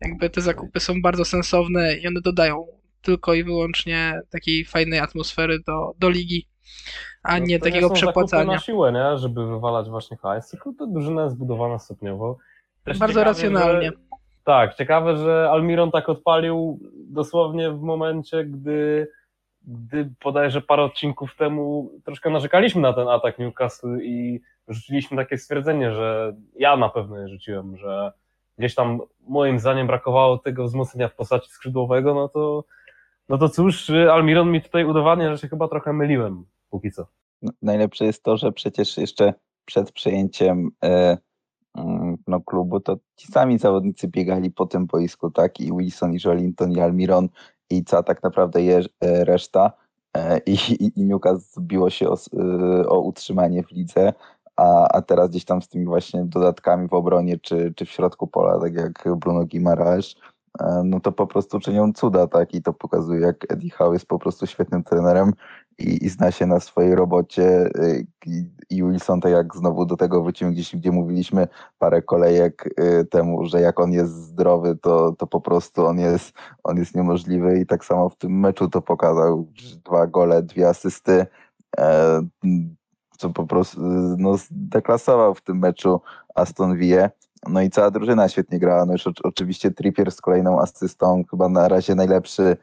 jakby 0.00 0.30
te 0.30 0.40
zakupy 0.40 0.80
są 0.80 1.02
bardzo 1.02 1.24
sensowne 1.24 1.94
i 1.96 2.06
one 2.08 2.20
dodają 2.20 2.66
tylko 3.02 3.34
i 3.34 3.44
wyłącznie 3.44 4.20
takiej 4.30 4.64
fajnej 4.64 4.98
atmosfery 4.98 5.58
do, 5.66 5.94
do 5.98 6.10
ligi, 6.10 6.48
a 7.28 7.38
No 7.38 7.46
nie 7.46 7.58
to 7.58 7.64
takiego 7.64 7.88
zakupy 7.88 8.00
przepłacania. 8.00 8.52
na 8.52 8.58
siłę, 8.58 8.92
nie? 8.92 9.18
Żeby 9.18 9.46
wywalać 9.46 9.88
właśnie 9.90 10.16
hajs, 10.16 10.48
tylko 10.48 10.72
ta 10.78 10.86
drużyna 10.86 11.22
jest 11.22 11.34
zbudowana 11.34 11.78
stopniowo. 11.78 12.36
Też 12.84 12.98
Bardzo 12.98 13.24
racjonalnie. 13.24 13.86
Że, 13.86 13.96
tak, 14.44 14.74
ciekawe, 14.74 15.16
że 15.16 15.48
Almiron 15.50 15.90
tak 15.90 16.08
odpalił 16.08 16.78
dosłownie 16.94 17.70
w 17.70 17.80
momencie, 17.80 18.44
gdy 18.44 19.08
gdy 19.62 20.10
bodajże 20.24 20.60
parę 20.60 20.82
odcinków 20.82 21.36
temu 21.36 21.90
troszkę 22.04 22.30
narzekaliśmy 22.30 22.80
na 22.80 22.92
ten 22.92 23.08
atak 23.08 23.38
Newcastle 23.38 23.98
i 24.02 24.40
rzuciliśmy 24.68 25.16
takie 25.16 25.38
stwierdzenie, 25.38 25.94
że 25.94 26.34
ja 26.56 26.76
na 26.76 26.88
pewno 26.88 27.18
je 27.18 27.28
rzuciłem, 27.28 27.76
że 27.76 28.12
gdzieś 28.58 28.74
tam 28.74 29.00
moim 29.28 29.60
zdaniem 29.60 29.86
brakowało 29.86 30.38
tego 30.38 30.64
wzmocnienia 30.64 31.08
w 31.08 31.14
postaci 31.14 31.50
skrzydłowego, 31.50 32.14
no 32.14 32.28
to, 32.28 32.64
no 33.28 33.38
to 33.38 33.48
cóż, 33.48 33.90
Almiron 33.90 34.50
mi 34.50 34.62
tutaj 34.62 34.84
udowadnia, 34.84 35.30
że 35.30 35.38
się 35.38 35.48
chyba 35.48 35.68
trochę 35.68 35.92
myliłem 35.92 36.44
póki 36.70 36.92
co. 36.92 37.06
No, 37.42 37.52
najlepsze 37.62 38.04
jest 38.04 38.22
to, 38.22 38.36
że 38.36 38.52
przecież 38.52 38.96
jeszcze 38.96 39.34
przed 39.64 39.92
przejęciem 39.92 40.70
e, 40.84 41.18
mm, 41.74 42.16
no, 42.26 42.40
klubu, 42.40 42.80
to 42.80 42.96
ci 43.16 43.32
sami 43.32 43.58
zawodnicy 43.58 44.08
biegali 44.08 44.50
po 44.50 44.66
tym 44.66 44.86
boisku, 44.86 45.30
tak? 45.30 45.60
I 45.60 45.72
Wilson, 45.72 46.14
i 46.14 46.18
Jolinton, 46.24 46.72
i 46.72 46.80
Almiron, 46.80 47.28
i 47.70 47.84
co 47.84 48.02
tak 48.02 48.22
naprawdę 48.22 48.62
je, 48.62 48.78
e, 49.00 49.24
reszta. 49.24 49.72
E, 50.16 50.38
I, 50.46 50.56
i, 50.96 51.04
Newcastle 51.04 51.60
biło 51.60 51.90
się 51.90 52.08
o, 52.08 52.16
e, 52.36 52.88
o 52.88 53.00
utrzymanie 53.00 53.62
w 53.62 53.70
lidze, 53.70 54.12
a, 54.56 54.88
a 54.88 55.02
teraz 55.02 55.30
gdzieś 55.30 55.44
tam 55.44 55.62
z 55.62 55.68
tymi 55.68 55.84
właśnie 55.84 56.24
dodatkami 56.24 56.88
w 56.88 56.92
obronie 56.92 57.38
czy, 57.38 57.72
czy 57.76 57.84
w 57.84 57.90
środku 57.90 58.26
pola, 58.26 58.60
tak 58.60 58.74
jak 58.74 59.04
Bruno 59.16 59.46
Guimaraes, 59.46 60.14
e, 60.60 60.82
no 60.84 61.00
to 61.00 61.12
po 61.12 61.26
prostu 61.26 61.60
czynią 61.60 61.92
cuda, 61.92 62.26
tak? 62.26 62.54
I 62.54 62.62
to 62.62 62.72
pokazuje, 62.72 63.20
jak 63.20 63.52
Eddie 63.52 63.70
Howe 63.70 63.92
jest 63.92 64.06
po 64.06 64.18
prostu 64.18 64.46
świetnym 64.46 64.84
trenerem 64.84 65.32
i, 65.78 66.04
i 66.06 66.08
zna 66.08 66.30
się 66.30 66.46
na 66.46 66.60
swojej 66.60 66.94
robocie. 66.94 67.66
Y, 67.66 68.06
I, 68.70 68.84
Wilson, 68.84 69.20
tak 69.20 69.32
jak 69.32 69.56
znowu 69.56 69.86
do 69.86 69.96
tego 69.96 70.22
wrócimy 70.22 70.52
gdzieś, 70.52 70.76
gdzie 70.76 70.92
mówiliśmy 70.92 71.48
parę 71.78 72.02
kolejek 72.02 72.80
y, 72.80 73.04
temu, 73.04 73.46
że 73.46 73.60
jak 73.60 73.80
on 73.80 73.92
jest 73.92 74.12
zdrowy, 74.12 74.76
to, 74.76 75.12
to 75.18 75.26
po 75.26 75.40
prostu 75.40 75.86
on 75.86 75.98
jest, 75.98 76.32
on 76.64 76.76
jest 76.76 76.94
niemożliwy 76.94 77.60
i 77.60 77.66
tak 77.66 77.84
samo 77.84 78.08
w 78.08 78.16
tym 78.16 78.40
meczu 78.40 78.68
to 78.68 78.82
pokazał. 78.82 79.46
Dwa 79.84 80.06
gole, 80.06 80.42
dwie 80.42 80.68
asysty 80.68 81.26
e, 81.78 82.22
co 83.18 83.30
po 83.30 83.46
prostu 83.46 83.80
no, 84.18 84.36
deklasował 84.50 85.34
w 85.34 85.40
tym 85.40 85.58
meczu 85.58 86.00
Aston 86.34 86.76
Villa. 86.76 87.10
No 87.48 87.62
i 87.62 87.70
cała 87.70 87.90
drużyna 87.90 88.28
świetnie 88.28 88.58
grała. 88.58 88.86
No 88.86 88.92
już 88.92 89.04
oczywiście 89.22 89.70
Trippier 89.70 90.12
z 90.12 90.20
kolejną 90.20 90.60
asystą, 90.60 91.24
chyba 91.30 91.48
na 91.48 91.68
razie 91.68 91.94
najlepszy 91.94 92.56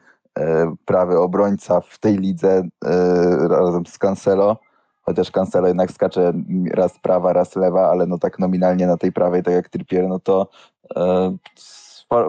prawy 0.84 1.18
obrońca 1.18 1.80
w 1.80 1.98
tej 1.98 2.18
lidze 2.18 2.68
e, 2.84 3.48
razem 3.48 3.86
z 3.86 3.98
Cancelo. 3.98 4.60
Chociaż 5.02 5.30
Cancelo 5.30 5.68
jednak 5.68 5.92
skacze 5.92 6.32
raz 6.74 6.98
prawa, 7.00 7.32
raz 7.32 7.56
lewa, 7.56 7.90
ale 7.90 8.06
no 8.06 8.18
tak 8.18 8.38
nominalnie 8.38 8.86
na 8.86 8.96
tej 8.96 9.12
prawej, 9.12 9.42
tak 9.42 9.54
jak 9.54 9.68
Trippier, 9.68 10.08
no 10.08 10.18
to 10.18 10.48
e, 10.96 11.36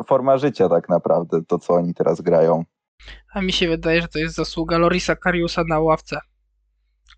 forma 0.08 0.38
życia 0.38 0.70
tak 0.70 0.90
naprawdę, 0.90 1.42
to 1.48 1.60
co 1.60 1.74
oni 1.74 1.94
teraz 1.94 2.22
grają. 2.22 2.64
A 3.34 3.42
mi 3.42 3.52
się 3.52 3.68
wydaje, 3.68 4.02
że 4.02 4.08
to 4.08 4.20
jest 4.20 4.36
zasługa 4.36 4.78
Lorisa 4.78 5.16
Kariusa 5.16 5.64
na 5.70 5.80
ławce 5.80 6.20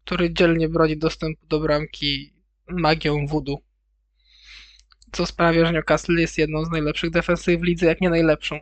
który 0.09 0.33
dzielnie 0.33 0.69
broni 0.69 0.97
dostępu 0.97 1.45
do 1.47 1.59
bramki 1.59 2.33
magią 2.67 3.27
voodoo. 3.27 3.57
Co 5.11 5.25
sprawia, 5.25 5.65
że 5.65 5.73
Newcastle 5.73 6.13
jest 6.13 6.37
jedną 6.37 6.65
z 6.65 6.71
najlepszych 6.71 7.11
defensyw 7.11 7.59
w 7.59 7.63
lidze, 7.63 7.85
jak 7.85 8.01
nie 8.01 8.09
najlepszą. 8.09 8.59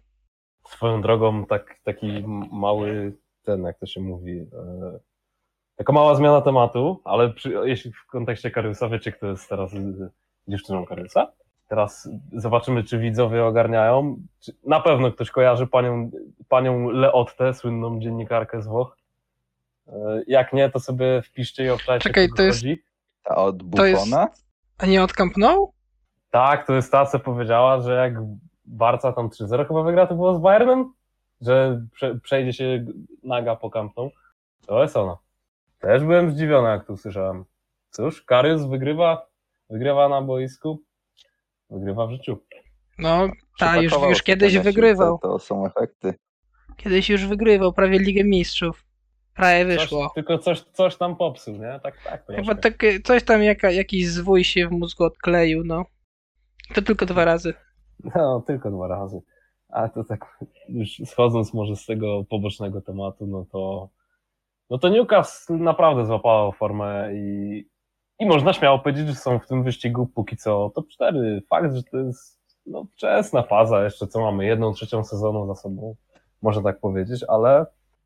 Swoją 0.68 1.02
drogą 1.02 1.46
tak, 1.46 1.80
taki 1.84 2.24
mały 2.52 3.14
ten, 3.44 3.64
jak 3.64 3.80
to 3.80 3.86
się 3.86 4.02
mówi, 4.02 4.40
e, 4.40 5.00
taka 5.76 5.94
mała 5.94 6.16
zmiana 6.16 6.42
tematu, 6.42 7.02
ale 7.04 7.30
przy, 7.30 7.54
jeśli 7.64 7.92
w 7.92 8.06
kontekście 8.08 8.52
Kariusa, 8.52 8.90
wiecie 8.90 9.12
kto 9.12 9.28
jest 9.28 9.50
teraz 9.50 9.72
dziewczyną 10.48 10.86
Kariusa? 10.86 11.32
Teraz 11.68 12.10
zobaczymy, 12.34 12.84
czy 12.84 13.00
widzowie 13.00 13.46
ogarniają. 13.46 14.18
Na 14.64 14.80
pewno 14.80 15.12
ktoś 15.12 15.32
kojarzy 15.32 15.68
panią, 15.68 16.12
panią 16.50 16.90
Leottę, 16.90 17.54
słynną 17.54 18.00
dziennikarkę 18.00 18.62
z 18.62 18.68
Włoch. 18.68 18.98
E, 19.88 19.94
jak 20.28 20.54
nie, 20.54 20.70
to 20.70 20.80
sobie 20.80 21.22
wpiszcie 21.22 21.66
i 21.66 21.70
obczajcie. 21.70 22.10
Czekaj, 22.10 22.28
to 22.38 22.44
jest... 22.44 22.64
Ta 23.24 23.36
od 23.36 23.64
Buffona? 23.64 24.22
Jest... 24.22 24.46
A 24.78 24.86
nie 24.86 25.04
od 25.04 25.14
Camp 25.14 25.38
Nou? 25.38 25.74
Tak, 26.32 26.68
to 26.68 26.74
jest 26.74 26.92
ta, 26.92 27.06
co 27.06 27.20
powiedziała, 27.20 27.82
że 27.82 27.96
jak 27.96 28.14
Barca 28.68 29.14
tam 29.14 29.30
3-0 29.30 29.68
chyba 29.68 29.84
wygra, 29.84 30.08
to 30.08 30.16
było 30.16 30.36
z 30.36 30.42
Bayernem? 30.42 30.94
Że 31.42 31.86
prze, 31.94 32.20
przejdzie 32.20 32.54
się 32.54 32.86
naga 33.24 33.56
po 33.56 33.70
Camp 33.70 33.98
Nou. 33.98 34.12
To 34.68 34.82
jest 34.82 34.98
ona. 34.98 35.18
Też 35.80 36.04
byłem 36.04 36.32
zdziwiony, 36.32 36.70
jak 36.70 36.86
to 36.86 36.94
usłyszałem. 36.94 37.46
Cóż, 37.90 38.22
Karius 38.22 38.66
wygrywa, 38.66 39.28
wygrywa 39.70 40.10
na 40.10 40.22
boisku, 40.22 40.84
wygrywa 41.70 42.08
w 42.08 42.12
życiu. 42.12 42.40
No, 43.00 43.28
ta 43.60 43.78
już, 43.82 43.94
już 44.10 44.24
kiedyś 44.24 44.58
wygrywał. 44.58 45.20
To, 45.22 45.28
to 45.28 45.40
są 45.40 45.66
efekty. 45.66 46.14
Kiedyś 46.78 47.10
już 47.10 47.26
wygrywał 47.26 47.74
prawie 47.74 48.00
Ligę 48.00 48.24
Mistrzów. 48.24 48.86
Prawie 49.36 49.66
wyszło. 49.66 50.04
Coś, 50.04 50.14
tylko 50.14 50.38
coś, 50.38 50.62
coś 50.62 50.96
tam 50.96 51.16
popsuł, 51.16 51.56
nie? 51.56 51.80
Tak, 51.84 52.04
tak. 52.04 52.26
Chyba 52.36 52.56
tak, 52.56 52.84
coś 53.04 53.24
tam, 53.24 53.44
jaka, 53.44 53.72
jakiś 53.72 54.08
zwój 54.08 54.44
się 54.44 54.68
w 54.68 54.72
mózgu 54.72 55.04
odkleił, 55.04 55.64
no. 55.66 55.86
To 56.74 56.82
tylko 56.82 57.06
dwa 57.06 57.26
razy. 57.26 57.54
No, 58.16 58.44
tylko 58.48 58.72
dwa 58.72 58.88
razy. 58.88 59.22
A 59.70 59.90
to 59.90 60.04
tak, 60.04 60.40
już 60.70 61.02
schodząc 61.06 61.54
może 61.54 61.76
z 61.76 61.86
tego 61.86 62.24
pobocznego 62.30 62.82
tematu, 62.82 63.28
no 63.28 63.46
to 63.52 63.90
no 64.70 64.78
to 64.78 64.90
Newcastle 64.90 65.58
naprawdę 65.58 66.06
złapało 66.06 66.52
formę 66.52 67.10
i, 67.14 67.66
i 68.20 68.26
można 68.26 68.54
śmiało 68.54 68.80
powiedzieć, 68.80 69.08
że 69.08 69.16
są 69.16 69.40
w 69.40 69.48
tym 69.48 69.64
wyścigu 69.64 70.08
póki 70.16 70.38
co 70.38 70.72
top 70.76 70.88
4. 70.88 71.42
Fakt, 71.50 71.76
że 71.76 71.84
to 71.84 71.98
jest 71.98 72.40
no, 72.66 72.86
wczesna 72.94 73.44
faza, 73.44 73.84
jeszcze 73.84 74.08
co 74.08 74.22
mamy, 74.22 74.46
jedną 74.46 74.74
trzecią 74.74 75.04
sezonu 75.04 75.48
za 75.48 75.56
sobą, 75.56 75.96
można 76.42 76.64
tak 76.64 76.80
powiedzieć, 76.80 77.24
ale 77.28 77.66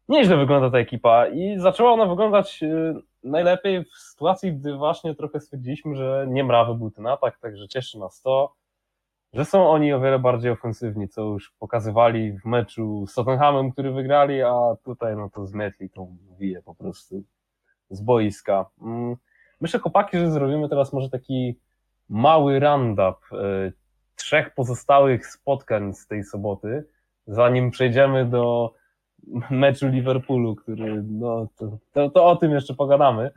nieźle 0.09 0.37
wygląda 0.37 0.69
ta 0.69 0.77
ekipa 0.77 1.27
i 1.27 1.59
zaczęła 1.59 1.91
ona 1.91 2.05
wyglądać 2.05 2.63
y, 2.63 2.93
najlepiej 3.23 3.85
w 3.85 3.93
sytuacji, 3.93 4.53
gdy 4.53 4.75
właśnie 4.75 5.15
trochę 5.15 5.39
stwierdziliśmy, 5.39 5.95
że 5.95 6.25
nie 6.29 6.43
mrawy 6.43 6.75
był 6.75 6.91
ten 6.91 7.07
atak, 7.07 7.39
także 7.39 7.67
cieszy 7.67 7.99
nas 7.99 8.21
to, 8.21 8.53
że 9.33 9.45
są 9.45 9.69
oni 9.69 9.93
o 9.93 9.99
wiele 9.99 10.19
bardziej 10.19 10.51
ofensywni, 10.51 11.09
co 11.09 11.21
już 11.21 11.53
pokazywali 11.59 12.39
w 12.39 12.45
meczu 12.45 13.05
z 13.07 13.13
Tottenhamem, 13.13 13.71
który 13.71 13.91
wygrali, 13.91 14.41
a 14.41 14.75
tutaj 14.83 15.15
no 15.15 15.29
to 15.29 15.47
zmietli 15.47 15.89
tą 15.89 16.17
wiję 16.39 16.61
po 16.61 16.75
prostu 16.75 17.23
z 17.89 18.01
boiska. 18.01 18.65
Mm, 18.81 19.15
myślę, 19.61 19.79
chłopaki, 19.79 20.17
że 20.17 20.31
zrobimy 20.31 20.69
teraz 20.69 20.93
może 20.93 21.09
taki 21.09 21.59
mały 22.09 22.59
roundup 22.59 23.17
y, 23.31 23.73
trzech 24.15 24.53
pozostałych 24.53 25.27
spotkań 25.27 25.93
z 25.93 26.07
tej 26.07 26.23
soboty, 26.23 26.85
zanim 27.27 27.71
przejdziemy 27.71 28.25
do 28.25 28.73
meczu 29.49 29.87
Liverpoolu, 29.87 30.55
który, 30.55 31.03
no, 31.03 31.47
to, 31.57 31.77
to, 31.93 32.09
to 32.09 32.25
o 32.25 32.35
tym 32.35 32.51
jeszcze 32.51 32.73
pogadamy 32.73 33.31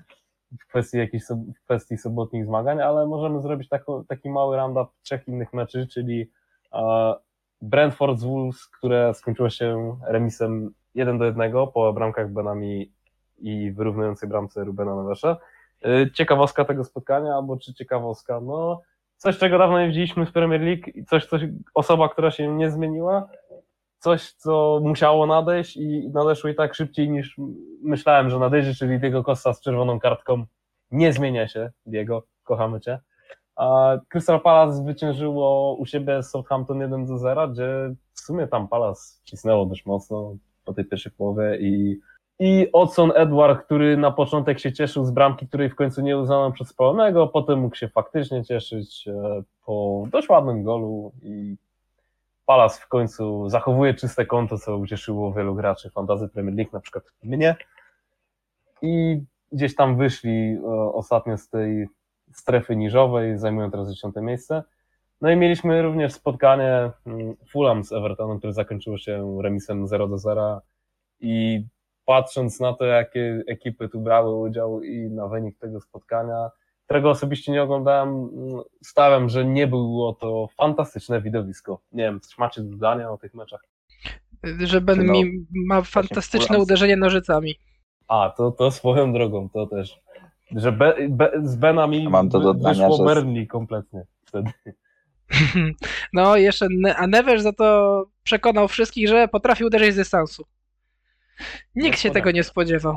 w 0.61 0.67
kwestii 0.67 0.99
jakichś 0.99 1.25
w 1.31 1.65
kwestii 1.65 1.97
sobotnich 1.97 2.47
zmagań, 2.47 2.81
ale 2.81 3.07
możemy 3.07 3.43
zrobić 3.43 3.69
tako, 3.69 4.05
taki 4.09 4.31
mały 4.31 4.57
roundup 4.57 4.89
trzech 5.03 5.29
innych 5.29 5.53
meczy, 5.53 5.87
czyli 5.87 6.31
uh, 6.73 6.81
Brentford 7.63 8.19
z 8.19 8.25
Wolves, 8.25 8.67
które 8.67 9.15
skończyło 9.15 9.51
się 9.51 9.97
remisem 10.07 10.71
1 10.95 11.19
do 11.19 11.25
1 11.25 11.53
po 11.75 11.93
bramkach 11.93 12.33
Benami 12.33 12.93
i 13.39 13.73
wyrównującej 13.73 14.29
bramce 14.29 14.65
Rubena 14.65 14.97
Nevesza. 14.97 15.37
E, 15.85 16.11
ciekawostka 16.11 16.65
tego 16.65 16.85
spotkania, 16.85 17.35
albo 17.35 17.57
czy 17.57 17.75
ciekawostka, 17.75 18.41
no 18.41 18.83
coś, 19.17 19.39
czego 19.39 19.59
dawno 19.59 19.81
nie 19.81 19.89
widzieliśmy 19.89 20.27
w 20.27 20.33
Premier 20.33 20.61
League 20.61 20.91
i 20.95 21.05
coś, 21.05 21.27
coś, 21.27 21.43
osoba, 21.75 22.09
która 22.09 22.31
się 22.31 22.49
nie 22.49 22.71
zmieniła, 22.71 23.29
coś, 24.05 24.33
co 24.33 24.81
musiało 24.83 25.27
nadejść 25.27 25.77
i 25.77 26.11
nadeszło 26.15 26.51
i 26.51 26.55
tak 26.55 26.75
szybciej 26.75 27.11
niż 27.11 27.37
myślałem, 27.83 28.31
że 28.31 28.39
nadejdzie, 28.39 28.75
czyli 28.75 29.01
Diego 29.01 29.25
Costa 29.25 29.55
z 29.55 29.61
czerwoną 29.61 30.01
kartką 30.01 30.45
nie 30.91 31.13
zmienia 31.13 31.49
się, 31.49 31.71
Diego, 31.87 32.23
kochamy 32.43 32.81
Cię. 32.81 32.99
A 33.57 33.97
Crystal 34.09 34.41
Palace 34.41 34.77
zwyciężyło 34.77 35.75
u 35.75 35.87
siebie 35.87 36.23
Southampton 36.23 36.81
1 36.81 37.07
do 37.07 37.19
0, 37.19 37.49
gdzie 37.49 37.95
w 38.15 38.21
sumie 38.21 38.47
tam 38.47 38.69
Palace 38.69 39.03
cisnęło 39.25 39.67
dość 39.67 39.87
mocno 39.87 40.37
po 40.65 40.73
tej 40.73 40.85
pierwszej 40.85 41.13
połowie 41.13 41.59
i 41.61 42.01
i 42.39 42.69
Odson 42.73 43.13
Edward, 43.15 43.65
który 43.65 43.97
na 43.97 44.11
początek 44.11 44.59
się 44.59 44.73
cieszył 44.73 45.05
z 45.05 45.11
bramki, 45.11 45.49
której 45.49 45.71
w 45.71 45.75
końcu 45.75 46.03
nie 46.03 46.19
uznano 46.19 46.53
przez 46.53 46.69
spalonego, 46.69 47.27
potem 47.27 47.59
mógł 47.59 47.77
się 47.77 47.89
faktycznie 47.89 48.45
cieszyć 48.45 49.09
e, 49.09 49.43
po 49.67 50.05
dość 50.13 50.29
ładnym 50.29 50.63
golu 50.63 51.13
i 51.23 51.57
Palace 52.47 52.80
w 52.80 52.88
końcu 52.88 53.49
zachowuje 53.49 53.95
czyste 53.95 54.26
konto, 54.26 54.59
co 54.59 54.76
ucieszyło 54.76 55.32
wielu 55.32 55.55
graczy 55.55 55.90
fantazy 55.90 56.28
Premier 56.28 56.55
League, 56.57 56.70
na 56.72 56.80
przykład 56.80 57.05
mnie. 57.22 57.57
I 58.82 59.22
gdzieś 59.53 59.74
tam 59.74 59.97
wyszli 59.97 60.55
e, 60.55 60.66
ostatnio 60.92 61.38
z 61.38 61.49
tej 61.49 61.88
strefy 62.32 62.76
niżowej, 62.76 63.38
zajmują 63.38 63.70
teraz 63.70 63.90
dziesiąte 63.90 64.22
miejsce. 64.22 64.62
No 65.20 65.30
i 65.30 65.36
mieliśmy 65.36 65.82
również 65.82 66.12
spotkanie 66.12 66.90
mm, 67.07 67.36
Fulham 67.51 67.84
z 67.84 67.92
Evertonem, 67.92 68.38
które 68.38 68.53
zakończyło 68.53 68.99
się 68.99 69.38
remisem 69.42 69.86
0 69.86 70.09
do 70.09 70.18
0 70.18 70.61
i 71.20 71.64
patrząc 72.05 72.61
na 72.61 72.72
to, 72.72 72.84
jakie 72.84 73.42
ekipy 73.47 73.88
tu 73.88 74.01
brały 74.01 74.34
udział 74.40 74.82
i 74.82 75.11
na 75.11 75.28
wynik 75.28 75.59
tego 75.59 75.80
spotkania, 75.80 76.51
którego 76.85 77.11
osobiście 77.11 77.53
nie 77.53 77.62
oglądałem, 77.62 78.28
stawiam, 78.82 79.28
że 79.28 79.45
nie 79.45 79.66
było 79.66 80.12
to 80.12 80.49
fantastyczne 80.57 81.20
widowisko. 81.22 81.80
Nie 81.93 82.05
wiem, 82.05 82.20
macie 82.39 82.62
do 82.62 82.70
dodania 82.70 83.11
o 83.11 83.18
tych 83.18 83.35
meczach? 83.35 83.64
Że 84.64 84.80
Ben 84.80 85.07
No, 85.07 85.12
mi 85.12 85.47
ma 85.66 85.82
fantastyczne 85.82 86.59
uderzenie 86.59 86.97
nożycami. 86.97 87.55
A, 88.09 88.30
to, 88.37 88.51
to 88.51 88.70
swoją 88.70 89.12
drogą, 89.12 89.49
to 89.49 89.66
też. 89.66 90.01
Że 90.51 90.72
be, 90.72 90.95
be, 91.09 91.32
z 91.43 91.57
Benami 91.57 92.09
mam 92.09 92.28
do 92.28 92.41
dodania, 92.41 92.89
wyszło 92.89 92.97
że- 93.09 93.14
Burnley 93.14 93.47
kompletnie 93.47 94.05
wtedy. 94.24 94.51
No, 96.12 96.37
jeszcze, 96.37 96.68
a 96.97 97.07
Neves 97.07 97.43
za 97.43 97.53
to 97.53 98.05
przekonał 98.22 98.68
wszystkich, 98.68 99.09
że 99.09 99.28
potrafi 99.28 99.64
uderzyć 99.64 99.93
z 99.93 99.97
dystansu. 99.97 100.45
Nikt 101.74 101.99
się 101.99 102.11
tego 102.11 102.30
nie 102.30 102.45
spodziewał. 102.45 102.97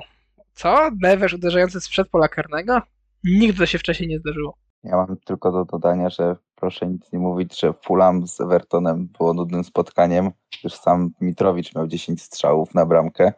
Co? 0.54 0.90
Neves 1.02 1.34
uderzający 1.34 1.82
sprzed 1.82 2.10
pola 2.10 2.28
karnego? 2.28 2.82
Nigdy 3.28 3.58
to 3.58 3.66
się 3.66 3.80
wcześniej 3.80 4.10
nie 4.10 4.20
zdarzyło. 4.20 4.58
Ja 4.84 4.96
mam 4.96 5.18
tylko 5.26 5.52
do 5.52 5.66
dodania, 5.66 6.10
że 6.10 6.36
proszę 6.56 6.88
nic 6.88 7.12
nie 7.14 7.20
mówić, 7.20 7.60
że 7.60 7.74
Fulham 7.86 8.28
z 8.28 8.42
Evertonem 8.42 9.08
było 9.18 9.34
nudnym 9.34 9.64
spotkaniem, 9.64 10.32
gdyż 10.60 10.74
sam 10.74 11.12
Mitrowicz 11.22 11.76
miał 11.76 11.88
10 11.88 12.22
strzałów 12.22 12.74
na 12.74 12.86
bramkę, 12.86 13.34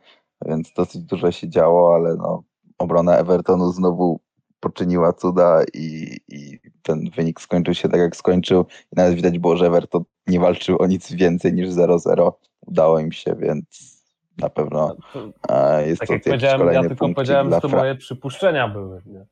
więc 0.45 0.73
dosyć 0.73 1.01
dużo 1.01 1.31
się 1.31 1.49
działo, 1.49 1.95
ale 1.95 2.15
no, 2.15 2.43
obrona 2.77 3.17
Evertonu 3.17 3.71
znowu 3.71 4.19
poczyniła 4.59 5.13
cuda 5.13 5.61
i, 5.73 6.17
i 6.27 6.59
ten 6.81 7.09
wynik 7.15 7.41
skończył 7.41 7.73
się 7.73 7.89
tak 7.89 7.99
jak 7.99 8.15
skończył 8.15 8.65
i 8.93 8.95
nawet 8.95 9.13
widać 9.13 9.39
było, 9.39 9.57
że 9.57 9.67
Everton 9.67 10.03
nie 10.27 10.39
walczył 10.39 10.81
o 10.81 10.87
nic 10.87 11.13
więcej 11.13 11.53
niż 11.53 11.69
0-0. 11.69 12.31
Udało 12.67 12.99
im 12.99 13.11
się, 13.11 13.35
więc 13.35 13.99
na 14.37 14.49
pewno 14.49 14.95
To, 15.13 15.79
jest 15.79 15.99
tak 15.99 16.07
to 16.07 16.13
jak 16.13 16.23
powiedziałem, 16.23 16.73
ja 16.73 16.81
tylko 16.81 17.09
powiedziałem, 17.09 17.51
że 17.51 17.61
to 17.61 17.67
moje 17.67 17.95
przypuszczenia 17.95 18.67
były. 18.67 19.01
Nie? 19.05 19.25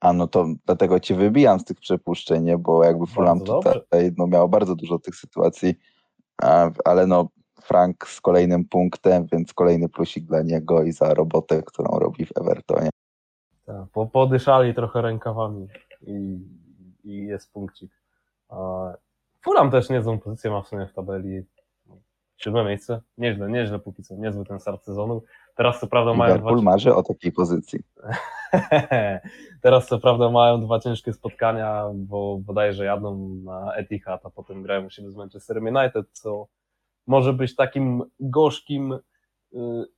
A 0.00 0.12
no 0.12 0.26
to 0.26 0.46
dlatego 0.66 1.00
cię 1.00 1.14
wybijam 1.14 1.60
z 1.60 1.64
tych 1.64 1.80
przepuszczeń, 1.80 2.44
nie? 2.44 2.58
bo 2.58 2.84
jakby 2.84 3.06
Fulham 3.06 3.38
Bardzo 3.38 3.52
dobrze. 3.52 3.80
tutaj 3.80 4.12
no, 4.18 4.26
miało 4.26 4.48
bardzo 4.48 4.74
dużo 4.74 4.98
tych 4.98 5.16
sytuacji, 5.16 5.74
ale 6.84 7.06
no 7.06 7.28
Frank 7.62 8.08
z 8.08 8.20
kolejnym 8.20 8.64
punktem, 8.64 9.26
więc 9.32 9.54
kolejny 9.54 9.88
plusik 9.88 10.24
dla 10.24 10.42
niego 10.42 10.82
i 10.82 10.92
za 10.92 11.14
robotę, 11.14 11.62
którą 11.62 11.98
robi 11.98 12.26
w 12.26 12.38
Evertonie. 12.38 12.90
Tak, 13.66 13.86
po, 13.92 14.06
podyszali 14.06 14.74
trochę 14.74 15.02
rękawami 15.02 15.68
i, 16.02 16.38
i 17.04 17.16
jest 17.16 17.52
punkcik. 17.52 17.90
Fulham 19.44 19.70
też 19.70 19.90
niezłą 19.90 20.18
pozycję 20.18 20.50
ma 20.50 20.62
w 20.62 20.68
sumie 20.68 20.86
w 20.86 20.92
tabeli. 20.92 21.42
Siódme 22.36 22.64
miejsce. 22.64 23.00
Nieźle, 23.18 23.50
nieźle 23.50 23.78
póki 23.78 24.02
co. 24.02 24.16
Niezły 24.16 24.44
ten 24.44 24.60
start 24.60 24.84
sezonu. 24.84 25.22
Teraz 25.56 25.80
co 25.80 25.86
prawda 25.86 26.14
mają 26.14 26.34
dwa... 26.34 26.36
Liverpool 26.36 26.62
marzy 26.62 26.94
o 26.94 27.02
takiej 27.02 27.32
pozycji. 27.32 27.80
Teraz 29.62 29.86
co 29.86 29.98
prawda 29.98 30.30
mają 30.30 30.60
dwa 30.60 30.80
ciężkie 30.80 31.12
spotkania, 31.12 31.84
bo 31.94 32.38
bodajże 32.38 32.84
jadą 32.84 33.28
na 33.44 33.74
Etihad, 33.74 34.26
a 34.26 34.30
potem 34.30 34.62
grają 34.62 34.86
u 34.86 34.90
siebie 34.90 35.10
z 35.10 35.16
Manchester 35.16 35.58
United, 35.62 36.06
co 36.12 36.46
może 37.06 37.32
być 37.32 37.56
takim 37.56 38.02
gorzkim, 38.20 38.92
y, 38.92 38.98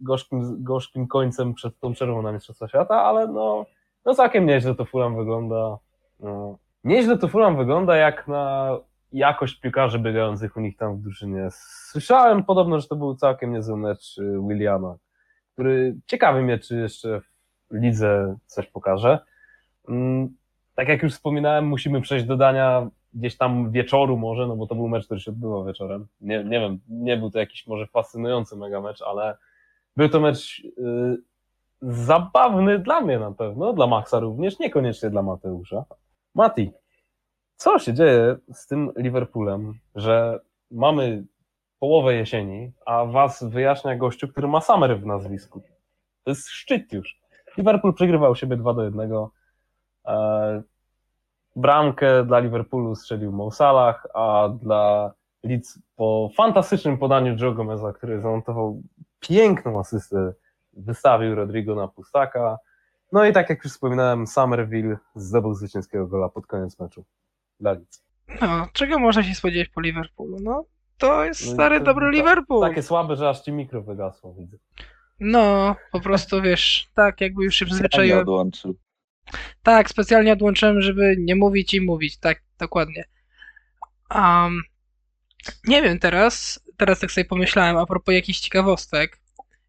gorzkim, 0.01 0.65
gorzkim 0.65 1.07
końcem 1.07 1.55
przed 1.55 1.81
tą 1.81 1.93
przerwą 1.93 2.23
na 2.23 2.33
Mistrzostwa 2.33 2.69
Świata, 2.69 3.03
ale 3.03 3.27
no, 3.27 3.67
no 4.05 4.15
całkiem 4.15 4.47
nieźle 4.47 4.75
to 4.75 4.85
Fulham 4.85 5.17
wygląda. 5.17 5.79
No. 6.21 6.59
Nieźle 6.85 7.19
to 7.19 7.29
Fulham 7.29 7.57
wygląda 7.57 7.97
jak 7.97 8.29
na 8.29 8.77
jakość 9.13 9.61
piłkarzy 9.61 9.99
biegających 9.99 10.57
u 10.57 10.61
nich 10.61 10.77
tam 10.77 10.97
w 10.97 11.01
drużynie. 11.01 11.49
Słyszałem 11.91 12.45
podobno, 12.45 12.81
że 12.81 12.89
to 12.89 12.97
był 12.97 13.15
całkiem 13.15 13.53
niezły 13.53 13.77
mecz 13.77 14.19
y, 14.19 14.41
Williama, 14.49 14.97
który 15.59 15.97
ciekawy 16.07 16.43
mnie, 16.43 16.59
czy 16.59 16.77
jeszcze 16.77 17.21
w 17.71 17.75
lidze 17.75 18.37
coś 18.47 18.67
pokaże. 18.67 19.19
Mm, 19.89 20.37
Tak 20.75 20.89
jak 20.89 21.03
już 21.03 21.13
wspominałem, 21.13 21.67
musimy 21.67 22.01
przejść 22.01 22.27
do 22.27 22.37
dania 22.37 22.89
gdzieś 23.15 23.37
tam 23.37 23.71
wieczoru 23.71 24.17
może, 24.17 24.47
no 24.47 24.57
bo 24.57 24.67
to 24.67 24.75
był 24.75 24.89
mecz, 24.89 25.05
który 25.05 25.21
się 25.21 25.31
odbywał 25.31 25.65
wieczorem. 25.65 26.07
Nie, 26.21 26.45
nie 26.45 26.61
wiem, 26.61 26.81
nie 26.89 27.17
był 27.17 27.31
to 27.31 27.39
jakiś 27.39 27.67
może 27.67 27.87
fascynujący 27.87 28.57
mega 28.57 28.81
mecz, 28.81 29.03
ale 29.03 29.37
był 29.97 30.09
to 30.09 30.21
mecz 30.21 30.61
y, 30.61 31.17
zabawny 31.83 32.79
dla 32.79 33.01
mnie 33.01 33.19
na 33.19 33.33
pewno, 33.33 33.73
dla 33.73 33.87
Maxa 33.87 34.19
również, 34.21 34.59
niekoniecznie 34.59 35.11
dla 35.11 35.23
Mateusza. 35.23 35.85
Mati, 36.35 36.71
co 37.57 37.79
się 37.79 37.95
dzieje 37.95 38.37
z 38.53 38.67
tym 38.67 38.93
Liverpoolem, 38.97 39.75
że 39.95 40.41
mamy 40.71 41.25
połowę 41.79 42.15
jesieni, 42.15 42.73
a 42.87 43.05
was 43.05 43.45
wyjaśnia 43.45 43.97
gościu, 43.97 44.29
który 44.29 44.49
ma 44.49 44.61
Summer 44.61 45.01
w 45.01 45.07
nazwisku. 45.07 45.63
To 46.25 46.31
jest 46.31 46.49
szczyt 46.49 46.93
już. 46.93 47.21
Liverpool 47.57 47.95
przegrywał 47.95 48.37
siebie 48.37 48.57
2 48.57 48.75
do 48.75 48.85
1. 48.85 49.13
E, 50.07 50.63
bramkę 51.57 52.25
dla 52.25 52.39
Liverpoolu 52.39 52.95
strzelił 52.95 53.33
Mo 53.33 53.51
Salah, 53.51 54.07
a 54.15 54.49
dla 54.63 55.13
Leeds 55.43 55.79
po 55.97 56.31
fantastycznym 56.37 56.99
podaniu 56.99 57.37
Joe 57.41 57.55
Gomeza, 57.55 57.93
który 57.93 58.21
zanotował 58.21 58.83
piękną 59.21 59.81
asystę, 59.81 60.33
wystawił 60.73 61.35
Rodrigo 61.35 61.75
na 61.75 61.89
pustaka. 61.89 62.59
No 63.13 63.25
i 63.25 63.33
tak 63.33 63.51
jak 63.51 63.65
już 63.65 63.73
wspominałem, 63.73 64.27
Somerville 64.27 64.97
zdobył 65.15 65.55
zwycięskiego 65.55 66.07
gola 66.07 66.29
pod 66.29 66.47
koniec 66.47 66.79
meczu 66.79 67.05
dla 67.61 67.73
Leeds. 67.73 68.05
No, 68.41 68.67
czego 68.73 68.99
można 68.99 69.23
się 69.23 69.35
spodziewać 69.35 69.69
po 69.69 69.81
Liverpoolu? 69.81 70.37
No, 70.41 70.65
to 70.99 71.25
jest 71.25 71.47
No 71.47 71.53
stary, 71.53 71.79
to- 71.79 71.85
dobry 71.85 72.11
Liverpool. 72.11 72.69
Takie 72.69 72.83
słabe, 72.83 73.17
że 73.17 73.29
aż 73.29 73.41
ci 73.41 73.53
mikro 73.53 73.83
wygasło, 73.83 74.35
widzę. 74.39 74.57
No, 75.21 75.77
po 75.93 76.01
prostu 76.01 76.43
wiesz, 76.43 76.89
tak 76.95 77.21
jakby 77.21 77.45
już 77.45 77.55
się 77.57 77.65
Nie 77.65 77.69
przyzwyczaiłem. 77.69 78.19
odłączył. 78.19 78.75
Tak, 79.63 79.91
specjalnie 79.91 80.33
odłączyłem, 80.33 80.83
żeby 80.83 81.17
nie 81.19 81.37
mówić 81.37 81.75
i 81.75 81.81
mówić, 81.81 82.19
tak, 82.19 82.43
dokładnie. 82.59 83.05
Um, 84.15 84.63
nie 85.65 85.83
wiem 85.83 85.99
teraz, 85.99 86.61
teraz 86.77 87.01
tak 87.01 87.11
sobie 87.13 87.25
pomyślałem 87.25 87.77
a 87.77 87.87
propos 87.87 88.15
jakichś 88.15 88.41
ciekawostek, 88.41 89.19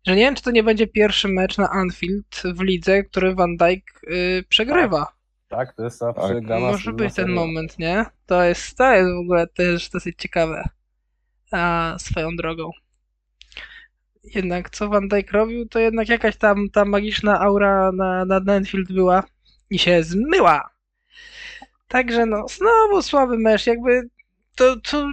że 0.07 0.15
nie 0.15 0.21
wiem, 0.21 0.36
czy 0.36 0.43
to 0.43 0.51
nie 0.51 0.63
będzie 0.63 0.88
pierwszy 0.88 1.27
mecz 1.27 1.57
na 1.57 1.69
Anfield 1.69 2.41
w 2.55 2.61
lidze, 2.61 3.03
który 3.03 3.36
Van 3.36 3.57
Dijk 3.57 4.01
y, 4.03 4.43
przegrywa. 4.49 5.13
Tak, 5.47 5.73
to 5.73 5.84
jest 5.84 5.99
ta 5.99 6.13
Tak. 6.13 6.43
Może 6.59 6.93
być 6.93 7.13
ten 7.15 7.32
moment, 7.32 7.80
nie? 7.80 8.05
To 8.25 8.43
jest, 8.43 8.77
to 8.77 8.91
jest 8.93 9.09
w 9.15 9.19
ogóle 9.19 9.47
też 9.47 9.89
dosyć 9.89 10.15
ciekawe. 10.17 10.69
A, 11.51 11.95
swoją 11.99 12.35
drogą. 12.35 12.71
Jednak 14.23 14.69
co 14.69 14.89
Van 14.89 15.07
Dijk 15.07 15.31
robił, 15.31 15.67
to 15.67 15.79
jednak 15.79 16.09
jakaś 16.09 16.37
tam 16.37 16.69
ta 16.69 16.85
magiczna 16.85 17.39
aura 17.39 17.91
na, 17.91 18.25
na 18.25 18.53
Anfield 18.53 18.91
była 18.91 19.23
i 19.69 19.79
się 19.79 20.03
zmyła. 20.03 20.69
Także 21.87 22.25
no, 22.25 22.45
znowu 22.47 23.01
słaby 23.01 23.37
mecz, 23.37 23.67
jakby 23.67 24.09
to, 24.55 24.75
to 24.79 25.07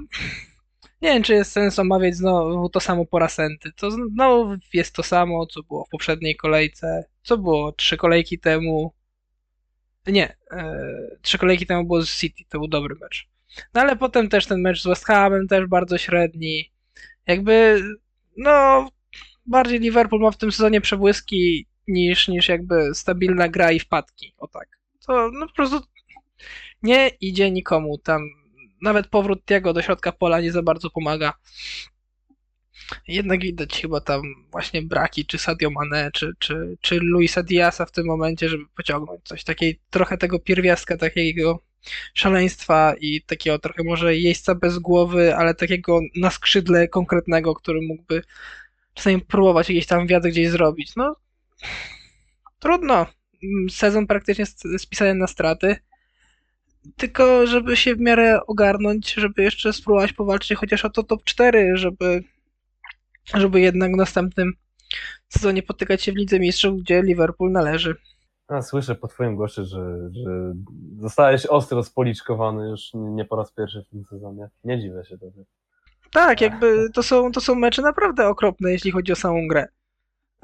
nie 1.03 1.09
wiem, 1.13 1.23
czy 1.23 1.35
jest 1.35 1.53
sens 1.53 1.79
omawiać 1.79 2.17
znowu 2.17 2.69
to 2.69 2.81
samo 2.81 3.07
po 3.07 3.19
Rasenty. 3.19 3.73
To 3.73 3.91
znowu 3.91 4.57
jest 4.73 4.95
to 4.95 5.03
samo, 5.03 5.47
co 5.47 5.63
było 5.63 5.85
w 5.85 5.89
poprzedniej 5.89 6.37
kolejce, 6.37 7.05
co 7.23 7.39
było 7.39 7.73
trzy 7.73 7.97
kolejki 7.97 8.39
temu. 8.39 8.93
Nie, 10.07 10.37
e, 10.51 10.87
trzy 11.23 11.39
kolejki 11.39 11.67
temu 11.67 11.85
było 11.85 12.03
z 12.03 12.17
City, 12.17 12.45
to 12.49 12.59
był 12.59 12.69
dobry 12.69 12.95
mecz. 13.01 13.29
No 13.75 13.81
ale 13.81 13.97
potem 13.97 14.29
też 14.29 14.47
ten 14.47 14.61
mecz 14.61 14.83
z 14.83 14.87
West 14.87 15.05
Hamem 15.05 15.49
też 15.49 15.67
bardzo 15.67 15.99
średni. 15.99 16.71
Jakby, 17.27 17.83
no, 18.37 18.89
bardziej 19.47 19.81
Liverpool 19.81 20.23
ma 20.23 20.31
w 20.31 20.37
tym 20.37 20.53
sezonie 20.53 20.81
przebłyski 20.81 21.67
niż, 21.89 22.29
niż 22.29 22.49
jakby 22.49 22.95
stabilna 22.95 23.49
gra 23.49 23.73
i 23.73 23.81
wpadki. 23.81 24.35
O 24.39 24.49
tak. 24.49 24.69
To 25.07 25.31
no 25.33 25.47
po 25.47 25.53
prostu 25.53 25.81
nie 26.83 27.11
idzie 27.21 27.51
nikomu. 27.51 27.99
Tam 27.99 28.23
nawet 28.83 29.07
powrót 29.07 29.45
Tiago 29.45 29.73
do 29.73 29.83
środka 29.83 30.13
pola 30.13 30.41
nie 30.41 30.53
za 30.53 30.63
bardzo 30.63 30.91
pomaga. 30.91 31.33
Jednak 33.09 33.41
widać 33.41 33.81
chyba 33.81 34.01
tam 34.01 34.23
właśnie 34.53 34.83
braki, 34.83 35.27
czy 35.27 35.39
Sadio 35.39 35.71
Mane, 35.71 36.11
czy, 36.13 36.33
czy, 36.39 36.77
czy 36.81 36.99
Luisa 37.01 37.43
Diasa 37.43 37.87
w 37.87 37.93
tym 37.93 38.07
momencie, 38.07 38.49
żeby 38.49 38.65
pociągnąć 38.77 39.21
coś 39.25 39.45
takiej, 39.45 39.81
trochę 39.91 40.19
tego 40.19 40.39
pierwiastka, 40.39 40.97
takiego 40.97 41.63
szaleństwa 42.15 42.95
i 43.01 43.23
takiego 43.23 43.59
trochę 43.59 43.83
może 43.85 44.17
jeźdźca 44.17 44.55
bez 44.55 44.79
głowy, 44.79 45.37
ale 45.37 45.55
takiego 45.55 46.01
na 46.17 46.31
skrzydle 46.31 46.89
konkretnego, 46.89 47.55
który 47.55 47.81
mógłby 47.83 48.23
czasami 48.95 49.21
próbować 49.21 49.69
jakieś 49.69 49.87
tam 49.87 50.07
wiatr 50.07 50.29
gdzieś 50.29 50.49
zrobić. 50.49 50.97
No, 50.97 51.17
trudno. 52.59 53.07
Sezon 53.71 54.07
praktycznie 54.07 54.45
sp- 54.53 54.79
spisany 54.79 55.15
na 55.15 55.27
straty. 55.27 55.77
Tylko, 56.97 57.47
żeby 57.47 57.77
się 57.77 57.95
w 57.95 58.01
miarę 58.01 58.41
ogarnąć, 58.47 59.15
żeby 59.15 59.43
jeszcze 59.43 59.73
spróbować 59.73 60.13
powalczyć 60.13 60.59
chociaż 60.59 60.85
o 60.85 60.91
to 60.91 61.03
top 61.03 61.25
4, 61.25 61.77
żeby, 61.77 62.25
żeby 63.35 63.61
jednak 63.61 63.93
w 63.93 63.97
następnym 63.97 64.53
sezonie 65.29 65.63
potykać 65.63 66.03
się 66.03 66.13
w 66.13 66.17
Lidze 66.17 66.41
Mistrzów, 66.41 66.81
gdzie 66.81 67.03
Liverpool 67.03 67.53
należy. 67.53 67.97
A, 68.49 68.63
słyszę 68.63 68.95
po 68.95 69.09
twoim 69.09 69.37
głosie, 69.37 69.65
że, 69.65 70.11
że 70.13 70.53
zostałeś 70.99 71.47
ostro 71.47 71.83
spoliczkowany 71.83 72.69
już 72.69 72.91
nie 72.95 73.25
po 73.25 73.37
raz 73.37 73.53
pierwszy 73.53 73.83
w 73.83 73.89
tym 73.89 74.05
sezonie. 74.05 74.49
Nie 74.65 74.81
dziwię 74.81 75.05
się 75.05 75.19
tobie. 75.19 75.45
Tak, 76.13 76.41
jakby 76.41 76.91
to 76.95 77.03
są, 77.03 77.33
to 77.33 77.41
są 77.41 77.55
mecze 77.55 77.83
naprawdę 77.83 78.29
okropne, 78.29 78.73
jeśli 78.73 78.91
chodzi 78.91 79.13
o 79.13 79.17
samą 79.17 79.49
grę. 79.49 79.67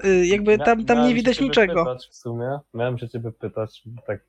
Y, 0.04 0.26
Jakby 0.26 0.58
tam, 0.58 0.84
tam 0.84 0.96
miałem 0.96 1.08
nie 1.08 1.14
widać 1.14 1.40
niczego. 1.40 1.84
Pytać 1.84 2.08
w 2.08 2.14
sumie, 2.14 2.58
miałem 2.74 2.98
się 2.98 3.08
ciebie 3.08 3.32
pytać, 3.32 3.82
tak 4.06 4.20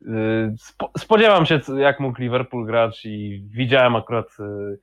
yy, 0.00 0.54
spo, 0.58 0.90
spodziewam 0.98 1.46
się, 1.46 1.60
jak 1.76 2.00
mógł 2.00 2.20
Liverpool 2.20 2.66
grać 2.66 3.06
i 3.06 3.44
widziałem 3.46 3.96
akurat 3.96 4.26
yy, 4.38 4.78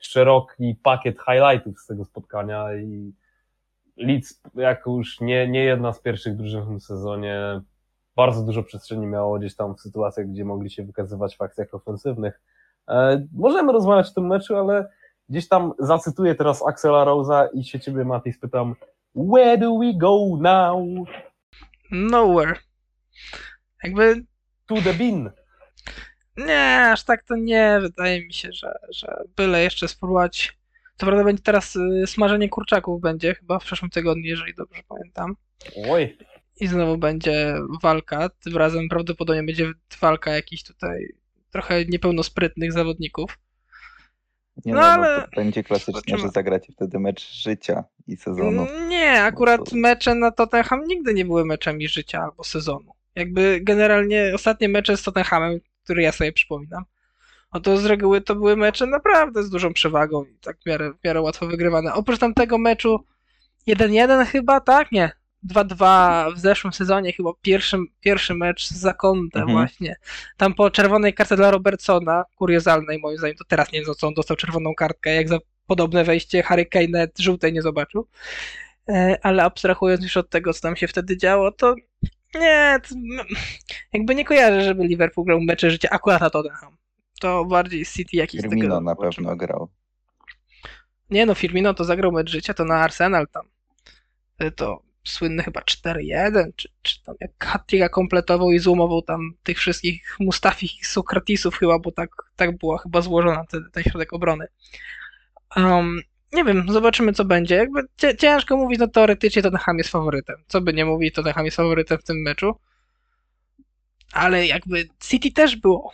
szeroki 0.00 0.76
pakiet 0.82 1.16
highlightów 1.18 1.80
z 1.80 1.86
tego 1.86 2.04
spotkania 2.04 2.74
i 2.74 3.12
Leeds, 3.96 4.40
jak 4.54 4.86
już 4.86 5.20
nie, 5.20 5.48
nie 5.48 5.64
jedna 5.64 5.92
z 5.92 6.00
pierwszych 6.00 6.36
drużyn 6.36 6.62
w 6.62 6.66
tym 6.66 6.80
sezonie, 6.80 7.60
bardzo 8.16 8.42
dużo 8.42 8.62
przestrzeni 8.62 9.06
miało 9.06 9.38
gdzieś 9.38 9.56
tam 9.56 9.74
w 9.74 9.80
sytuacjach, 9.80 10.26
gdzie 10.26 10.44
mogli 10.44 10.70
się 10.70 10.82
wykazywać 10.84 11.36
w 11.36 11.42
akcjach 11.42 11.74
ofensywnych. 11.74 12.40
E, 12.88 13.26
możemy 13.32 13.72
rozmawiać 13.72 14.08
o 14.10 14.14
tym 14.14 14.26
meczu, 14.26 14.56
ale 14.56 14.90
gdzieś 15.28 15.48
tam 15.48 15.72
zacytuję 15.78 16.34
teraz 16.34 16.66
Axela 16.66 17.04
Rose'a 17.04 17.48
i 17.54 17.64
się 17.64 17.80
ciebie, 17.80 18.04
Mati, 18.04 18.32
spytam 18.32 18.74
Where 19.14 19.58
do 19.58 19.78
we 19.78 19.94
go 19.94 20.18
now? 20.40 20.78
Nowhere. 21.90 22.54
Jakby 23.84 24.24
To 24.66 24.74
the 24.74 24.94
bin. 24.94 25.30
nie, 26.36 26.90
aż 26.92 27.04
tak 27.04 27.22
to 27.22 27.36
nie. 27.36 27.78
Wydaje 27.80 28.26
mi 28.26 28.32
się, 28.32 28.52
że, 28.52 28.74
że 28.90 29.22
byle 29.36 29.62
jeszcze 29.62 29.88
spróbować. 29.88 30.58
Co 30.96 31.06
prawda 31.06 31.24
będzie 31.24 31.42
teraz 31.42 31.76
y, 31.76 32.06
smażenie 32.06 32.48
kurczaków 32.48 33.00
będzie 33.00 33.34
chyba 33.34 33.58
w 33.58 33.64
przyszłym 33.64 33.90
tygodniu, 33.90 34.24
jeżeli 34.24 34.54
dobrze 34.54 34.82
pamiętam. 34.88 35.36
Oj, 35.88 36.16
I 36.60 36.66
znowu 36.66 36.98
będzie 36.98 37.54
walka. 37.82 38.28
Tym 38.28 38.56
razem 38.56 38.88
prawdopodobnie 38.88 39.42
będzie 39.42 39.72
walka 40.00 40.30
jakichś 40.30 40.62
tutaj 40.62 41.06
trochę 41.50 41.84
niepełnosprytnych 41.84 42.72
zawodników. 42.72 43.38
Nie 44.64 44.72
No 44.74 44.80
no, 44.80 44.86
ale- 44.86 45.16
no 45.20 45.22
to 45.24 45.30
będzie 45.36 45.64
klasycznie, 45.64 45.92
Zobaczymy. 45.94 46.18
że 46.18 46.28
zagracie 46.28 46.72
wtedy 46.72 46.98
mecz 46.98 47.32
życia 47.32 47.84
i 48.06 48.16
sezonu. 48.16 48.66
Nie, 48.88 49.22
akurat 49.22 49.60
No 49.60 49.66
to- 49.66 49.76
mecze 49.76 50.14
na 50.14 50.30
Tottenham 50.30 50.84
nigdy 50.86 51.14
nie 51.14 51.24
były 51.24 51.44
meczami 51.44 51.88
życia 51.88 52.20
albo 52.22 52.44
sezonu. 52.44 52.92
Jakby 53.14 53.60
generalnie 53.62 54.32
ostatnie 54.34 54.68
mecze 54.68 54.96
z 54.96 55.02
Tottenhamem, 55.02 55.60
które 55.84 56.02
ja 56.02 56.12
sobie 56.12 56.32
przypominam, 56.32 56.84
no 57.54 57.60
to 57.60 57.76
z 57.76 57.84
reguły 57.86 58.20
to 58.20 58.34
były 58.34 58.56
mecze 58.56 58.86
naprawdę 58.86 59.42
z 59.42 59.50
dużą 59.50 59.72
przewagą 59.72 60.24
i 60.24 60.36
tak 60.40 60.56
w 60.62 60.66
miarę, 60.66 60.92
w 60.92 61.04
miarę 61.04 61.20
łatwo 61.20 61.46
wygrywane. 61.46 61.94
Oprócz 61.94 62.18
tamtego 62.18 62.58
meczu 62.58 63.04
1-1 63.68 64.26
chyba, 64.26 64.60
tak? 64.60 64.92
Nie. 64.92 65.12
2-2 65.52 66.34
w 66.34 66.38
zeszłym 66.38 66.72
sezonie, 66.72 67.12
chyba 67.12 67.30
pierwszy, 67.42 67.78
pierwszy 68.00 68.34
mecz 68.34 68.68
z 68.68 68.76
zakątem 68.76 69.42
Mhm. 69.42 69.58
właśnie. 69.58 69.96
Tam 70.36 70.54
po 70.54 70.70
czerwonej 70.70 71.14
kartce 71.14 71.36
dla 71.36 71.50
Robertsona, 71.50 72.24
kuriozalnej 72.36 72.98
moim 72.98 73.18
zdaniem, 73.18 73.36
to 73.36 73.44
teraz 73.44 73.72
nie 73.72 73.82
wiem 73.82 73.94
co 73.94 74.06
on 74.08 74.14
dostał 74.14 74.36
czerwoną 74.36 74.74
kartkę, 74.74 75.14
jak 75.14 75.28
za 75.28 75.38
podobne 75.66 76.04
wejście 76.04 76.42
Harry 76.42 76.66
Kane 76.66 77.08
żółtej 77.18 77.52
nie 77.52 77.62
zobaczył. 77.62 78.06
E, 78.88 79.18
Ale 79.22 79.42
abstrahując 79.44 80.02
już 80.02 80.16
od 80.16 80.30
tego, 80.30 80.52
co 80.52 80.60
tam 80.60 80.76
się 80.76 80.88
wtedy 80.88 81.16
działo, 81.16 81.52
to 81.52 81.74
nie, 82.34 82.80
to, 82.88 82.94
jakby 83.92 84.14
nie 84.14 84.24
kojarzę, 84.24 84.64
żeby 84.64 84.84
Liverpool 84.86 85.26
grał 85.26 85.40
mecze 85.40 85.70
życia 85.70 85.88
akurat 85.90 86.20
na 86.20 86.30
Tottenham. 86.30 86.76
To 87.20 87.44
bardziej 87.44 87.86
City 87.86 88.16
jakiś 88.16 88.40
z 88.40 88.42
tego 88.42 88.54
Firmino 88.54 88.80
na 88.80 88.96
pewno 88.96 89.36
grał. 89.36 89.68
Nie 91.10 91.26
no, 91.26 91.34
Firmino 91.34 91.74
to 91.74 91.84
zagrał 91.84 92.12
mecz 92.12 92.30
życia, 92.30 92.54
to 92.54 92.64
na 92.64 92.74
Arsenal 92.74 93.28
tam. 93.28 93.42
E, 94.38 94.50
To 94.50 94.82
słynny 95.04 95.42
chyba 95.42 95.60
4-1, 95.60 96.50
czy, 96.56 96.68
czy 96.82 97.02
tam 97.02 97.14
jak 97.20 97.30
Hattiga 97.44 97.88
kompletował 97.88 98.50
i 98.50 98.58
zoomował 98.58 99.02
tam 99.02 99.20
tych 99.42 99.58
wszystkich 99.58 100.16
Mustafich 100.20 100.80
i 100.80 100.84
Sokratisów 100.84 101.58
chyba, 101.58 101.78
bo 101.78 101.92
tak, 101.92 102.10
tak 102.36 102.58
była 102.58 102.78
chyba 102.78 103.00
złożona 103.00 103.44
ten, 103.50 103.70
ten 103.72 103.82
środek 103.82 104.12
obrony. 104.12 104.46
Um, 105.56 106.00
nie 106.32 106.44
wiem, 106.44 106.66
zobaczymy 106.68 107.12
co 107.12 107.24
będzie. 107.24 107.54
Jakby 107.54 107.80
ciężko 108.18 108.56
mówić, 108.56 108.78
no 108.78 108.88
teoretycznie 108.88 109.42
Tottenham 109.42 109.78
jest 109.78 109.90
faworytem. 109.90 110.36
Co 110.46 110.60
by 110.60 110.72
nie 110.72 110.84
mówić, 110.84 111.14
Tottenham 111.14 111.44
jest 111.44 111.56
faworytem 111.56 111.98
w 111.98 112.04
tym 112.04 112.22
meczu. 112.22 112.54
Ale 114.12 114.46
jakby 114.46 114.88
City 115.00 115.32
też 115.32 115.56
było. 115.56 115.92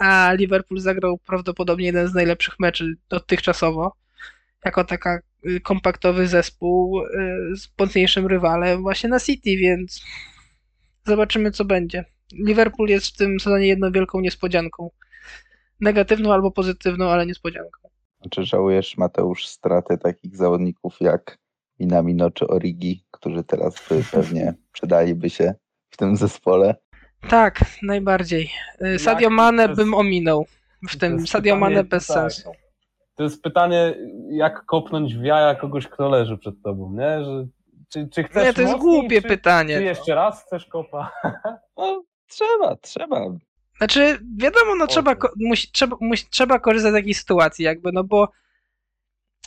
A 0.00 0.32
Liverpool 0.32 0.80
zagrał 0.80 1.18
prawdopodobnie 1.18 1.86
jeden 1.86 2.08
z 2.08 2.14
najlepszych 2.14 2.54
meczy 2.60 2.96
dotychczasowo. 3.08 3.92
Jako 4.64 4.84
taka 4.84 5.20
y, 5.46 5.60
kompaktowy 5.60 6.28
zespół 6.28 7.00
y, 7.00 7.06
z 7.56 7.68
mocniejszym 7.78 8.26
rywalem 8.26 8.82
właśnie 8.82 9.08
na 9.08 9.20
City, 9.20 9.56
więc 9.56 10.04
zobaczymy 11.06 11.50
co 11.50 11.64
będzie. 11.64 12.04
Liverpool 12.32 12.88
jest 12.88 13.06
w 13.06 13.16
tym 13.16 13.40
sezonie 13.40 13.66
jedną 13.66 13.92
wielką 13.92 14.20
niespodzianką. 14.20 14.90
Negatywną 15.80 16.32
albo 16.32 16.50
pozytywną, 16.50 17.10
ale 17.10 17.26
niespodzianką. 17.26 17.88
Czy 18.30 18.44
żałujesz, 18.44 18.96
Mateusz, 18.96 19.46
straty 19.46 19.98
takich 19.98 20.36
zawodników 20.36 20.96
jak 21.00 21.38
Minamino 21.80 22.30
czy 22.30 22.46
Origi, 22.46 23.04
którzy 23.10 23.44
teraz 23.44 23.74
pewnie 24.12 24.54
przydaliby 24.72 25.30
się 25.30 25.54
w 25.90 25.96
tym 25.96 26.16
zespole? 26.16 26.74
Tak, 27.28 27.60
najbardziej. 27.82 28.50
Y, 28.94 28.98
Sadio 28.98 29.30
Mane 29.30 29.62
jest- 29.62 29.76
bym 29.76 29.94
ominął. 29.94 30.46
W 30.88 30.96
tym 30.96 31.26
Sadio 31.26 31.56
Mane 31.56 31.84
bez 31.84 32.06
tak. 32.06 32.16
sensu. 32.16 32.52
To 33.14 33.22
jest 33.22 33.42
pytanie, 33.42 33.94
jak 34.30 34.64
kopnąć 34.64 35.14
w 35.14 35.22
jaja 35.22 35.54
kogoś, 35.54 35.86
kto 35.88 36.08
leży 36.08 36.38
przed 36.38 36.62
tobą, 36.62 36.92
nie? 36.92 37.24
Że, 37.24 37.46
czy, 37.88 38.08
czy 38.08 38.22
chcesz 38.24 38.44
Nie, 38.44 38.54
to 38.54 38.60
jest 38.60 38.72
mocniej, 38.72 39.00
głupie 39.00 39.22
czy, 39.22 39.28
pytanie. 39.28 39.74
Czy 39.74 39.80
no. 39.80 39.86
jeszcze 39.86 40.14
raz 40.14 40.44
chcesz 40.44 40.66
kopa? 40.66 41.10
No, 41.76 42.04
trzeba, 42.28 42.76
trzeba. 42.76 43.20
Znaczy, 43.78 44.18
wiadomo, 44.36 44.74
no 44.74 44.86
trzeba, 44.86 45.16
musi, 45.40 45.72
trzeba, 45.72 45.96
musi, 46.00 46.26
trzeba 46.30 46.58
korzystać 46.58 46.92
z 46.92 46.96
takiej 46.96 47.14
sytuacji, 47.14 47.64
jakby, 47.64 47.92
no 47.92 48.04
bo 48.04 48.28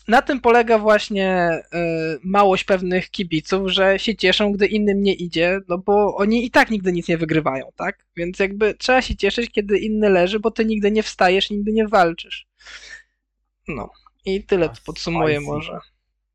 na 0.09 0.21
tym 0.21 0.41
polega 0.41 0.79
właśnie 0.79 1.49
y, 1.73 2.19
małość 2.23 2.63
pewnych 2.63 3.09
kibiców, 3.09 3.71
że 3.71 3.99
się 3.99 4.15
cieszą, 4.15 4.51
gdy 4.51 4.67
innym 4.67 5.03
nie 5.03 5.13
idzie, 5.13 5.59
no 5.67 5.77
bo 5.77 6.15
oni 6.15 6.45
i 6.45 6.51
tak 6.51 6.69
nigdy 6.69 6.91
nic 6.91 7.07
nie 7.07 7.17
wygrywają, 7.17 7.71
tak? 7.75 8.05
Więc 8.15 8.39
jakby 8.39 8.73
trzeba 8.73 9.01
się 9.01 9.15
cieszyć, 9.15 9.51
kiedy 9.51 9.77
inny 9.77 10.09
leży, 10.09 10.39
bo 10.39 10.51
ty 10.51 10.65
nigdy 10.65 10.91
nie 10.91 11.03
wstajesz, 11.03 11.49
nigdy 11.49 11.71
nie 11.71 11.87
walczysz. 11.87 12.47
No. 13.67 13.89
I 14.25 14.43
tyle 14.43 14.69
podsumuję 14.85 15.41
może. 15.41 15.79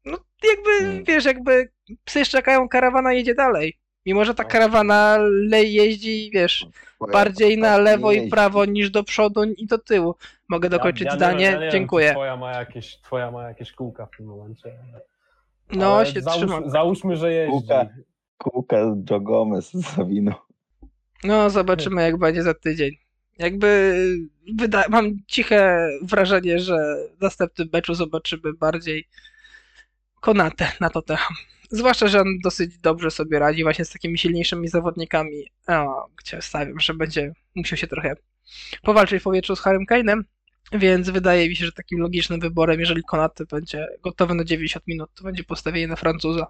No 0.04 0.18
jakby, 0.44 1.04
wiesz, 1.04 1.24
jakby 1.24 1.68
psy 2.04 2.24
szczekają, 2.24 2.68
karawana 2.68 3.12
jedzie 3.12 3.34
dalej. 3.34 3.78
Mimo, 4.06 4.24
że 4.24 4.34
ta 4.34 4.42
No. 4.42 4.48
karawana 4.48 5.16
le- 5.20 5.64
jeździ, 5.64 6.30
wiesz, 6.34 6.66
bardziej 7.12 7.58
na 7.58 7.76
tak 7.76 7.84
lewo 7.84 8.12
nie 8.12 8.24
i 8.24 8.28
prawo 8.30 8.64
niż 8.64 8.90
do 8.90 9.04
przodu 9.04 9.44
i 9.44 9.66
do 9.66 9.78
tyłu. 9.78 10.14
Mogę 10.48 10.68
dokończyć 10.68 11.04
Ja- 11.06 11.10
ja 11.10 11.14
nie 11.14 11.18
zdanie? 11.18 11.44
wiem, 11.44 11.54
ja 11.54 11.60
wiem, 11.60 11.70
Dziękuję. 11.70 12.08
czy 12.08 12.14
Twoja 12.14 12.36
ma, 12.36 12.52
jakieś, 12.52 12.96
twoja 12.96 13.30
ma 13.30 13.48
jakieś 13.48 13.72
kółka 13.72 14.06
w 14.06 14.16
tym 14.16 14.26
momencie. 14.26 14.72
No, 15.72 15.96
Ale 15.96 16.06
się 16.06 16.20
załóż, 16.20 16.38
trzymam. 16.38 16.70
Załóżmy, 16.70 17.16
że 17.16 17.32
jeździ. 17.32 17.50
Kółka. 17.52 17.86
Kółka 18.38 18.76
Joe 19.10 19.20
Gomez 19.20 19.70
z 19.74 19.94
Zawinu. 19.96 20.32
No, 21.24 21.50
zobaczymy 21.50 22.02
jak 22.02 22.16
będzie 22.18 22.42
za 22.42 22.54
tydzień. 22.54 22.96
Jakby 23.38 23.94
wyda- 24.58 24.88
mam 24.88 25.10
ciche 25.26 25.88
wrażenie, 26.02 26.58
że 26.58 26.96
w 27.18 27.22
następnym 27.22 27.68
meczu 27.72 27.94
zobaczymy 27.94 28.52
bardziej 28.52 29.08
Konatę 30.20 30.72
na 30.80 30.90
Tottenham. 30.90 31.34
Zwłaszcza, 31.74 32.08
że 32.08 32.20
on 32.20 32.26
dosyć 32.44 32.78
dobrze 32.78 33.10
sobie 33.10 33.38
radzi 33.38 33.62
właśnie 33.62 33.84
z 33.84 33.90
takimi 33.90 34.18
silniejszymi 34.18 34.68
zawodnikami, 34.68 35.44
o, 35.68 36.06
gdzie 36.18 36.42
stawiam, 36.42 36.80
że 36.80 36.94
będzie 36.94 37.32
musiał 37.54 37.76
się 37.76 37.86
trochę 37.86 38.14
powalczyć 38.82 39.20
w 39.20 39.24
powietrzu 39.24 39.56
z 39.56 39.60
Harrym 39.60 39.86
Kane'em, 39.90 40.22
więc 40.72 41.10
wydaje 41.10 41.48
mi 41.48 41.56
się, 41.56 41.64
że 41.64 41.72
takim 41.72 42.00
logicznym 42.00 42.40
wyborem, 42.40 42.80
jeżeli 42.80 43.02
Konaty 43.02 43.44
będzie 43.50 43.86
gotowy 44.02 44.34
na 44.34 44.44
90 44.44 44.86
minut, 44.86 45.10
to 45.14 45.24
będzie 45.24 45.44
postawienie 45.44 45.88
na 45.88 45.96
Francuza. 45.96 46.46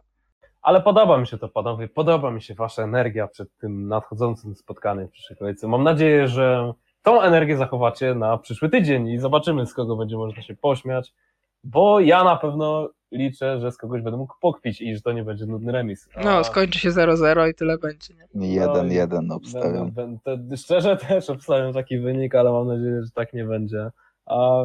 Ale 0.62 0.82
podoba 0.82 1.18
mi 1.18 1.26
się 1.26 1.38
to, 1.38 1.48
panowie, 1.48 1.88
podoba 1.88 2.30
mi 2.30 2.42
się 2.42 2.54
wasza 2.54 2.82
energia 2.82 3.28
przed 3.28 3.56
tym 3.56 3.88
nadchodzącym 3.88 4.54
spotkaniem 4.54 5.08
w 5.08 5.10
przyszłej 5.10 5.38
kolejce. 5.38 5.68
Mam 5.68 5.82
nadzieję, 5.82 6.28
że 6.28 6.72
tą 7.02 7.22
energię 7.22 7.56
zachowacie 7.56 8.14
na 8.14 8.38
przyszły 8.38 8.68
tydzień 8.68 9.08
i 9.08 9.18
zobaczymy, 9.18 9.66
z 9.66 9.74
kogo 9.74 9.96
będzie 9.96 10.16
można 10.16 10.42
się 10.42 10.56
pośmiać, 10.56 11.12
bo 11.64 12.00
ja 12.00 12.24
na 12.24 12.36
pewno 12.36 12.90
liczę, 13.18 13.60
że 13.60 13.72
z 13.72 13.76
kogoś 13.76 14.02
będę 14.02 14.16
mógł 14.18 14.34
pokpić 14.40 14.80
i 14.82 14.94
że 14.96 15.02
to 15.02 15.12
nie 15.12 15.24
będzie 15.24 15.46
nudny 15.46 15.72
remis. 15.72 16.08
A- 16.14 16.24
No, 16.24 16.44
skończy 16.44 16.78
się 16.78 16.90
0-0 16.90 17.50
i 17.50 17.54
tyle 17.54 17.78
będzie, 17.78 18.14
nie? 18.34 18.48
Jeden, 18.48 18.88
No 18.88 19.06
Będę, 19.06 19.34
obstawiam. 19.34 19.90
będę, 19.90 20.56
szczerze 20.56 20.96
też 20.96 21.30
obstawiam 21.30 21.72
taki 21.72 21.98
wynik, 21.98 22.34
ale 22.34 22.52
mam 22.52 22.68
nadzieję, 22.68 23.02
że 23.04 23.10
tak 23.10 23.32
nie 23.32 23.44
będzie. 23.44 23.90
A 24.26 24.64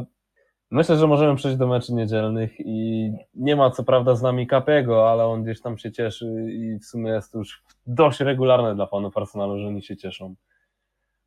myślę, 0.72 0.96
że 0.98 1.08
możemy 1.08 1.36
przejść 1.36 1.58
do 1.58 1.68
meczy 1.68 1.94
niedzielnych 1.94 2.52
i 2.60 3.12
nie 3.36 3.56
ma 3.56 3.72
co 3.72 3.84
prawda 3.84 4.16
z 4.16 4.22
nami 4.22 4.48
Kapiego, 4.48 5.12
ale 5.12 5.26
on 5.26 5.44
gdzieś 5.44 5.62
tam 5.62 5.78
się 5.78 5.92
cieszy 5.92 6.46
i 6.52 6.80
w 6.80 6.86
sumie 6.86 7.12
jest 7.12 7.32
to 7.32 7.38
już 7.38 7.64
dość 7.88 8.20
regularne 8.20 8.76
dla 8.76 8.88
fanów 8.88 9.18
Arsenalu, 9.18 9.60
że 9.60 9.68
oni 9.68 9.82
się 9.84 9.98
cieszą. 9.98 10.36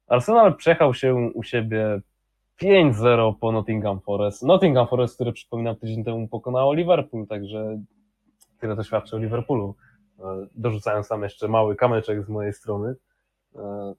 Arsenal 0.06 0.56
przejechał 0.56 0.94
się 0.94 1.14
u 1.14 1.42
siebie 1.42 2.00
5-0 2.62 3.34
po 3.40 3.52
Nottingham 3.52 4.00
Forest. 4.00 4.42
Nottingham 4.42 4.88
Forest, 4.88 5.14
które 5.14 5.32
przypominam 5.32 5.76
tydzień 5.76 6.04
temu 6.04 6.28
pokonało 6.28 6.74
Liverpool, 6.74 7.26
także 7.26 7.78
tyle 8.60 8.76
to 8.76 8.84
świadczy 8.84 9.16
o 9.16 9.18
Liverpoolu. 9.18 9.74
E, 10.20 10.46
Dorzucając 10.54 11.08
tam 11.08 11.22
jeszcze 11.22 11.48
mały 11.48 11.76
kamyczek 11.76 12.24
z 12.24 12.28
mojej 12.28 12.52
strony. 12.52 12.94
E, 13.56 13.94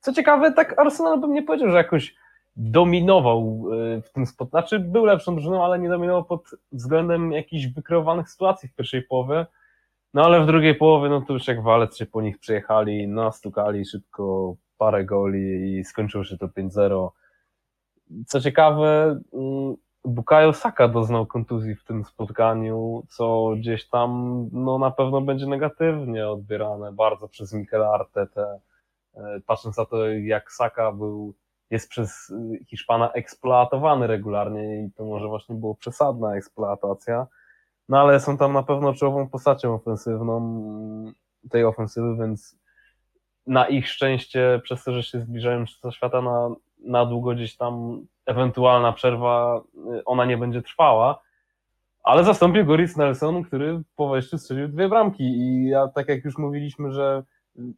Co 0.00 0.12
ciekawe, 0.12 0.52
tak 0.52 0.78
Arsenal 0.78 1.20
bym 1.20 1.32
nie 1.32 1.42
powiedział, 1.42 1.70
że 1.70 1.76
jakoś 1.76 2.14
dominował 2.56 3.66
e, 3.96 4.02
w 4.02 4.12
tym 4.12 4.26
spot. 4.26 4.50
Znaczy, 4.50 4.78
był 4.78 5.04
lepszą 5.04 5.34
drużyną, 5.34 5.64
ale 5.64 5.78
nie 5.78 5.88
dominował 5.88 6.24
pod 6.24 6.50
względem 6.72 7.32
jakichś 7.32 7.66
wykreowanych 7.66 8.30
sytuacji 8.30 8.68
w 8.68 8.74
pierwszej 8.74 9.02
połowie. 9.02 9.46
No 10.14 10.24
ale 10.24 10.40
w 10.40 10.46
drugiej 10.46 10.74
połowie, 10.74 11.08
no 11.08 11.20
to 11.20 11.32
już 11.32 11.48
jak 11.48 11.62
walec 11.62 11.96
się 11.96 12.06
po 12.06 12.22
nich 12.22 12.38
przyjechali, 12.38 13.08
nastukali 13.08 13.84
szybko 13.84 14.54
parę 14.78 15.04
goli 15.04 15.78
i 15.78 15.84
skończyło 15.84 16.24
się 16.24 16.38
to 16.38 16.46
5-0. 16.46 17.08
Co 18.26 18.40
ciekawe, 18.40 19.20
mm, 19.32 19.76
Bukayo 20.04 20.52
Saka 20.52 20.88
doznał 20.88 21.26
kontuzji 21.26 21.74
w 21.74 21.84
tym 21.84 22.04
spotkaniu, 22.04 23.02
co 23.08 23.52
gdzieś 23.56 23.88
tam 23.88 24.40
no, 24.52 24.78
na 24.78 24.90
pewno 24.90 25.20
będzie 25.20 25.46
negatywnie 25.46 26.28
odbierane 26.28 26.92
bardzo 26.92 27.28
przez 27.28 27.52
Mikel 27.52 27.84
Artetę. 27.84 28.60
E, 29.14 29.40
patrząc 29.46 29.76
na 29.76 29.84
to, 29.84 30.08
jak 30.08 30.52
Saka 30.52 30.92
był, 30.92 31.34
jest 31.70 31.88
przez 31.88 32.32
Hiszpana 32.66 33.12
eksploatowany 33.12 34.06
regularnie 34.06 34.84
i 34.84 34.90
to 34.92 35.04
może 35.04 35.28
właśnie 35.28 35.54
było 35.54 35.74
przesadna 35.74 36.36
eksploatacja, 36.36 37.26
no 37.88 38.00
ale 38.00 38.20
są 38.20 38.38
tam 38.38 38.52
na 38.52 38.62
pewno 38.62 38.94
czołową 38.94 39.28
postacią 39.28 39.74
ofensywną 39.74 40.36
mm, 40.36 41.14
tej 41.50 41.64
ofensywy, 41.64 42.16
więc 42.16 42.58
na 43.46 43.68
ich 43.68 43.88
szczęście, 43.88 44.60
przez 44.62 44.84
to, 44.84 44.92
że 44.92 45.02
się 45.02 45.20
zbliżają 45.20 45.64
do 45.82 45.90
świata 45.90 46.22
na, 46.22 46.50
na 46.78 47.06
długo 47.06 47.34
gdzieś 47.34 47.56
tam 47.56 48.06
ewentualna 48.26 48.92
przerwa, 48.92 49.62
y, 49.98 50.04
ona 50.04 50.24
nie 50.24 50.38
będzie 50.38 50.62
trwała, 50.62 51.20
ale 52.02 52.24
zastąpił 52.24 52.66
go 52.66 52.76
Rhys 52.76 52.96
Nelson, 52.96 53.42
który 53.42 53.82
po 53.96 54.08
wejściu 54.08 54.38
strzelił 54.38 54.68
dwie 54.68 54.88
bramki 54.88 55.24
i 55.24 55.68
ja 55.68 55.88
tak 55.88 56.08
jak 56.08 56.24
już 56.24 56.38
mówiliśmy, 56.38 56.92
że 56.92 57.22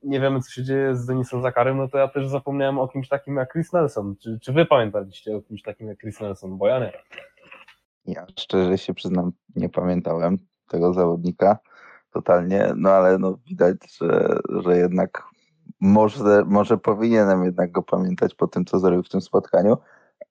nie 0.03 0.21
wiemy 0.21 0.41
co 0.41 0.51
się 0.51 0.65
dzieje 0.65 0.97
z 0.97 1.07
Denisem 1.07 1.43
Zakarem, 1.43 1.77
no 1.77 1.89
to 1.89 1.99
ja 1.99 2.09
też 2.09 2.29
zapomniałem 2.29 2.79
o 2.79 2.89
kimś 2.89 3.09
takim 3.09 3.37
jak 3.37 3.53
Chris 3.53 3.73
Nelson. 3.73 4.17
Czy, 4.23 4.39
czy 4.43 4.53
wy 4.53 4.67
pamiętaliście 4.67 5.37
o 5.37 5.43
kimś 5.43 5.63
takim 5.63 5.89
jak 5.89 5.99
Chris 5.99 6.21
Nelson? 6.21 6.59
Bo 6.59 6.69
ja 6.69 6.79
nie. 6.79 6.93
Ja 8.07 8.27
szczerze 8.39 8.79
się 8.79 8.95
przyznam, 8.95 9.33
nie 9.57 9.69
pamiętałem 9.69 10.37
tego 10.69 10.93
zawodnika 10.93 11.59
totalnie, 12.13 12.73
no 12.77 12.91
ale 12.91 13.19
no 13.19 13.39
widać, 13.47 13.77
że, 13.97 14.39
że 14.63 14.77
jednak 14.77 15.25
może, 15.81 16.45
może 16.47 16.79
powinienem 16.79 17.45
jednak 17.45 17.73
go 17.73 17.83
pamiętać 17.83 18.35
po 18.35 18.49
tym, 18.49 18.65
co 18.65 18.79
zrobił 18.79 19.03
w 19.03 19.09
tym 19.09 19.21
spotkaniu, 19.21 19.77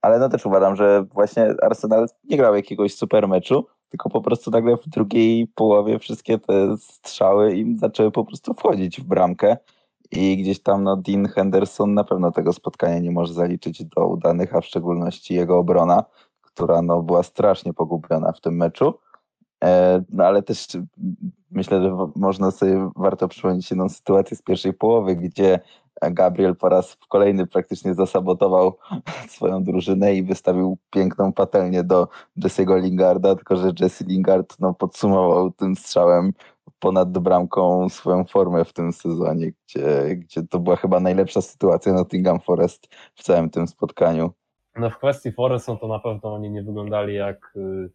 ale 0.01 0.19
no 0.19 0.29
też 0.29 0.45
uważam, 0.45 0.75
że 0.75 1.05
właśnie 1.13 1.55
Arsenal 1.61 2.07
nie 2.23 2.37
grał 2.37 2.55
jakiegoś 2.55 2.95
super 2.95 3.27
meczu, 3.27 3.65
tylko 3.89 4.09
po 4.09 4.21
prostu 4.21 4.51
nagle 4.51 4.77
w 4.77 4.89
drugiej 4.89 5.47
połowie 5.55 5.99
wszystkie 5.99 6.39
te 6.39 6.77
strzały 6.77 7.55
im 7.55 7.77
zaczęły 7.77 8.11
po 8.11 8.25
prostu 8.25 8.53
wchodzić 8.53 9.01
w 9.01 9.03
bramkę 9.03 9.57
i 10.11 10.37
gdzieś 10.37 10.61
tam 10.61 10.83
no 10.83 10.97
Dean 10.97 11.27
Henderson 11.27 11.93
na 11.93 12.03
pewno 12.03 12.31
tego 12.31 12.53
spotkania 12.53 12.99
nie 12.99 13.11
może 13.11 13.33
zaliczyć 13.33 13.85
do 13.85 14.07
udanych, 14.07 14.55
a 14.55 14.61
w 14.61 14.65
szczególności 14.65 15.33
jego 15.35 15.57
obrona, 15.57 16.03
która 16.41 16.81
no 16.81 17.01
była 17.01 17.23
strasznie 17.23 17.73
pogubiona 17.73 18.31
w 18.31 18.41
tym 18.41 18.55
meczu. 18.55 18.93
E, 19.63 20.03
no 20.09 20.23
ale 20.23 20.43
też 20.43 20.67
myślę, 21.51 21.81
że 21.81 21.97
można 22.15 22.51
sobie, 22.51 22.91
warto 22.95 23.27
przypomnieć 23.27 23.71
jedną 23.71 23.89
sytuację 23.89 24.37
z 24.37 24.41
pierwszej 24.41 24.73
połowy, 24.73 25.15
gdzie 25.15 25.59
Gabriel 26.01 26.55
po 26.55 26.69
raz 26.69 26.97
kolejny 27.09 27.47
praktycznie 27.47 27.93
zasabotował 27.93 28.77
swoją 29.35 29.63
drużynę 29.63 30.15
i 30.15 30.23
wystawił 30.23 30.77
piękną 30.89 31.33
patelnię 31.33 31.83
do 31.83 32.07
Jesse'ego 32.37 32.81
Lingarda, 32.81 33.35
tylko 33.35 33.55
że 33.55 33.71
Jesse 33.79 34.05
Lingard 34.05 34.59
no, 34.59 34.73
podsumował 34.73 35.51
tym 35.51 35.75
strzałem 35.75 36.33
ponad 36.79 37.17
bramką 37.17 37.89
swoją 37.89 38.25
formę 38.25 38.65
w 38.65 38.73
tym 38.73 38.93
sezonie, 38.93 39.51
gdzie, 39.51 40.15
gdzie 40.15 40.43
to 40.43 40.59
była 40.59 40.75
chyba 40.75 40.99
najlepsza 40.99 41.41
sytuacja 41.41 41.93
Nottingham 41.93 42.39
Forest 42.39 42.87
w 43.15 43.23
całym 43.23 43.49
tym 43.49 43.67
spotkaniu. 43.67 44.31
No 44.75 44.89
w 44.89 44.97
kwestii 44.97 45.31
Forest, 45.31 45.67
no 45.67 45.75
to 45.75 45.87
na 45.87 45.99
pewno 45.99 46.33
oni 46.33 46.49
nie 46.49 46.63
wyglądali 46.63 47.15
jak 47.15 47.53
y, 47.55 47.89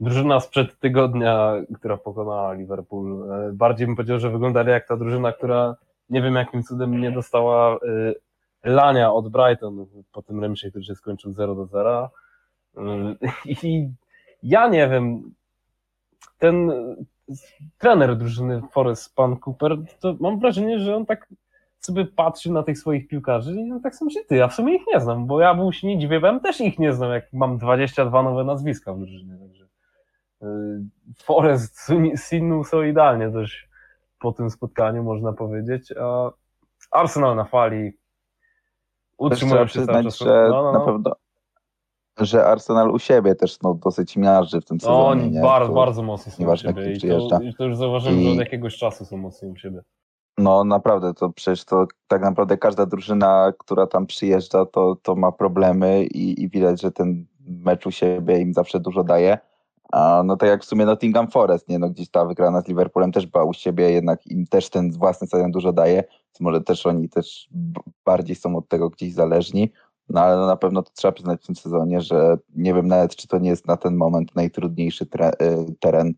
drużyna 0.00 0.40
sprzed 0.40 0.78
tygodnia, 0.78 1.52
która 1.74 1.96
pokonała 1.96 2.52
Liverpool. 2.52 3.32
E, 3.32 3.52
bardziej 3.52 3.86
bym 3.86 3.96
powiedział, 3.96 4.18
że 4.18 4.30
wyglądali 4.30 4.70
jak 4.70 4.88
ta 4.88 4.96
drużyna, 4.96 5.32
która 5.32 5.76
nie 6.10 6.22
wiem 6.22 6.34
jakim 6.34 6.62
cudem 6.62 7.00
nie 7.00 7.10
dostała 7.10 7.76
y, 7.76 8.14
lania 8.64 9.12
od 9.12 9.28
Brighton 9.28 9.86
po 10.12 10.22
tym 10.22 10.40
remisie, 10.40 10.70
który 10.70 10.84
się 10.84 10.94
skończył 10.94 11.32
0 11.32 11.54
do 11.54 11.66
0. 11.66 12.10
Y, 12.76 12.80
I 13.64 13.90
ja 14.42 14.68
nie 14.68 14.88
wiem, 14.88 15.34
ten 16.38 16.72
trener 17.78 18.16
drużyny 18.16 18.62
Forest, 18.72 19.14
pan 19.14 19.36
Cooper, 19.46 19.76
to 20.00 20.16
mam 20.20 20.38
wrażenie, 20.38 20.78
że 20.78 20.96
on 20.96 21.06
tak 21.06 21.28
sobie 21.80 22.04
patrzy 22.04 22.52
na 22.52 22.62
tych 22.62 22.78
swoich 22.78 23.08
piłkarzy 23.08 23.54
i 23.54 23.72
on 23.72 23.80
tak 23.80 23.94
sobie 23.94 24.06
myśli, 24.06 24.20
ty, 24.28 24.36
ja 24.36 24.48
w 24.48 24.54
sumie 24.54 24.76
ich 24.76 24.82
nie 24.94 25.00
znam, 25.00 25.26
bo 25.26 25.40
ja 25.40 25.54
był 25.54 25.70
bo 26.20 26.26
ja 26.26 26.40
też 26.40 26.60
ich 26.60 26.78
nie 26.78 26.92
znam, 26.92 27.12
jak 27.12 27.32
mam 27.32 27.58
22 27.58 28.22
nowe 28.22 28.44
nazwiska 28.44 28.94
w 28.94 28.98
drużynie, 28.98 29.36
Forest 31.22 31.90
Sinu 32.16 32.64
są 32.64 32.82
idealnie 32.82 33.30
też 33.30 33.68
po 34.18 34.32
tym 34.32 34.50
spotkaniu, 34.50 35.02
można 35.02 35.32
powiedzieć, 35.32 35.92
a 36.00 36.30
Arsenal 36.90 37.36
na 37.36 37.44
fali 37.44 37.92
utrzymują 39.18 39.66
się 39.66 39.86
cały 39.86 40.04
czas. 40.04 40.18
Że 40.18 40.48
no, 40.50 40.62
no, 40.62 40.72
no. 40.72 40.78
na 40.78 40.80
pewno 40.80 41.12
że 42.18 42.46
Arsenal 42.46 42.90
u 42.90 42.98
siebie 42.98 43.34
też 43.34 43.60
no, 43.62 43.74
dosyć 43.74 44.16
miażdży 44.16 44.60
w 44.60 44.64
tym 44.64 44.80
sezonie. 44.80 44.98
No, 44.98 45.06
oni 45.06 45.40
bardzo, 45.40 45.72
bardzo 45.72 46.02
mocno 46.02 46.32
są 46.32 46.52
u 46.52 46.56
siebie 46.56 46.92
i 46.92 47.00
to, 47.00 47.40
i 47.42 47.54
to, 47.54 47.64
już 47.64 47.76
zauważyłem, 47.76 48.20
I... 48.20 48.24
że 48.24 48.30
od 48.30 48.38
jakiegoś 48.38 48.76
czasu 48.76 49.04
są 49.04 49.16
mocni 49.16 49.48
u 49.48 49.56
siebie. 49.56 49.82
No 50.38 50.64
naprawdę, 50.64 51.14
to 51.14 51.30
przecież 51.30 51.64
to 51.64 51.86
tak 52.08 52.22
naprawdę 52.22 52.58
każda 52.58 52.86
drużyna, 52.86 53.52
która 53.58 53.86
tam 53.86 54.06
przyjeżdża, 54.06 54.66
to, 54.66 54.96
to 55.02 55.14
ma 55.14 55.32
problemy 55.32 56.04
i, 56.04 56.42
i 56.42 56.48
widać, 56.48 56.80
że 56.80 56.92
ten 56.92 57.26
mecz 57.40 57.86
u 57.86 57.90
siebie 57.90 58.38
im 58.38 58.54
zawsze 58.54 58.80
dużo 58.80 59.04
daje. 59.04 59.38
A 59.92 60.22
no 60.24 60.36
tak 60.36 60.48
jak 60.48 60.62
w 60.62 60.64
sumie 60.64 60.86
Nottingham 60.86 61.30
Forest, 61.30 61.68
nie? 61.68 61.78
No 61.78 61.90
gdzieś 61.90 62.10
ta 62.10 62.24
wygrana 62.24 62.60
z 62.60 62.68
Liverpoolem 62.68 63.12
też 63.12 63.26
była 63.26 63.44
u 63.44 63.52
siebie, 63.52 63.90
jednak 63.90 64.26
im 64.26 64.46
też 64.46 64.70
ten 64.70 64.92
własny 64.92 65.26
stadion 65.26 65.50
dużo 65.50 65.72
daje, 65.72 65.94
więc 65.96 66.40
może 66.40 66.60
też 66.60 66.86
oni 66.86 67.08
też 67.08 67.48
bardziej 68.04 68.36
są 68.36 68.56
od 68.56 68.68
tego 68.68 68.90
gdzieś 68.90 69.14
zależni. 69.14 69.72
No 70.08 70.20
ale 70.20 70.36
no 70.36 70.46
na 70.46 70.56
pewno 70.56 70.82
to 70.82 70.90
trzeba 70.94 71.12
przyznać 71.12 71.42
w 71.42 71.46
tym 71.46 71.56
sezonie, 71.56 72.00
że 72.00 72.36
nie 72.56 72.74
wiem 72.74 72.88
nawet, 72.88 73.16
czy 73.16 73.28
to 73.28 73.38
nie 73.38 73.50
jest 73.50 73.66
na 73.66 73.76
ten 73.76 73.96
moment 73.96 74.34
najtrudniejszy 74.34 75.04
y, 75.04 75.74
teren 75.80 76.08
y, 76.08 76.14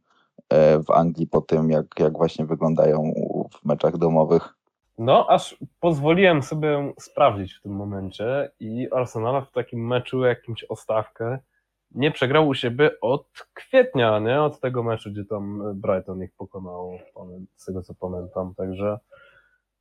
w 0.82 0.90
Anglii 0.90 1.26
po 1.26 1.40
tym, 1.40 1.70
jak, 1.70 1.86
jak 1.98 2.12
właśnie 2.12 2.44
wyglądają 2.44 3.12
w 3.52 3.64
meczach 3.64 3.96
domowych. 3.96 4.54
No, 4.98 5.26
aż 5.28 5.56
pozwoliłem 5.80 6.42
sobie 6.42 6.92
sprawdzić 7.00 7.54
w 7.54 7.62
tym 7.62 7.72
momencie 7.72 8.50
i 8.60 8.88
Arsenal 8.92 9.44
w 9.46 9.52
takim 9.52 9.86
meczu 9.86 10.24
jakimś 10.24 10.64
ostawkę 10.64 11.38
nie 11.91 12.11
przegrał 12.11 12.49
u 12.49 12.55
siebie 12.55 13.01
od 13.01 13.26
kwietnia, 13.55 14.18
nie? 14.18 14.43
Od 14.43 14.61
tego 14.61 14.82
meczu, 14.82 15.11
gdzie 15.11 15.24
tam 15.24 15.62
Brighton 15.74 16.22
ich 16.22 16.32
pokonał, 16.36 16.99
z 17.57 17.64
tego 17.64 17.82
co 17.82 17.95
pamiętam. 17.95 18.55
Także 18.55 18.99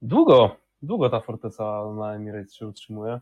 długo, 0.01 0.55
długo 0.81 1.09
ta 1.09 1.19
forteca 1.19 1.93
na 1.97 2.15
Emirates 2.15 2.53
się 2.53 2.67
utrzymuje. 2.67 3.19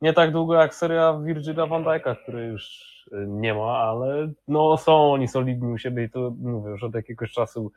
Nie 0.00 0.12
tak 0.12 0.32
długo 0.32 0.54
jak 0.54 0.74
seria 0.74 1.20
Virgila 1.24 1.66
van 1.66 1.84
Dijk'a, 1.84 2.16
który 2.22 2.46
już 2.46 2.66
y, 3.12 3.26
nie 3.28 3.54
ma, 3.54 3.78
ale 3.78 4.32
no 4.48 4.76
są 4.76 5.12
oni 5.12 5.28
solidni 5.28 5.72
u 5.72 5.78
siebie 5.78 6.04
i 6.04 6.10
to 6.10 6.32
mówię 6.38 6.70
już 6.70 6.84
od 6.84 6.94
jakiegoś 6.94 7.32
czasu. 7.32 7.72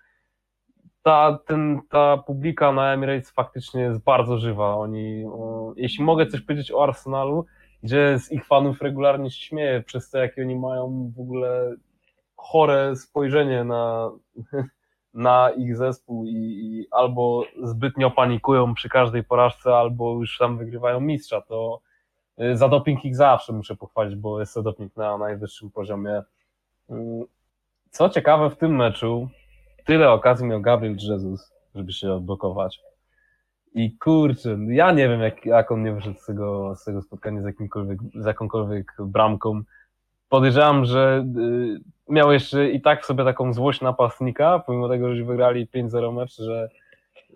Ta, 1.04 1.40
ten, 1.46 1.82
ta 1.90 2.18
publika 2.18 2.72
na 2.72 2.94
Emirates 2.94 3.32
faktycznie 3.32 3.82
jest 3.82 4.04
bardzo 4.04 4.38
żywa. 4.38 4.76
Oni, 4.76 5.26
o, 5.26 5.74
jeśli 5.76 6.04
mogę 6.04 6.28
coś 6.28 6.42
powiedzieć 6.42 6.72
o 6.72 6.84
Arsenalu, 6.84 7.46
gdzie 7.84 8.20
z 8.20 8.32
ich 8.32 8.46
fanów 8.46 8.82
regularnie 8.82 9.32
się 9.32 9.42
śmieję 9.42 9.84
przez 9.86 10.10
to, 10.10 10.18
jakie 10.18 10.42
oni 10.42 10.56
mają 10.56 11.12
w 11.16 11.20
ogóle 11.20 11.76
chore 12.36 12.96
spojrzenie 12.96 13.64
na, 13.64 14.12
na 15.14 15.52
ich 15.52 15.78
zespół 15.78 16.26
i, 16.26 16.36
i, 16.36 16.88
albo 16.92 17.44
zbytnio 17.64 18.12
panikują 18.12 18.74
przy 18.74 18.90
każdej 18.90 19.24
porażce, 19.24 19.76
albo 19.76 20.14
już 20.14 20.38
tam 20.38 20.58
wygrywają 20.58 21.00
mistrza, 21.00 21.42
to 21.42 21.82
y, 22.42 22.58
za 22.58 22.70
doping 22.70 23.06
ich 23.06 23.16
zawsze 23.16 23.54
muszę 23.54 23.76
pochwalić, 23.76 24.16
bo 24.16 24.40
jest 24.40 24.54
to 24.54 24.62
doping 24.62 24.98
na 24.98 25.18
najwyższym 25.18 25.72
poziomie. 25.72 26.24
Y, 26.90 26.94
co 27.90 28.10
ciekawe 28.10 28.50
w 28.50 28.58
tym 28.58 28.76
meczu, 28.76 29.30
tyle 29.86 30.12
okazji 30.12 30.46
miał 30.46 30.62
Gabriel 30.62 30.98
Jesus, 31.00 31.54
żeby 31.76 31.94
się 31.94 32.14
odblokować. 32.14 32.82
I 33.74 33.98
kurczę, 33.98 34.58
ja 34.68 34.92
nie 34.92 35.10
wiem, 35.10 35.22
jak, 35.22 35.46
jak 35.46 35.72
on 35.72 35.84
nie 35.84 35.94
wyszedł 35.94 36.20
z 36.20 36.26
tego, 36.26 36.76
z 36.76 36.84
tego 36.84 37.02
spotkania 37.02 37.42
z, 37.42 37.56
z 38.16 38.26
jakąkolwiek 38.26 38.94
bramką. 39.00 39.62
Podejrzewam, 40.30 40.86
że 40.86 41.26
y, 41.38 41.80
miał 42.10 42.32
jeszcze 42.32 42.70
i 42.70 42.82
tak 42.82 43.04
w 43.04 43.06
sobie 43.06 43.24
taką 43.24 43.54
złość 43.54 43.82
napastnika, 43.82 44.60
pomimo 44.60 44.90
tego, 44.90 45.16
że 45.16 45.24
wygrali 45.24 45.68
5-0 45.68 46.14
mecz, 46.14 46.36
że, 46.38 46.70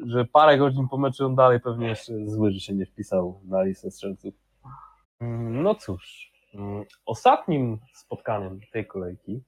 że 0.05 0.25
parę 0.25 0.57
godzin 0.57 0.87
po 0.87 0.97
meczu 0.97 1.25
on 1.25 1.35
dalej 1.35 1.59
pewnie 1.59 1.87
jeszcze 1.87 2.13
zły, 2.25 2.51
że 2.51 2.59
się 2.59 2.73
nie 2.73 2.85
wpisał 2.85 3.41
na 3.43 3.63
listę 3.63 3.91
strzelców. 3.91 4.33
Mm, 5.19 5.63
no 5.63 5.75
cóż, 5.75 6.31
mm, 6.53 6.83
ostatnim 7.05 7.79
spotkaniem 7.93 8.59
tej 8.71 8.87
kolejki 8.87 9.41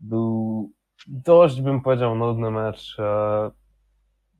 był 0.00 0.70
dość, 1.06 1.60
bym 1.60 1.80
powiedział, 1.80 2.14
nudny 2.14 2.50
mecz 2.50 2.96
e, 2.98 3.50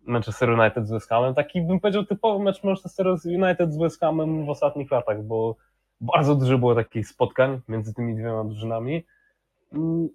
Manchester 0.07 0.51
United 0.51 0.89
z 0.89 0.91
West 0.91 1.09
Hamem. 1.09 1.35
Taki 1.35 1.63
bym 1.63 1.81
powiedział 1.81 2.05
typowy 2.05 2.45
mecz 2.45 2.65
Manchester 2.65 3.07
United 3.25 3.73
z 3.73 3.79
West 3.79 4.01
Hamem 4.01 4.47
w 4.47 4.51
ostatnich 4.51 4.91
latach, 4.91 5.23
bo 5.23 5.57
bardzo 6.01 6.35
dużo 6.35 6.59
było 6.59 6.75
takich 6.75 7.09
spotkań 7.09 7.61
między 7.69 7.95
tymi 7.95 8.15
dwiema 8.15 8.45
drużynami, 8.45 9.05
mm, 9.73 10.09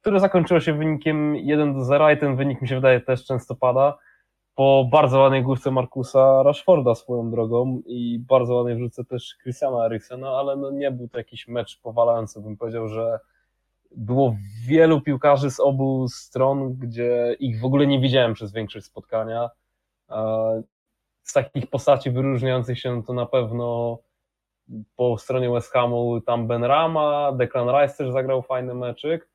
które 0.00 0.20
zakończyło 0.20 0.60
się 0.60 0.72
wynikiem 0.72 1.36
1 1.36 1.74
do 1.74 1.84
0 1.84 2.10
i 2.10 2.18
ten 2.18 2.36
wynik 2.36 2.62
mi 2.62 2.68
się 2.68 2.74
wydaje 2.74 3.00
też 3.00 3.24
często 3.24 3.54
pada. 3.54 3.98
po 4.54 4.88
bardzo 4.92 5.18
ładnej 5.20 5.42
główce 5.42 5.70
Markusa 5.70 6.42
Rashforda 6.42 6.94
swoją 6.94 7.30
drogą 7.30 7.82
i 7.86 8.18
bardzo 8.28 8.54
ładnej 8.54 8.76
wrzuce 8.76 9.04
też 9.04 9.34
Christiana 9.42 9.86
Eriksena, 9.86 10.28
ale 10.30 10.56
no 10.56 10.70
nie 10.70 10.90
był 10.90 11.08
to 11.08 11.18
jakiś 11.18 11.48
mecz 11.48 11.80
powalający, 11.80 12.40
bym 12.40 12.56
powiedział, 12.56 12.88
że 12.88 13.20
było 13.96 14.36
wielu 14.66 15.00
piłkarzy 15.00 15.50
z 15.50 15.60
obu 15.60 16.08
stron, 16.08 16.74
gdzie 16.74 17.36
ich 17.38 17.60
w 17.60 17.64
ogóle 17.64 17.86
nie 17.86 18.00
widziałem 18.00 18.34
przez 18.34 18.52
większość 18.52 18.86
spotkania. 18.86 19.50
Z 21.22 21.32
takich 21.32 21.70
postaci 21.70 22.10
wyróżniających 22.10 22.78
się 22.78 23.02
to 23.02 23.12
na 23.12 23.26
pewno 23.26 23.98
po 24.96 25.18
stronie 25.18 25.50
West 25.50 25.72
Hamu 25.72 26.20
tam 26.20 26.46
Ben 26.46 26.64
Rama, 26.64 27.32
Declan 27.32 27.68
Rice 27.68 27.96
też 27.96 28.12
zagrał 28.12 28.42
fajny 28.42 28.74
meczyk. 28.74 29.28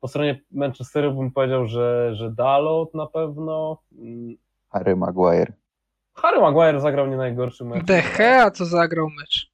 Po 0.00 0.08
stronie 0.08 0.40
Manchesteru 0.50 1.14
bym 1.14 1.30
powiedział, 1.30 1.66
że, 1.66 2.14
że 2.14 2.30
Dalot 2.30 2.94
na 2.94 3.06
pewno. 3.06 3.82
Harry 4.68 4.96
Maguire. 4.96 5.52
Harry 6.14 6.40
Maguire 6.40 6.80
zagrał 6.80 7.06
nie 7.06 7.16
najgorszy 7.16 7.64
mecz. 7.64 7.84
De 7.84 8.02
Gea 8.16 8.50
co 8.50 8.64
zagrał 8.64 9.06
mecz. 9.20 9.53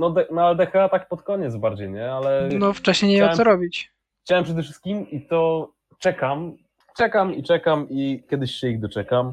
No, 0.00 0.10
de, 0.10 0.26
no 0.30 0.42
ale 0.42 0.66
Gea 0.66 0.88
tak 0.88 1.08
pod 1.08 1.22
koniec 1.22 1.56
bardziej, 1.56 1.90
nie? 1.90 2.12
Ale 2.12 2.48
no 2.58 2.72
wcześniej 2.72 3.12
nie 3.12 3.20
miał 3.20 3.36
co 3.36 3.44
robić. 3.44 3.92
Chciałem 4.24 4.44
przede 4.44 4.62
wszystkim 4.62 5.10
i 5.10 5.26
to 5.26 5.72
czekam, 5.98 6.56
czekam 6.96 7.34
i 7.34 7.42
czekam 7.42 7.86
i 7.90 8.22
kiedyś 8.30 8.50
się 8.52 8.68
ich 8.68 8.80
doczekam. 8.80 9.32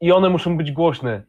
I 0.00 0.12
one 0.12 0.28
muszą 0.28 0.56
być 0.56 0.72
głośne. 0.72 1.22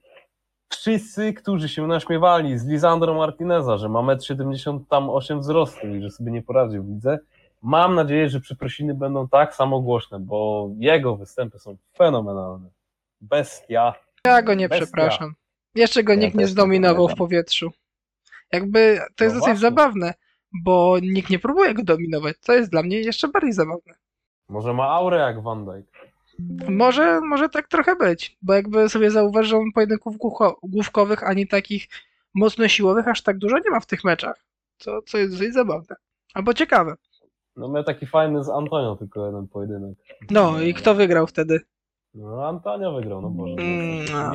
Wszyscy, 0.69 1.33
którzy 1.33 1.69
się 1.69 1.87
naśmiewali 1.87 2.57
z 2.57 2.67
Lisandro 2.67 3.13
Martineza, 3.13 3.77
że 3.77 3.89
ma 3.89 3.99
1,78 3.99 5.33
m 5.33 5.39
wzrostu 5.39 5.87
i 5.87 6.01
że 6.01 6.09
sobie 6.09 6.31
nie 6.31 6.41
poradził, 6.41 6.83
widzę. 6.83 7.19
Mam 7.61 7.95
nadzieję, 7.95 8.29
że 8.29 8.39
przeprosiny 8.39 8.93
będą 8.93 9.27
tak 9.27 9.55
samo 9.55 9.79
głośne, 9.79 10.19
bo 10.19 10.69
jego 10.77 11.15
występy 11.15 11.59
są 11.59 11.77
fenomenalne. 11.97 12.69
Bestia. 13.21 13.93
Ja 14.25 14.41
go 14.41 14.53
nie 14.53 14.69
Bestia. 14.69 14.85
przepraszam. 14.85 15.33
Jeszcze 15.75 16.03
go 16.03 16.13
ja 16.13 16.19
nikt 16.19 16.35
nie 16.35 16.47
zdominował 16.47 17.07
w 17.07 17.15
powietrzu. 17.15 17.71
Jakby 18.53 18.99
to 19.15 19.23
jest 19.23 19.35
no 19.35 19.39
dosyć 19.39 19.59
właśnie. 19.59 19.69
zabawne, 19.69 20.13
bo 20.63 20.97
nikt 21.01 21.29
nie 21.29 21.39
próbuje 21.39 21.73
go 21.73 21.83
dominować. 21.83 22.35
To 22.45 22.53
jest 22.53 22.71
dla 22.71 22.83
mnie 22.83 22.99
jeszcze 23.01 23.27
bardziej 23.27 23.53
zabawne. 23.53 23.93
Może 24.49 24.73
ma 24.73 24.89
aurę 24.89 25.17
jak 25.17 25.43
Van 25.43 25.65
Dijk. 25.65 25.85
Może, 26.69 27.21
może 27.21 27.49
tak 27.49 27.67
trochę 27.67 27.95
być, 27.95 28.37
bo 28.41 28.53
jakby 28.53 28.89
sobie 28.89 29.11
zauważył 29.11 29.63
pojedynków 29.75 30.15
główkowych, 30.63 31.23
ani 31.23 31.47
takich 31.47 31.87
mocno 32.33 32.67
siłowych 32.67 33.07
aż 33.07 33.21
tak 33.23 33.37
dużo 33.37 33.57
nie 33.57 33.71
ma 33.71 33.79
w 33.79 33.85
tych 33.85 34.03
meczach, 34.03 34.45
co, 34.77 35.01
co 35.01 35.17
jest 35.17 35.33
dosyć 35.33 35.53
zabawne. 35.53 35.95
Albo 36.33 36.53
ciekawe. 36.53 36.95
No 37.55 37.67
miał 37.69 37.83
taki 37.83 38.07
fajny 38.07 38.43
z 38.43 38.49
Antonio 38.49 38.95
tylko 38.95 39.25
jeden 39.25 39.47
pojedynek. 39.47 39.97
No 40.31 40.61
i 40.61 40.73
kto 40.73 40.95
wygrał 40.95 41.27
wtedy? 41.27 41.59
No 42.13 42.47
Antonio 42.47 42.91
wygrał, 42.93 43.21
no 43.21 43.29
Boże. 43.29 43.53
Mm, 43.53 44.05
no, 44.11 44.31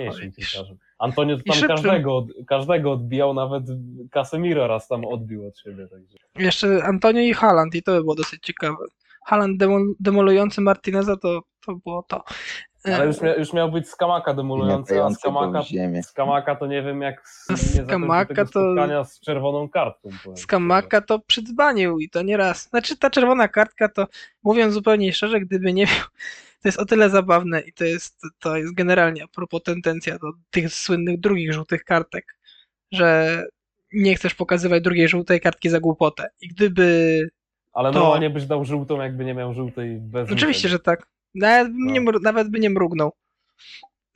Antonio 0.99 1.37
tam 1.37 1.69
każdego, 1.69 2.27
każdego 2.47 2.93
odbijał, 2.93 3.35
nawet 3.35 3.63
Casemiro 4.11 4.67
raz 4.67 4.89
tam 4.89 5.05
odbił 5.05 5.47
od 5.49 5.59
siebie. 5.59 5.89
Także. 5.89 6.19
Jeszcze 6.39 6.85
Antonio 6.85 7.23
i 7.23 7.33
Haaland 7.33 7.75
i 7.75 7.83
to 7.83 7.93
by 7.93 8.01
było 8.01 8.15
dosyć 8.15 8.43
ciekawe. 8.43 8.77
Haaland 9.25 9.59
demol, 9.59 9.95
demolujący 10.01 10.61
Martineza 10.61 11.17
to, 11.17 11.41
to 11.67 11.75
było 11.75 12.03
to. 12.09 12.25
Ale 12.85 13.07
już, 13.07 13.21
mia, 13.21 13.35
już 13.35 13.53
miał 13.53 13.71
być 13.71 13.89
Skamaka 13.89 14.35
demolujący, 14.35 15.03
a 15.05 15.11
Skamaka, 15.11 15.63
Skamaka 16.03 16.57
to 16.57 16.67
nie 16.67 16.83
wiem 16.83 17.03
jak 17.03 17.29
Skamaka 17.85 18.45
to 18.45 19.05
z 19.05 19.21
czerwoną 19.21 19.69
kartką. 19.69 20.11
Skamaka 20.37 21.01
to 21.01 21.19
przydzbanił 21.19 21.99
i 21.99 22.11
to 22.11 22.23
nie 22.23 22.37
raz. 22.37 22.69
Znaczy 22.69 22.99
ta 22.99 23.11
czerwona 23.11 23.49
kartka 23.49 23.89
to 23.89 24.07
mówiąc 24.43 24.75
zupełnie 24.75 25.13
szczerze, 25.13 25.41
gdyby 25.41 25.73
nie 25.73 25.85
miał 25.85 26.05
to 26.65 26.69
jest 26.69 26.79
o 26.79 26.85
tyle 26.85 27.11
zabawne 27.11 27.61
i 27.61 27.73
to 27.73 27.85
jest, 27.85 28.23
to 28.39 28.57
jest 28.57 28.75
generalnie 28.75 29.25
a 29.25 29.29
propos 29.29 29.63
tendencja 29.63 30.19
do 30.19 30.33
tych 30.51 30.75
słynnych 30.75 31.21
drugich 31.21 31.53
żółtych 31.53 31.85
kartek, 31.85 32.37
że 32.93 33.43
nie 33.93 34.15
chcesz 34.15 34.35
pokazywać 34.35 34.83
drugiej 34.83 35.09
żółtej 35.09 35.41
kartki 35.41 35.71
za 35.71 35.81
głupotę. 35.81 36.31
I 36.41 36.49
gdyby. 36.49 37.29
Ale 37.73 37.93
to... 37.93 37.99
normalnie 37.99 38.31
byś 38.31 38.47
dał 38.47 38.65
żółtą, 38.65 39.03
jakby 39.03 39.25
nie 39.25 39.35
miał 39.35 39.55
żółtej 39.55 39.97
bez. 40.01 40.33
Oczywiście, 40.33 40.69
że 40.69 40.79
tak. 40.79 41.07
Nawet, 41.35 41.73
no. 41.75 41.93
nie, 41.93 42.01
nawet 42.23 42.51
by 42.51 42.61
nie 42.61 42.71
mrugnął. 42.71 43.13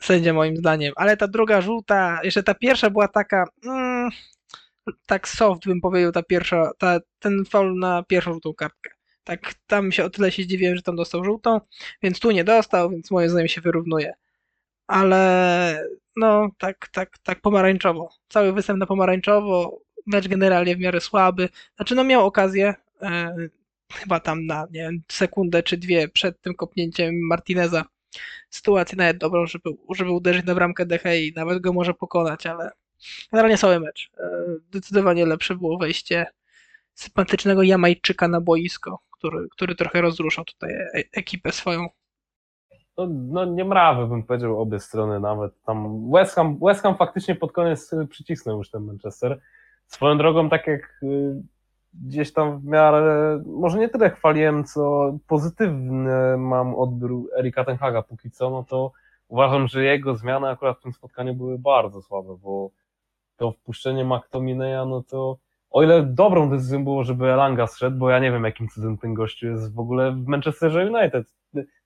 Sędzia 0.03 0.33
moim 0.33 0.57
zdaniem. 0.57 0.93
Ale 0.97 1.17
ta 1.17 1.29
druga 1.29 1.61
żółta, 1.61 2.21
jeszcze 2.23 2.43
ta 2.43 2.55
pierwsza 2.55 2.91
była 2.91 3.09
taka. 3.09 3.45
Mm, 3.65 4.11
tak 5.07 5.29
soft 5.29 5.67
bym 5.67 5.81
powiedział, 5.81 6.13
ta 6.13 6.23
pierwsza, 6.23 6.71
ta, 6.79 7.01
ten 7.19 7.45
faul 7.45 7.79
na 7.79 8.03
pierwszą 8.03 8.33
żółtą 8.33 8.55
kartkę. 8.55 8.98
Tak, 9.29 9.55
tam 9.67 9.93
się 9.93 10.05
o 10.05 10.11
tyle 10.11 10.33
się 10.33 10.43
zdziwiłem, 10.43 10.77
że 10.77 10.83
tam 10.83 10.97
dostał 10.97 11.25
żółtą, 11.25 11.61
więc 12.03 12.21
tu 12.21 12.31
nie 12.31 12.45
dostał, 12.45 12.91
więc 12.91 13.11
moje 13.11 13.31
zdaniem 13.31 13.49
się 13.49 13.61
wyrównuje. 13.61 14.15
Ale 14.87 15.85
no, 16.17 16.49
tak, 16.59 16.89
tak, 16.89 17.19
tak 17.19 17.41
pomarańczowo. 17.41 18.11
Cały 18.29 18.53
występ 18.53 18.79
na 18.79 18.87
pomarańczowo, 18.87 19.81
mecz 20.07 20.29
generalnie 20.29 20.77
w 20.77 20.79
miarę 20.81 21.01
słaby. 21.01 21.49
Znaczy, 21.77 21.95
no 21.95 22.05
miał 22.05 22.27
okazję, 22.27 22.75
e, 23.03 23.37
chyba 23.93 24.21
tam 24.21 24.47
na, 24.47 24.67
nie 24.73 24.81
wiem, 24.81 25.03
sekundę 25.09 25.63
czy 25.63 25.77
dwie 25.77 26.09
przed 26.09 26.41
tym 26.41 26.55
kopnięciem 26.55 27.15
Martineza. 27.29 27.85
Sytuację 28.51 28.97
nawet 28.97 29.19
dobrą, 29.19 29.47
żeby, 29.47 29.71
żeby 29.97 30.11
uderzyć 30.11 30.47
na 30.47 30.55
bramkę 30.55 30.87
DH 30.87 31.05
i 31.17 31.33
nawet 31.37 31.59
go 31.61 31.73
może 31.73 31.95
pokonać, 31.95 32.47
ale 32.47 32.71
generalnie 33.33 33.59
cały 33.59 33.81
mecz. 33.81 34.11
E, 34.19 34.31
zdecydowanie 34.69 35.27
lepsze 35.27 35.55
było 35.55 35.79
wejście 35.79 36.27
sympatycznego 36.95 37.63
Jamajczyka 37.63 38.29
na 38.29 38.41
boisko 38.41 39.08
który, 39.19 39.49
który 39.51 39.75
trochę 39.75 40.01
rozruszał 40.01 40.45
tutaj 40.45 40.73
e, 40.73 40.89
ekipę 41.13 41.53
swoją. 41.53 41.87
No, 42.97 43.07
no 43.11 43.45
nie 43.45 43.65
mrawy 43.65 44.07
bym 44.07 44.23
powiedział 44.23 44.61
obie 44.61 44.81
strony 44.81 45.21
nawet. 45.21 45.63
Tam 45.63 46.11
West 46.13 46.35
Ham, 46.35 46.59
West 46.63 46.83
Ham 46.83 46.97
faktycznie 46.97 47.35
pod 47.35 47.53
koniec 47.53 47.95
przycisnął 48.11 48.59
już 48.59 48.71
ten 48.71 48.83
Manchester. 48.83 49.41
Swoją 49.87 50.19
drogą, 50.19 50.49
tak 50.49 50.67
jak 50.67 51.01
y, 51.03 51.43
gdzieś 51.95 52.33
tam 52.33 52.61
w 52.61 52.65
miarę, 52.65 53.43
może 53.47 53.79
nie 53.79 53.89
tyle 53.89 54.11
chwaliłem, 54.11 54.65
co 54.65 55.13
pozytywny 55.27 56.37
mam 56.37 56.75
odbiór 56.75 57.31
Erika 57.39 57.65
Tenhaga 57.65 58.03
póki 58.03 58.31
co, 58.31 58.51
no 58.51 58.65
to 58.65 58.93
uważam, 59.29 59.69
że 59.69 59.85
jego 59.85 60.17
zmiany 60.17 60.49
akurat 60.49 60.79
w 60.79 60.83
tym 60.83 60.93
spotkaniu 60.93 61.35
były 61.35 61.59
bardzo 61.59 62.03
słabe, 62.03 62.37
bo 62.43 62.71
to 63.37 63.53
wpuszczenie 63.53 64.05
McTominaya, 64.05 64.87
no 64.87 65.03
to 65.03 65.39
o 65.71 65.83
ile 65.83 66.03
dobrą 66.03 66.51
decyzją 66.51 66.85
było, 66.85 67.05
żeby 67.05 67.33
Elanga 67.33 67.67
zszedł, 67.67 67.99
bo 67.99 68.11
ja 68.11 68.19
nie 68.19 68.33
wiem, 68.33 68.45
jakim 68.45 68.69
cudem 68.69 68.99
ten 68.99 69.15
gościu 69.15 69.47
jest 69.47 69.75
w 69.75 69.79
ogóle 69.79 70.13
w 70.13 70.27
Manchesterze 70.27 70.87
United. 70.87 71.27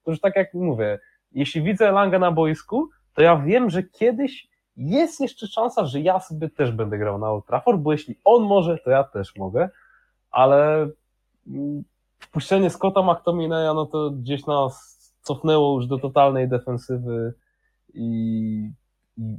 To 0.03 0.11
już 0.11 0.19
tak 0.19 0.35
jak 0.35 0.53
mówię, 0.53 0.99
jeśli 1.31 1.61
widzę 1.61 1.89
Elanga 1.89 2.19
na 2.19 2.31
boisku, 2.31 2.89
to 3.13 3.21
ja 3.21 3.37
wiem, 3.37 3.69
że 3.69 3.83
kiedyś 3.83 4.47
jest 4.77 5.19
jeszcze 5.19 5.47
szansa, 5.47 5.85
że 5.85 5.99
ja 5.99 6.19
sobie 6.19 6.49
też 6.49 6.71
będę 6.71 6.97
grał 6.97 7.17
na 7.17 7.31
Old 7.31 7.45
Trafford, 7.45 7.79
bo 7.79 7.91
jeśli 7.91 8.19
on 8.23 8.43
może, 8.43 8.77
to 8.77 8.89
ja 8.89 9.03
też 9.03 9.35
mogę, 9.35 9.69
ale 10.31 10.89
mm, 11.47 11.83
wpuszczenie 12.19 12.69
Scotta 12.69 13.01
McTominaya, 13.01 13.73
no 13.73 13.85
to 13.85 14.11
gdzieś 14.11 14.45
nas 14.45 14.93
cofnęło 15.21 15.75
już 15.75 15.87
do 15.87 15.97
totalnej 15.97 16.47
defensywy 16.49 17.33
i 17.93 18.71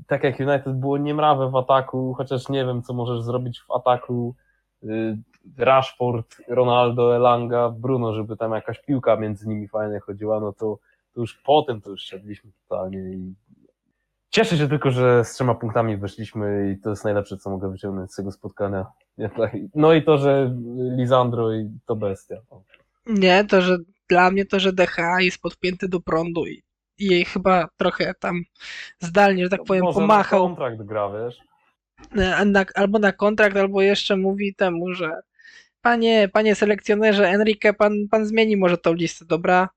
tak 0.06 0.24
jak 0.24 0.40
United 0.40 0.72
było 0.72 0.98
niemrawe 0.98 1.50
w 1.50 1.56
ataku, 1.56 2.14
chociaż 2.14 2.48
nie 2.48 2.66
wiem, 2.66 2.82
co 2.82 2.94
możesz 2.94 3.22
zrobić 3.22 3.60
w 3.60 3.70
ataku 3.70 4.34
y, 4.82 5.18
Rashford, 5.58 6.36
Ronaldo, 6.48 7.16
Elanga, 7.16 7.70
Bruno, 7.70 8.14
żeby 8.14 8.36
tam 8.36 8.52
jakaś 8.52 8.82
piłka 8.82 9.16
między 9.16 9.48
nimi 9.48 9.68
fajnie 9.68 10.00
chodziła, 10.00 10.40
no 10.40 10.52
to, 10.52 10.78
to 11.12 11.20
już 11.20 11.34
potem 11.34 11.80
to 11.80 11.90
już 11.90 12.02
siadliśmy 12.02 12.50
totalnie 12.68 12.98
i 12.98 13.34
cieszę 14.34 14.56
się 14.56 14.68
tylko, 14.68 14.90
że 14.90 15.24
z 15.24 15.32
trzema 15.32 15.54
punktami 15.54 15.96
weszliśmy 15.96 16.72
i 16.72 16.80
to 16.82 16.90
jest 16.90 17.04
najlepsze, 17.04 17.36
co 17.36 17.50
mogę 17.50 17.70
wyciągnąć 17.70 18.12
z 18.12 18.16
tego 18.16 18.32
spotkania. 18.32 18.86
No 19.74 19.92
i 19.92 20.02
to, 20.02 20.18
że 20.18 20.54
Lisandro 20.96 21.52
i 21.52 21.70
to 21.86 21.96
bestia. 21.96 22.36
Nie, 23.06 23.44
to, 23.44 23.60
że 23.62 23.78
dla 24.08 24.30
mnie 24.30 24.44
to, 24.44 24.60
że 24.60 24.72
DH 24.72 24.98
jest 25.18 25.42
podpięty 25.42 25.88
do 25.88 26.00
prądu 26.00 26.46
i 26.46 26.62
jej 26.98 27.24
chyba 27.24 27.68
trochę 27.76 28.14
tam 28.14 28.42
zdalnie, 29.00 29.44
że 29.44 29.50
tak 29.50 29.64
powiem, 29.64 29.84
Może 29.84 30.00
pomachał. 30.00 30.42
Na 30.42 30.48
kontrakt 30.48 30.82
gra, 30.82 31.10
wiesz? 31.10 31.38
Na, 32.46 32.64
albo 32.74 32.98
na 32.98 33.12
kontrakt, 33.12 33.56
albo 33.56 33.82
jeszcze 33.82 34.16
mówi 34.16 34.54
temu, 34.54 34.92
że 34.92 35.20
panie, 35.80 36.28
panie 36.32 36.54
selekcjonerze 36.54 37.28
Enrique, 37.28 37.72
pan, 37.78 37.92
pan 38.10 38.26
zmieni 38.26 38.56
może 38.56 38.78
tą 38.78 38.92
listę, 38.92 39.24
dobra? 39.24 39.68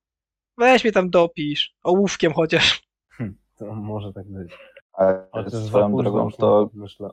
Weź 0.57 0.83
mnie 0.83 0.93
tam 0.93 1.09
dopisz, 1.09 1.75
ołówkiem 1.83 2.33
chociaż. 2.33 2.87
Hm, 3.09 3.35
to 3.55 3.65
może 3.75 4.13
tak 4.13 4.27
być. 4.27 4.53
Ale, 4.93 5.27
Ale 5.31 5.49
swoją 5.49 5.97
drogą 5.97 6.31
to 6.31 6.69
myślę. 6.73 7.09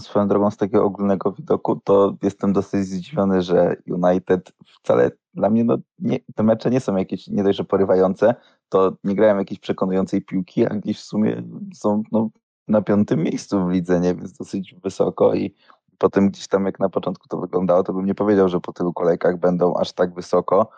Swoją 0.00 0.28
drogą 0.28 0.50
z 0.50 0.56
takiego 0.56 0.84
ogólnego 0.84 1.32
widoku, 1.32 1.80
to 1.84 2.16
jestem 2.22 2.52
dosyć 2.52 2.86
zdziwiony, 2.86 3.42
że 3.42 3.76
United 3.86 4.52
wcale 4.66 5.10
dla 5.34 5.50
mnie 5.50 5.64
no, 5.64 5.78
nie, 5.98 6.18
te 6.34 6.42
mecze 6.42 6.70
nie 6.70 6.80
są 6.80 6.96
jakieś 6.96 7.28
nie 7.28 7.44
dość, 7.44 7.58
że 7.58 7.64
porywające, 7.64 8.34
to 8.68 8.96
nie 9.04 9.14
grają 9.14 9.38
jakiejś 9.38 9.60
przekonującej 9.60 10.22
piłki, 10.22 10.66
a 10.66 10.68
gdzieś 10.68 10.98
w 10.98 11.04
sumie 11.04 11.42
są 11.74 12.02
no, 12.12 12.28
na 12.68 12.82
piątym 12.82 13.22
miejscu 13.22 13.66
w 13.66 13.70
lidze, 13.70 14.00
nie? 14.00 14.14
więc 14.14 14.32
dosyć 14.32 14.74
wysoko 14.74 15.34
i 15.34 15.54
potem 15.98 16.30
gdzieś 16.30 16.48
tam 16.48 16.66
jak 16.66 16.80
na 16.80 16.88
początku 16.88 17.28
to 17.28 17.38
wyglądało, 17.38 17.82
to 17.82 17.92
bym 17.92 18.06
nie 18.06 18.14
powiedział, 18.14 18.48
że 18.48 18.60
po 18.60 18.72
tylu 18.72 18.92
kolejkach 18.92 19.38
będą 19.38 19.74
aż 19.74 19.92
tak 19.92 20.14
wysoko. 20.14 20.70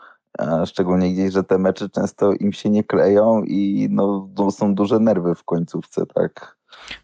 Szczególnie 0.67 1.13
gdzieś, 1.13 1.33
że 1.33 1.45
te 1.45 1.59
mecze 1.59 1.89
często 1.89 2.33
im 2.33 2.53
się 2.53 2.71
nie 2.71 2.85
kleją 2.85 3.43
i 3.43 3.89
no, 3.91 4.29
są 4.51 4.75
duże 4.75 4.99
nerwy 4.99 5.35
w 5.35 5.45
końcówce, 5.45 6.07
tak? 6.07 6.57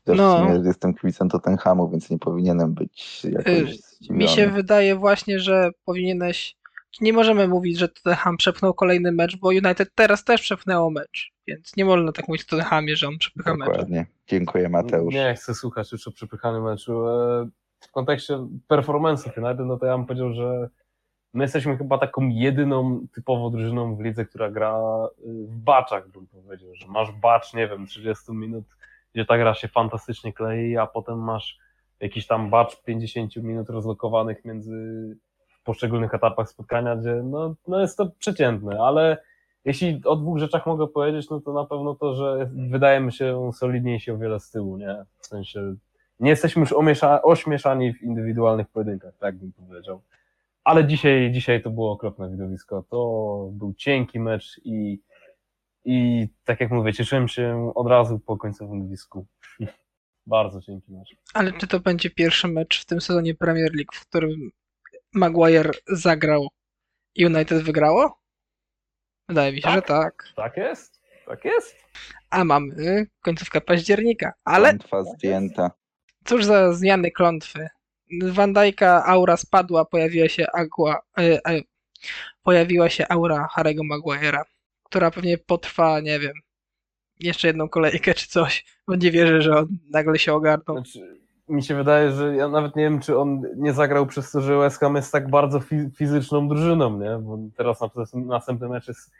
Ja 0.06 0.14
No. 0.14 0.36
w 0.36 0.38
sumie 0.38 0.68
jestem 0.68 0.94
kibicem 0.94 1.28
Tottenhamu, 1.28 1.88
więc 1.88 2.10
nie 2.10 2.18
powinienem 2.18 2.74
być 2.74 3.24
jakoś 3.24 3.78
zdziwiony. 3.78 4.18
Mi 4.24 4.28
się 4.28 4.48
wydaje 4.50 4.96
właśnie, 4.96 5.40
że 5.40 5.70
powinieneś. 5.84 6.56
Nie 7.00 7.12
możemy 7.12 7.48
mówić, 7.48 7.78
że 7.78 7.88
Tottenham 7.88 8.36
przepchnął 8.36 8.74
kolejny 8.74 9.12
mecz, 9.12 9.36
bo 9.36 9.48
United 9.48 9.88
teraz 9.94 10.24
też 10.24 10.40
przepchnęło 10.40 10.90
mecz. 10.90 11.32
Więc 11.46 11.76
nie 11.76 11.84
można 11.84 12.12
tak 12.12 12.28
mówić 12.28 12.42
o 12.42 12.46
Tottenhamie, 12.50 12.96
że 12.96 13.08
on 13.08 13.18
przepycha 13.18 13.54
mecz. 13.54 13.68
Dokładnie. 13.68 14.06
Dziękuję 14.26 14.68
Mateusz. 14.68 15.14
Nie 15.14 15.34
chcę 15.34 15.54
słuchać 15.54 15.92
już 15.92 16.08
o 16.08 16.12
przepychanym 16.12 16.62
meczu. 16.62 17.08
E, 17.08 17.48
W 17.80 17.90
kontekście 17.90 18.34
performance'ów 18.68 19.44
United, 19.46 19.66
no 19.66 19.78
to 19.78 19.86
ja 19.86 19.96
bym 19.98 20.06
powiedział, 20.06 20.32
że 20.32 20.68
my 21.34 21.44
jesteśmy 21.44 21.76
chyba 21.76 21.98
taką 21.98 22.28
jedyną 22.28 23.06
typowo 23.14 23.50
drużyną 23.50 23.96
w 23.96 24.00
lidze, 24.00 24.24
która 24.24 24.50
gra 24.50 24.78
y, 25.18 25.46
w 25.46 25.56
baczach, 25.56 26.08
bym 26.08 26.26
powiedział, 26.26 26.74
że 26.74 26.86
masz 26.86 27.12
bacz, 27.12 27.54
nie 27.54 27.68
wiem, 27.68 27.86
30 27.86 28.32
minut, 28.32 28.64
gdzie 29.14 29.24
ta 29.24 29.38
gra 29.38 29.54
się 29.54 29.68
fantastycznie 29.68 30.32
klei, 30.32 30.76
a 30.76 30.86
potem 30.86 31.18
masz 31.18 31.58
jakiś 32.00 32.26
tam 32.26 32.50
bacz 32.50 32.82
50 32.82 33.36
minut 33.36 33.70
rozlokowanych 33.70 34.44
między 34.44 34.76
poszczególnych 35.64 36.14
etapach 36.14 36.48
spotkania, 36.48 36.96
gdzie 36.96 37.14
no, 37.14 37.54
no 37.68 37.80
jest 37.80 37.98
to 37.98 38.10
przeciętne, 38.18 38.80
ale 38.80 39.22
jeśli 39.64 40.00
o 40.04 40.16
dwóch 40.16 40.38
rzeczach 40.38 40.66
mogę 40.66 40.86
powiedzieć, 40.86 41.30
no 41.30 41.40
to 41.40 41.52
na 41.52 41.64
pewno 41.64 41.94
to, 41.94 42.14
że 42.14 42.50
wydajemy 42.70 43.12
się 43.12 43.50
solidniejsi 43.52 44.10
o 44.10 44.18
wiele 44.18 44.40
z 44.40 44.50
tyłu, 44.50 44.76
nie? 44.76 45.04
W 45.18 45.26
sensie 45.26 45.74
nie 46.20 46.30
jesteśmy 46.30 46.60
już 46.60 46.72
omiesza- 46.72 47.20
ośmieszani 47.22 47.94
w 47.94 48.02
indywidualnych 48.02 48.68
pojedynkach, 48.68 49.14
tak 49.18 49.36
bym 49.36 49.52
powiedział. 49.52 50.02
Ale 50.64 50.86
dzisiaj, 50.86 51.32
dzisiaj 51.32 51.62
to 51.62 51.70
było 51.70 51.92
okropne 51.92 52.30
widowisko. 52.30 52.84
To 52.90 53.48
był 53.52 53.74
cienki 53.74 54.20
mecz 54.20 54.60
i, 54.64 55.00
i 55.84 56.28
tak 56.44 56.60
jak 56.60 56.70
mówię, 56.70 56.92
cieszyłem 56.92 57.28
się 57.28 57.72
od 57.74 57.86
razu 57.86 58.18
po 58.18 58.36
końcowym 58.36 58.78
widowisku. 58.78 59.26
Bardzo 60.26 60.60
cienki 60.60 60.92
mecz. 60.92 61.16
Ale 61.34 61.52
czy 61.52 61.66
to 61.66 61.80
będzie 61.80 62.10
pierwszy 62.10 62.48
mecz 62.48 62.82
w 62.82 62.86
tym 62.86 63.00
sezonie 63.00 63.34
Premier 63.34 63.74
League, 63.74 63.92
w 63.92 64.06
którym 64.06 64.50
Maguire 65.14 65.70
zagrał 65.88 66.48
i 67.14 67.26
United 67.26 67.62
wygrało? 67.62 68.18
Wydaje 69.28 69.52
mi 69.52 69.58
się, 69.58 69.62
Tak. 69.68 69.74
że 69.74 69.82
tak. 69.82 70.28
Tak 70.36 70.56
jest? 70.56 71.02
Tak 71.26 71.44
jest? 71.44 71.76
A 72.30 72.44
mamy 72.44 73.06
końcówkę 73.22 73.60
października. 73.60 74.32
Ale 74.44 74.68
Klątwa 74.68 75.04
zdjęta. 75.04 75.70
cóż 76.24 76.44
za 76.44 76.72
zmiany 76.72 77.10
klątwy. 77.10 77.68
Van 78.22 78.52
Dijk'a 78.52 79.02
aura 79.06 79.36
spadła, 79.36 79.84
pojawiła 79.84 80.28
się 80.28 80.46
agua, 80.54 81.00
e, 81.18 81.46
e, 81.48 81.60
pojawiła 82.42 82.88
się 82.90 83.08
aura 83.08 83.48
Harry'ego 83.56 83.80
Maguire'a, 83.92 84.42
która 84.82 85.10
pewnie 85.10 85.38
potrwa, 85.38 86.00
nie 86.00 86.18
wiem, 86.20 86.32
jeszcze 87.20 87.46
jedną 87.46 87.68
kolejkę 87.68 88.14
czy 88.14 88.28
coś, 88.28 88.64
bo 88.86 88.94
nie 88.94 89.10
wierzę, 89.10 89.42
że 89.42 89.56
on 89.56 89.66
nagle 89.90 90.18
się 90.18 90.32
ogarnął. 90.34 90.76
Znaczy, 90.76 91.21
mi 91.48 91.62
się 91.62 91.74
wydaje, 91.74 92.10
że 92.12 92.36
ja 92.36 92.48
nawet 92.48 92.76
nie 92.76 92.82
wiem, 92.82 93.00
czy 93.00 93.18
on 93.18 93.42
nie 93.56 93.72
zagrał 93.72 94.06
przez 94.06 94.30
to, 94.30 94.40
że 94.40 94.56
West 94.58 94.80
Ham 94.80 94.96
jest 94.96 95.12
tak 95.12 95.30
bardzo 95.30 95.58
fi- 95.60 95.90
fizyczną 95.96 96.48
drużyną, 96.48 96.98
nie? 96.98 97.18
Bo 97.20 97.38
teraz 97.56 97.80
na 97.80 97.88
następny 98.14 98.68
mecz 98.68 98.88
jest 98.88 99.10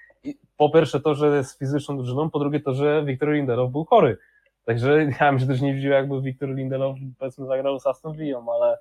po 0.56 0.70
pierwsze 0.70 1.00
to, 1.00 1.14
że 1.14 1.36
jest 1.36 1.58
fizyczną 1.58 1.96
drużyną, 1.96 2.30
po 2.30 2.38
drugie 2.38 2.60
to, 2.60 2.74
że 2.74 3.04
Wiktor 3.04 3.28
Lindelof 3.28 3.72
był 3.72 3.84
chory. 3.84 4.18
Także 4.64 5.04
ja 5.20 5.30
bym 5.30 5.40
się 5.40 5.46
też 5.46 5.60
nie 5.60 5.74
dziwił, 5.74 5.90
jakby 5.92 6.22
Wiktor 6.22 6.48
Lindelof 6.48 6.96
powiedzmy 7.18 7.46
zagrał 7.46 7.80
z 7.80 7.86
Aston 7.86 8.16
Villą, 8.16 8.46
ale 8.54 8.78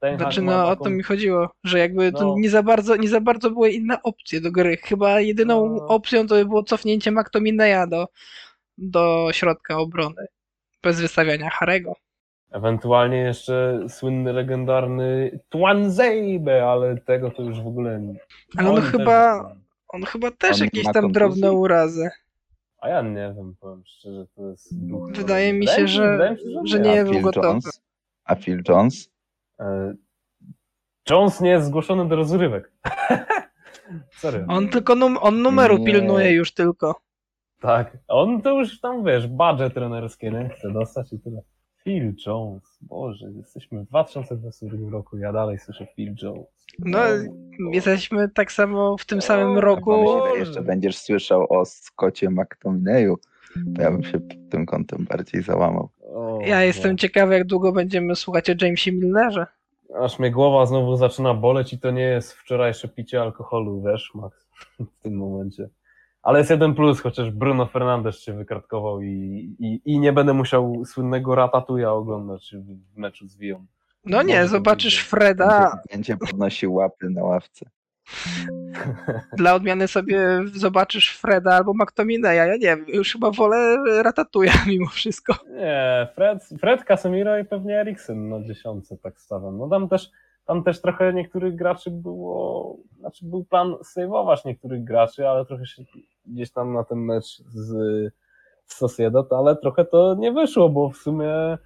ten 0.00 0.16
Znaczy, 0.18 0.42
no 0.42 0.64
o 0.66 0.70
taką- 0.70 0.84
to 0.84 0.90
mi 0.90 1.02
chodziło, 1.02 1.48
że 1.64 1.78
jakby 1.78 2.12
to 2.12 2.24
No. 2.24 2.34
nie 2.38 2.50
za 2.50 2.62
bardzo, 2.62 2.96
nie 2.96 3.08
za 3.08 3.20
bardzo 3.20 3.50
były 3.50 3.70
inne 3.70 4.02
opcje 4.02 4.40
do 4.40 4.52
gry. 4.52 4.76
Chyba 4.76 5.20
jedyną 5.20 5.66
No. 5.76 5.86
opcją 5.86 6.26
to 6.26 6.34
by 6.34 6.44
było 6.44 6.62
cofnięcie 6.62 7.10
McTominaya 7.10 7.86
do, 7.86 8.06
do 8.78 9.28
środka 9.32 9.78
obrony. 9.78 10.26
Bez 10.82 11.00
wystawiania 11.00 11.50
Harego. 11.50 11.94
Ewentualnie 12.50 13.16
jeszcze 13.16 13.80
słynny, 13.88 14.32
legendarny 14.32 15.40
Twanzebe, 15.48 16.64
ale 16.70 16.96
tego 16.96 17.30
to 17.30 17.42
już 17.42 17.60
w 17.62 17.66
ogóle 17.66 18.00
nie. 18.00 18.14
Ale 18.56 18.70
on 18.70 18.76
też 18.76 18.84
chyba- 18.90 19.34
zaczynają. 19.36 19.58
On 19.88 20.02
chyba 20.04 20.30
też 20.30 20.56
On 20.56 20.64
jakieś 20.64 20.84
tam 20.84 20.92
kontuzję? 20.92 21.12
drobne 21.12 21.52
urazy. 21.52 22.10
A 22.80 22.88
ja 22.88 23.02
nie 23.02 23.34
wiem, 23.36 23.54
powiem 23.60 23.82
szczerze, 23.86 24.26
to 24.36 24.48
jest. 24.48 24.74
Wydaje 25.12 25.52
mi 25.52 25.66
się, 25.66 25.88
że, 25.88 26.36
że 26.64 26.80
nie. 26.80 27.04
był 27.04 27.20
gotowy. 27.20 27.58
A 28.24 28.34
Phil 28.34 28.62
Jones? 28.68 29.10
E, 29.60 29.94
Jones 31.10 31.40
nie 31.40 31.50
jest 31.50 31.66
zgłoszony 31.66 32.08
do 32.08 32.16
rozrywek. 32.16 32.72
Serio. 34.20 34.44
On 34.48 34.68
tylko 34.68 34.94
num 34.94 35.18
on 35.20 35.42
numeru 35.42 35.78
Nie. 35.78 35.84
pilnuje 35.86 36.32
już 36.32 36.54
tylko. 36.54 37.00
Tak. 37.60 37.96
On 38.08 38.42
to 38.42 38.58
już 38.60 38.80
tam, 38.80 39.04
wiesz, 39.04 39.26
budżet 39.26 39.74
trenerski, 39.74 40.30
nie? 40.30 40.48
Chce 40.48 40.70
dostać 40.72 41.12
i 41.12 41.18
tyle. 41.20 41.42
Phil 41.84 42.14
Jones. 42.26 42.78
Boże, 42.80 43.26
jesteśmy 43.36 43.84
w 43.84 43.88
2022 43.88 44.90
roku, 44.90 45.18
ja 45.18 45.32
dalej 45.32 45.58
słyszę 45.58 45.86
Phil 45.96 46.14
Jones. 46.22 46.46
No, 46.78 46.98
O, 46.98 47.70
Jesteśmy 47.72 48.28
tak 48.28 48.52
samo 48.52 48.96
w 48.98 49.04
tym 49.06 49.22
samym 49.22 49.56
O, 49.56 49.60
roku. 49.60 49.92
Że 50.34 50.38
jeszcze 50.38 50.62
będziesz 50.62 50.98
słyszał 50.98 51.46
o 51.50 51.64
Scottie 51.64 52.28
McTominay'u, 52.28 53.14
to 53.76 53.82
ja 53.82 53.90
bym 53.90 54.02
się 54.02 54.20
tym 54.50 54.66
kątem 54.66 55.04
bardziej 55.10 55.42
załamał. 55.42 55.88
o, 56.14 56.38
Ja 56.46 56.62
jestem 56.62 56.98
ciekawy, 56.98 57.34
jak 57.34 57.46
długo 57.46 57.72
będziemy 57.72 58.16
słuchać 58.16 58.50
o 58.50 58.54
Jamesie 58.60 58.92
Milnerze. 58.92 59.46
Aż 60.00 60.18
mnie 60.18 60.30
głowa 60.30 60.66
znowu 60.66 60.96
zaczyna 60.96 61.34
boleć 61.34 61.72
i 61.72 61.78
to 61.78 61.90
nie 61.90 62.02
jest 62.02 62.32
wczorajsze 62.32 62.88
picie 62.88 63.22
alkoholu, 63.22 63.82
wiesz, 63.82 64.10
Max, 64.14 64.46
w 64.98 65.02
tym 65.02 65.16
momencie. 65.16 65.68
Ale 66.28 66.38
jest 66.38 66.50
jeden 66.50 66.74
plus, 66.74 67.00
chociaż 67.00 67.30
Bruno 67.30 67.66
Fernandes 67.66 68.20
się 68.20 68.32
wykartkował 68.32 69.00
i, 69.00 69.06
i, 69.58 69.80
i 69.84 69.98
nie 69.98 70.12
będę 70.12 70.34
musiał 70.34 70.82
słynnego 70.84 71.34
ratatuja 71.34 71.92
oglądać 71.92 72.54
w 72.94 72.96
meczu 72.98 73.28
z 73.28 73.36
Wiją. 73.36 73.66
No 74.04 74.22
nie, 74.22 74.34
Może 74.34 74.48
zobaczysz 74.48 74.96
będzie. 74.96 75.10
Freda, 75.10 75.78
Będzie, 75.92 76.16
podnosił 76.16 76.74
łapy 76.74 77.10
na 77.10 77.22
ławce. 77.22 77.70
dla 79.36 79.54
odmiany 79.54 79.88
sobie 79.88 80.40
zobaczysz 80.54 81.16
Freda 81.16 81.54
albo 81.54 81.74
McTominaya, 81.74 82.46
ja 82.46 82.46
nie 82.46 82.58
wiem, 82.58 82.84
już 82.88 83.12
chyba 83.12 83.30
wolę 83.30 83.76
Ratatuja 84.02 84.52
mimo 84.66 84.86
wszystko. 84.86 85.34
Nie, 85.50 86.08
Fred, 86.14 86.48
Fred 86.60 86.84
Casemiro 86.84 87.38
i 87.38 87.44
pewnie 87.44 87.80
Eriksen 87.80 88.28
na 88.28 88.42
dziesiątce 88.42 88.96
tak 88.96 89.20
stawiam. 89.20 89.58
No 89.58 89.68
tam 89.68 89.88
też, 89.88 90.10
tam 90.48 90.64
też 90.64 90.80
trochę 90.80 91.12
niektórych 91.12 91.56
graczy 91.56 91.90
było, 91.90 92.76
znaczy 92.98 93.26
był 93.26 93.44
plan 93.44 93.74
saveować 93.82 94.44
niektórych 94.44 94.84
graczy, 94.84 95.28
ale 95.28 95.44
trochę 95.44 95.66
się 95.66 95.82
gdzieś 96.26 96.52
tam 96.52 96.72
na 96.72 96.84
ten 96.84 96.98
mecz 96.98 97.42
z, 97.48 97.66
z 98.64 98.74
Sociedad, 98.74 99.32
ale 99.32 99.56
trochę 99.56 99.84
to 99.84 100.14
nie 100.14 100.32
wyszło, 100.32 100.68
bo 100.68 100.90
w 100.90 100.96
sumie, 100.96 101.58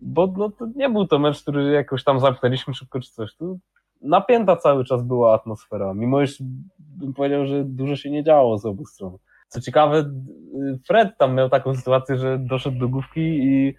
bo 0.00 0.34
no, 0.36 0.50
to 0.50 0.66
nie 0.74 0.90
był 0.90 1.06
to 1.06 1.18
mecz, 1.18 1.42
który 1.42 1.72
jakoś 1.72 2.04
tam 2.04 2.20
zamknęliśmy 2.20 2.74
szybko 2.74 3.00
czy 3.00 3.10
coś. 3.10 3.36
Tu 3.36 3.58
napięta 4.02 4.56
cały 4.56 4.84
czas 4.84 5.02
była 5.02 5.34
atmosfera, 5.34 5.94
mimo 5.94 6.22
iż 6.22 6.42
bym 6.78 7.14
powiedział, 7.14 7.46
że 7.46 7.64
dużo 7.64 7.96
się 7.96 8.10
nie 8.10 8.24
działo 8.24 8.58
z 8.58 8.66
obu 8.66 8.86
stron. 8.86 9.16
Co 9.48 9.60
ciekawe, 9.60 10.10
Fred 10.86 11.18
tam 11.18 11.34
miał 11.34 11.48
taką 11.48 11.74
sytuację, 11.74 12.16
że 12.16 12.38
doszedł 12.38 12.78
do 12.78 12.88
główki 12.88 13.20
i, 13.20 13.74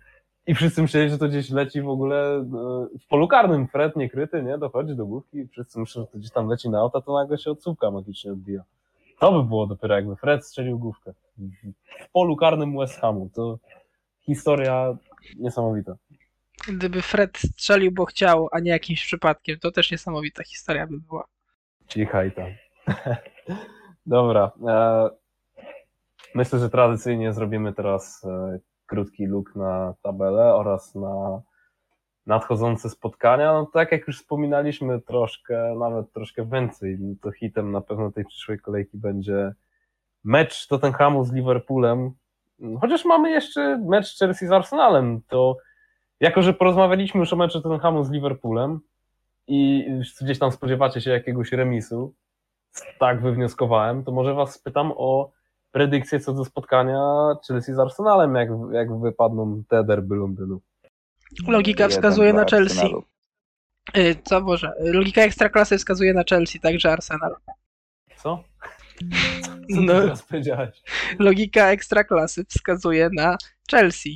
i 0.47 0.55
wszyscy 0.55 0.81
myśleli, 0.81 1.09
że 1.09 1.17
to 1.17 1.27
gdzieś 1.27 1.49
leci 1.49 1.81
w 1.81 1.89
ogóle 1.89 2.45
no, 2.49 2.87
w 3.01 3.07
polu 3.07 3.27
karnym. 3.27 3.67
Fred 3.67 3.95
niekryty, 3.95 4.43
nie? 4.43 4.57
Dochodzi 4.57 4.95
do 4.95 5.05
główki 5.05 5.37
i 5.37 5.47
wszyscy 5.47 5.79
myślą, 5.79 6.01
że 6.01 6.07
to 6.07 6.17
gdzieś 6.17 6.31
tam 6.31 6.47
leci 6.47 6.69
na 6.69 6.79
auta, 6.79 7.01
to 7.01 7.13
nagle 7.13 7.37
się 7.37 7.51
odsłówka 7.51 7.91
magicznie 7.91 8.31
odbija. 8.31 8.63
To 9.19 9.31
by 9.31 9.47
było 9.47 9.67
dopiero 9.67 9.95
jakby 9.95 10.15
Fred 10.15 10.45
strzelił 10.45 10.79
główkę 10.79 11.13
w, 11.37 11.41
w 12.05 12.11
polu 12.11 12.35
karnym 12.35 12.77
West 12.77 12.99
Hamu. 12.99 13.29
To 13.35 13.59
historia 14.21 14.97
niesamowita. 15.35 15.95
Gdyby 16.67 17.01
Fred 17.01 17.37
strzelił, 17.37 17.91
bo 17.91 18.05
chciał, 18.05 18.49
a 18.51 18.59
nie 18.59 18.71
jakimś 18.71 19.05
przypadkiem, 19.05 19.59
to 19.59 19.71
też 19.71 19.91
niesamowita 19.91 20.43
historia 20.43 20.87
by 20.87 20.99
była. 20.99 21.23
Cichaj 21.87 22.31
tam. 22.31 22.47
Dobra. 24.05 24.51
E, 24.67 25.09
myślę, 26.35 26.59
że 26.59 26.69
tradycyjnie 26.69 27.33
zrobimy 27.33 27.73
teraz 27.73 28.25
e, 28.25 28.59
krótki 28.87 29.27
look 29.27 29.55
na 29.55 29.93
tabelę 30.01 30.55
oraz 30.55 30.95
na 30.95 31.41
nadchodzące 32.25 32.89
spotkania. 32.89 33.53
No 33.53 33.65
tak 33.65 33.91
jak 33.91 34.07
już 34.07 34.19
wspominaliśmy 34.19 35.01
troszkę, 35.01 35.75
nawet 35.79 36.11
troszkę 36.11 36.45
więcej, 36.45 36.97
to 37.21 37.31
hitem 37.31 37.71
na 37.71 37.81
pewno 37.81 38.11
tej 38.11 38.25
przyszłej 38.25 38.59
kolejki 38.59 38.97
będzie 38.97 39.53
mecz 40.23 40.67
Tottenhamu 40.67 41.23
z 41.23 41.33
Liverpoolem. 41.33 42.11
Chociaż 42.81 43.05
mamy 43.05 43.29
jeszcze 43.31 43.77
mecz 43.77 44.19
Chelsea 44.19 44.47
z 44.47 44.51
Arsenalem, 44.51 45.21
to 45.27 45.57
jako, 46.19 46.41
że 46.41 46.53
porozmawialiśmy 46.53 47.19
już 47.19 47.33
o 47.33 47.35
meczu 47.35 47.61
Tottenhamu 47.61 48.03
z 48.03 48.11
Liverpoolem 48.11 48.79
i 49.47 49.87
gdzieś 50.21 50.39
tam 50.39 50.51
spodziewacie 50.51 51.01
się 51.01 51.11
jakiegoś 51.11 51.51
remisu, 51.51 52.13
tak 52.99 53.21
wywnioskowałem, 53.21 54.03
to 54.03 54.11
może 54.11 54.33
was 54.33 54.53
spytam 54.53 54.93
o 54.95 55.31
predykcję 55.77 56.19
co 56.19 56.33
do 56.33 56.45
spotkania 56.45 56.99
Chelsea 57.47 57.73
z 57.73 57.79
Arsenalem, 57.79 58.35
jak, 58.35 58.49
jak 58.71 58.99
wypadną 58.99 59.63
te 59.69 59.83
derby 59.83 60.15
Londynu. 60.15 60.61
Logika 61.47 61.87
wskazuje 61.87 62.33
na 62.33 62.45
Chelsea. 62.45 62.89
Y, 63.97 64.15
Co 64.23 64.41
Boże, 64.41 64.71
logika 64.79 65.21
ekstraklasy 65.21 65.77
wskazuje 65.77 66.13
na 66.13 66.23
Chelsea, 66.29 66.59
także 66.59 66.91
Arsenal. 66.91 67.35
Co? 68.17 68.43
Co 69.75 69.81
No. 69.81 69.93
teraz 70.01 70.21
powiedziałeś? 70.23 70.81
Logika 71.19 71.67
ekstraklasy 71.71 72.45
wskazuje 72.45 73.09
na 73.13 73.37
Chelsea. 73.71 74.09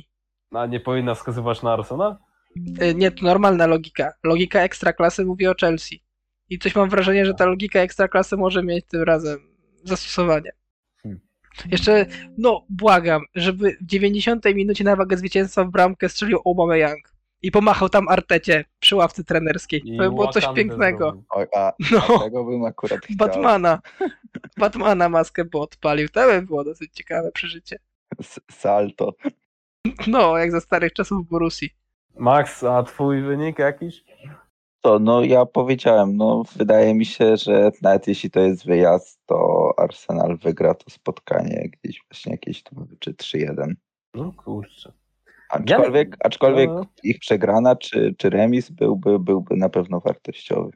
A 0.54 0.66
nie 0.66 0.80
powinna 0.80 1.14
wskazywać 1.14 1.62
na 1.62 1.72
Arsena? 1.72 2.18
Y, 2.82 2.94
Nie, 2.94 3.10
to 3.10 3.24
normalna 3.24 3.66
logika. 3.66 4.12
Logika 4.24 4.60
ekstraklasy 4.60 5.24
mówi 5.24 5.46
o 5.46 5.54
Chelsea. 5.60 5.96
I 6.50 6.58
coś 6.58 6.74
mam 6.74 6.90
wrażenie, 6.90 7.26
że 7.26 7.34
ta 7.34 7.46
logika 7.46 7.80
ekstraklasy 7.80 8.36
może 8.36 8.62
mieć 8.62 8.86
tym 8.86 9.02
razem 9.02 9.38
zastosowanie. 9.84 10.52
Jeszcze, 11.70 12.06
no, 12.38 12.66
błagam, 12.68 13.22
żeby 13.34 13.76
w 13.80 13.86
90 13.86 14.44
minucie 14.54 14.84
na 14.84 14.96
wagę 14.96 15.16
zwycięstwa 15.16 15.64
w 15.64 15.70
bramkę 15.70 16.08
strzelił 16.08 16.38
Aubameyang 16.46 17.12
i 17.42 17.50
pomachał 17.50 17.88
tam 17.88 18.08
Artecie 18.08 18.64
przy 18.80 18.96
ławce 18.96 19.24
trenerskiej. 19.24 19.80
I 19.84 19.96
To 19.96 20.02
by 20.02 20.08
było 20.10 20.28
coś 20.32 20.44
pięknego. 20.54 21.22
a, 21.56 21.72
No. 21.92 22.16
a 22.20 22.24
tego 22.24 22.44
bym 22.44 22.64
akurat 22.64 23.00
chciał. 23.04 23.16
Batmana. 23.16 23.80
Batmana 24.56 25.08
maskę 25.08 25.44
by 25.44 25.58
odpalił. 25.58 26.08
To 26.08 26.26
by 26.26 26.42
było 26.42 26.64
dosyć 26.64 26.92
ciekawe 26.94 27.32
przeżycie. 27.32 27.78
S- 28.20 28.40
Salto. 28.50 29.12
No, 30.06 30.38
jak 30.38 30.50
za 30.50 30.60
starych 30.60 30.92
czasów 30.92 31.26
w 31.26 31.28
Borussii. 31.28 31.70
Max, 32.18 32.64
a 32.64 32.82
twój 32.82 33.22
wynik 33.22 33.58
jakiś? 33.58 34.04
To 34.82 34.98
no 34.98 35.24
ja 35.24 35.46
powiedziałem, 35.46 36.16
no 36.16 36.42
wydaje 36.56 36.94
mi 36.94 37.04
się, 37.06 37.36
że 37.36 37.70
nawet 37.82 38.08
jeśli 38.08 38.30
to 38.30 38.40
jest 38.40 38.66
wyjazd, 38.66 39.20
to 39.26 39.70
Arsenal 39.76 40.38
wygra 40.38 40.74
to 40.74 40.90
spotkanie 40.90 41.70
gdzieś 41.82 42.04
właśnie 42.10 42.32
jakieś 42.32 42.62
tam 42.62 42.86
czy 42.98 43.12
3-1. 43.12 43.72
No 44.14 44.32
kurczę. 44.32 44.92
Aczkolwiek, 45.50 46.16
aczkolwiek 46.20 46.70
No. 46.70 46.86
ich 47.02 47.18
przegrana 47.18 47.76
czy, 47.76 48.14
czy 48.18 48.30
remis 48.30 48.70
byłby, 48.70 49.18
byłby 49.18 49.56
na 49.56 49.68
pewno 49.68 50.00
wartościowy. 50.00 50.70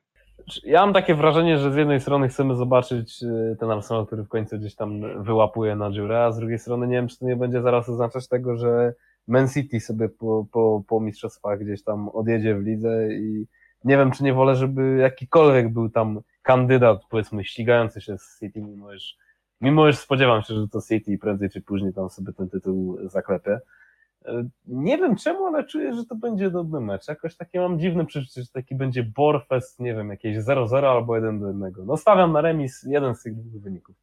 Ja 0.65 0.81
mam 0.81 0.95
takie 0.95 1.15
wrażenie, 1.15 1.59
że 1.59 1.73
z 1.73 1.77
jednej 1.77 2.01
strony 2.01 2.29
chcemy 2.29 2.57
zobaczyć 2.57 3.23
y, 3.23 3.57
ten 3.61 3.71
Arsenal, 3.71 4.07
który 4.07 4.23
w 4.23 4.29
końcu 4.29 4.59
gdzieś 4.59 4.75
tam 4.75 5.23
wyłapuje 5.25 5.77
na 5.77 5.91
dziurę, 5.91 6.25
a 6.25 6.33
z 6.33 6.39
drugiej 6.39 6.59
strony 6.59 6.87
nie 6.87 6.97
wiem, 6.97 7.09
czy 7.09 7.19
to 7.19 7.27
nie 7.27 7.37
będzie 7.37 7.63
zaraz 7.63 7.89
oznaczać 7.89 8.29
tego, 8.29 8.57
że 8.57 8.95
Man 9.29 9.49
City 9.49 9.81
sobie 9.81 10.09
po, 10.09 10.47
po, 10.53 10.83
po 10.89 11.01
mistrzostwach 11.01 11.59
gdzieś 11.59 11.83
tam 11.83 12.09
odjedzie 12.09 12.55
w 12.55 12.63
lidze 12.63 13.09
i 13.13 13.47
nie 13.85 13.97
wiem, 13.97 14.11
czy 14.11 14.25
nie 14.25 14.35
wolę, 14.35 14.57
żeby 14.57 14.97
jakikolwiek 14.97 15.73
był 15.73 15.91
tam 15.91 16.21
kandydat, 16.43 17.01
powiedzmy, 17.11 17.45
ścigający 17.45 18.01
się 18.01 18.19
z 18.19 18.39
City, 18.41 18.61
mimo 18.61 18.93
iż, 18.95 19.17
mimo 19.61 19.89
iż 19.89 19.99
spodziewam 19.99 20.43
się, 20.43 20.55
że 20.55 20.69
to 20.69 20.81
City 20.83 21.19
prędzej 21.19 21.51
czy 21.51 21.61
później 21.61 21.93
tam 21.93 22.11
sobie 22.11 22.33
ten 22.33 22.49
tytuł 22.49 22.99
zaklepie. 23.09 23.61
E, 24.27 24.49
Nie 24.67 24.99
wiem 24.99 25.17
czemu, 25.17 25.47
ale 25.47 25.65
czuję, 25.65 25.95
że 25.95 26.05
to 26.05 26.15
będzie 26.15 26.51
dobry 26.51 26.81
mecz. 26.81 27.09
Jakoś 27.09 27.37
takie 27.37 27.61
mam 27.61 27.81
dziwne 27.81 28.07
przeczucie, 28.07 28.43
że 28.43 28.49
taki 28.49 28.75
będzie 28.75 29.03
Borfest, 29.03 29.81
nie 29.81 29.95
wiem, 29.95 30.11
jakieś 30.11 30.37
0-0 30.37 30.87
albo 30.87 31.13
1-1. 31.13 31.71
No 31.87 31.97
stawiam 31.97 32.33
na 32.33 32.41
remis 32.41 32.83
jeden 32.83 33.15
z 33.15 33.23
tych 33.23 33.35
dwóch 33.35 33.63
wyników. 33.63 33.97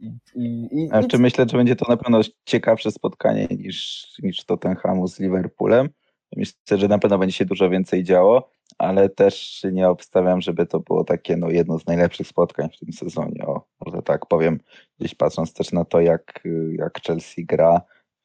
I, 0.00 0.12
i, 0.34 0.68
i, 0.72 1.18
myślę, 1.18 1.46
że 1.50 1.56
będzie 1.56 1.76
to 1.76 1.84
na 1.88 1.96
pewno 1.96 2.20
ciekawsze 2.44 2.90
spotkanie 2.90 3.46
niż, 3.50 4.06
niż 4.22 4.44
Tottenhamu 4.44 5.08
z 5.08 5.20
Liverpoolem. 5.20 5.88
Myślę, 6.36 6.78
że 6.78 6.88
na 6.88 6.98
pewno 6.98 7.18
będzie 7.18 7.36
się 7.36 7.44
dużo 7.44 7.70
więcej 7.70 8.04
działo, 8.04 8.50
ale 8.82 9.08
też 9.08 9.66
nie 9.72 9.88
obstawiam, 9.88 10.40
żeby 10.40 10.66
to 10.66 10.80
było 10.80 11.04
takie 11.04 11.36
no, 11.36 11.50
jedno 11.50 11.78
z 11.78 11.86
najlepszych 11.86 12.26
spotkań 12.26 12.68
w 12.70 12.78
tym 12.78 12.92
sezonie. 12.92 13.46
O, 13.46 13.66
może 13.86 14.02
tak 14.02 14.26
powiem, 14.26 14.60
gdzieś 14.98 15.14
patrząc 15.14 15.54
też 15.54 15.72
na 15.72 15.84
to, 15.84 16.00
jak, 16.00 16.40
jak 16.78 17.00
Chelsea 17.06 17.46
gra, 17.46 17.80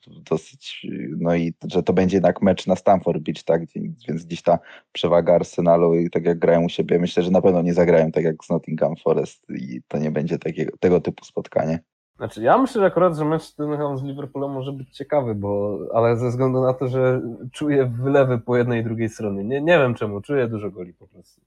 dosyć, 0.07 0.87
no 1.17 1.35
i 1.35 1.53
że 1.71 1.83
to 1.83 1.93
będzie 1.93 2.17
jednak 2.17 2.41
mecz 2.41 2.67
na 2.67 2.75
Stamford 2.75 3.21
Beach, 3.21 3.43
tak, 3.43 3.61
więc 4.07 4.25
gdzieś 4.25 4.41
ta 4.41 4.59
przewaga 4.91 5.35
Arsenalu 5.35 5.95
i 5.95 6.09
tak 6.09 6.25
jak 6.25 6.39
grają 6.39 6.65
u 6.65 6.69
siebie, 6.69 6.99
myślę, 6.99 7.23
że 7.23 7.31
na 7.31 7.41
pewno 7.41 7.61
nie 7.61 7.73
zagrają 7.73 8.11
tak 8.11 8.23
jak 8.23 8.45
z 8.45 8.49
Nottingham 8.49 8.95
Forest 8.95 9.45
i 9.49 9.81
to 9.87 9.97
nie 9.97 10.11
będzie 10.11 10.39
takiego, 10.39 10.77
tego 10.79 11.01
typu 11.01 11.25
spotkanie. 11.25 11.79
Znaczy, 12.18 12.41
ja 12.41 12.57
myślę 12.57 12.82
że 12.82 12.86
akurat, 12.86 13.15
że 13.15 13.26
mecz 13.26 13.55
Tottenham 13.55 13.97
z 13.97 14.03
Liverpoolem 14.03 14.51
może 14.51 14.72
być 14.72 14.89
ciekawy, 14.89 15.36
bo, 15.36 15.80
ale 15.93 16.18
ze 16.18 16.30
względu 16.30 16.61
na 16.61 16.74
to, 16.74 16.88
że 16.88 17.22
czuję 17.51 17.86
wylewy 17.86 18.38
po 18.38 18.57
jednej 18.57 18.82
i 18.82 18.84
drugiej 18.84 19.09
stronie. 19.09 19.43
Nie, 19.43 19.61
nie 19.61 19.80
wiem 19.80 19.95
czemu, 19.95 20.22
czuję 20.22 20.47
dużo 20.47 20.72
goli 20.72 20.93
po 20.93 21.07
prostu. 21.07 21.41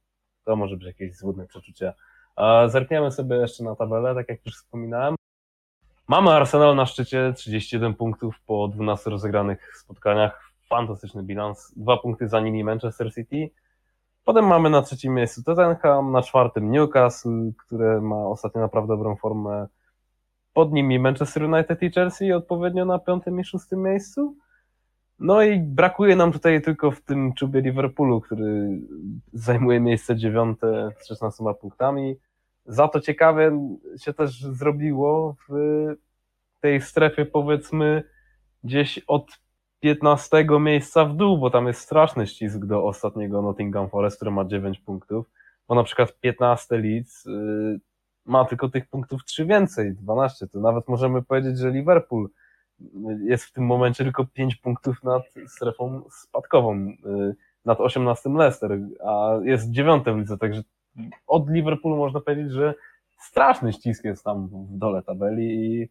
To 0.45 0.57
może 0.57 0.77
być 0.77 0.87
jakieś 0.87 1.16
złudne 1.16 1.47
przeczucie. 1.47 1.95
A 2.37 2.68
zerkniemy 2.68 3.11
sobie 3.11 3.37
jeszcze 3.37 3.64
na 3.64 3.77
tabelę, 3.77 4.14
tak 4.14 4.29
jak 4.29 4.47
już 4.47 4.55
wspominałem. 4.55 5.14
Mamy 6.09 6.31
Arsenal 6.31 6.77
na 6.77 6.87
szczycie, 6.87 7.33
31 7.37 7.95
punktów 7.95 8.41
po 8.47 8.68
12 8.68 9.11
rozegranych 9.11 9.77
spotkaniach. 9.77 10.51
Fantastyczny 10.68 11.23
bilans. 11.23 11.73
Dwa 11.77 11.97
punkty 11.97 12.29
za 12.29 12.41
nimi 12.41 12.64
Manchester 12.64 13.14
City. 13.14 13.51
Potem 14.25 14.47
mamy 14.47 14.71
na 14.71 14.83
trzecim 14.83 15.14
miejscu 15.14 15.43
Tottenham, 15.43 16.12
na 16.12 16.23
czwartym 16.23 16.71
Newcastle, 16.71 17.53
które 17.66 18.01
ma 18.01 18.27
ostatnio 18.27 18.61
naprawdę 18.61 18.97
dobrą 18.97 19.16
formę. 19.16 19.66
Pod 20.53 20.72
nimi 20.72 20.98
Manchester 20.98 21.42
United 21.42 21.82
i 21.82 21.90
Chelsea 21.90 22.32
odpowiednio 22.32 22.84
na 22.84 22.98
piątym 22.98 23.40
i 23.40 23.44
szóstym 23.44 23.82
miejscu. 23.82 24.36
No 25.18 25.42
i 25.42 25.59
brakuje 25.59 26.16
nam 26.16 26.32
tutaj 26.32 26.62
tylko 26.62 26.90
w 26.90 27.01
tym 27.01 27.32
czubie 27.32 27.61
Liverpoolu, 27.61 28.20
który 28.20 28.80
zajmuje 29.32 29.80
miejsce 29.80 30.16
dziewiąte 30.16 30.90
z 30.98 31.07
16 31.09 31.44
punktami. 31.61 32.16
Za 32.66 32.88
to 32.88 33.01
ciekawe 33.01 33.68
się 34.01 34.12
też 34.12 34.40
zrobiło 34.40 35.36
w 35.48 35.55
tej 36.61 36.80
strefie 36.80 37.26
powiedzmy 37.26 38.03
gdzieś 38.64 38.98
od 38.98 39.40
15 39.80 40.46
miejsca 40.61 41.05
w 41.05 41.16
dół, 41.16 41.38
bo 41.38 41.51
tam 41.51 41.66
jest 41.66 41.80
straszny 41.80 42.26
ścisk 42.26 42.59
do 42.59 42.84
ostatniego 42.84 43.42
Nottingham 43.42 43.90
Forest, 43.90 44.16
który 44.16 44.30
ma 44.30 44.44
9 44.44 44.78
punktów, 44.78 45.26
bo 45.68 45.74
na 45.74 45.84
przykład 45.84 46.20
15 46.20 46.78
Leeds 46.78 47.26
y, 47.26 47.80
ma 48.27 48.45
tylko 48.45 48.68
tych 48.68 48.89
punktów 48.89 49.25
3 49.25 49.47
więcej, 49.47 49.95
12, 49.95 50.47
to 50.47 50.61
nawet 50.61 50.89
możemy 50.89 51.23
powiedzieć, 51.23 51.59
że 51.59 51.71
Liverpool 51.71 52.29
jest 53.25 53.45
w 53.45 53.53
tym 53.53 53.66
momencie 53.66 54.05
tylko 54.05 54.25
5 54.25 54.57
punktów 54.57 55.03
nad 55.03 55.23
strefą 55.47 56.03
spadkową, 56.11 56.77
y, 56.77 57.37
nad 57.64 57.81
18 57.81 58.31
Leicester, 58.31 58.79
a 59.05 59.39
jest 59.45 59.71
9 59.71 60.05
w 60.05 60.18
lidze, 60.18 60.39
także 60.39 60.62
od 61.27 61.51
Liverpoolu 61.51 61.97
można 61.97 62.21
powiedzieć, 62.21 62.53
że 62.53 62.75
straszny 63.18 63.73
ścisk 63.73 64.05
jest 64.05 64.25
tam 64.25 64.49
w 64.49 64.79
dole 64.79 65.03
tabeli 65.03 65.64
i 65.64 65.89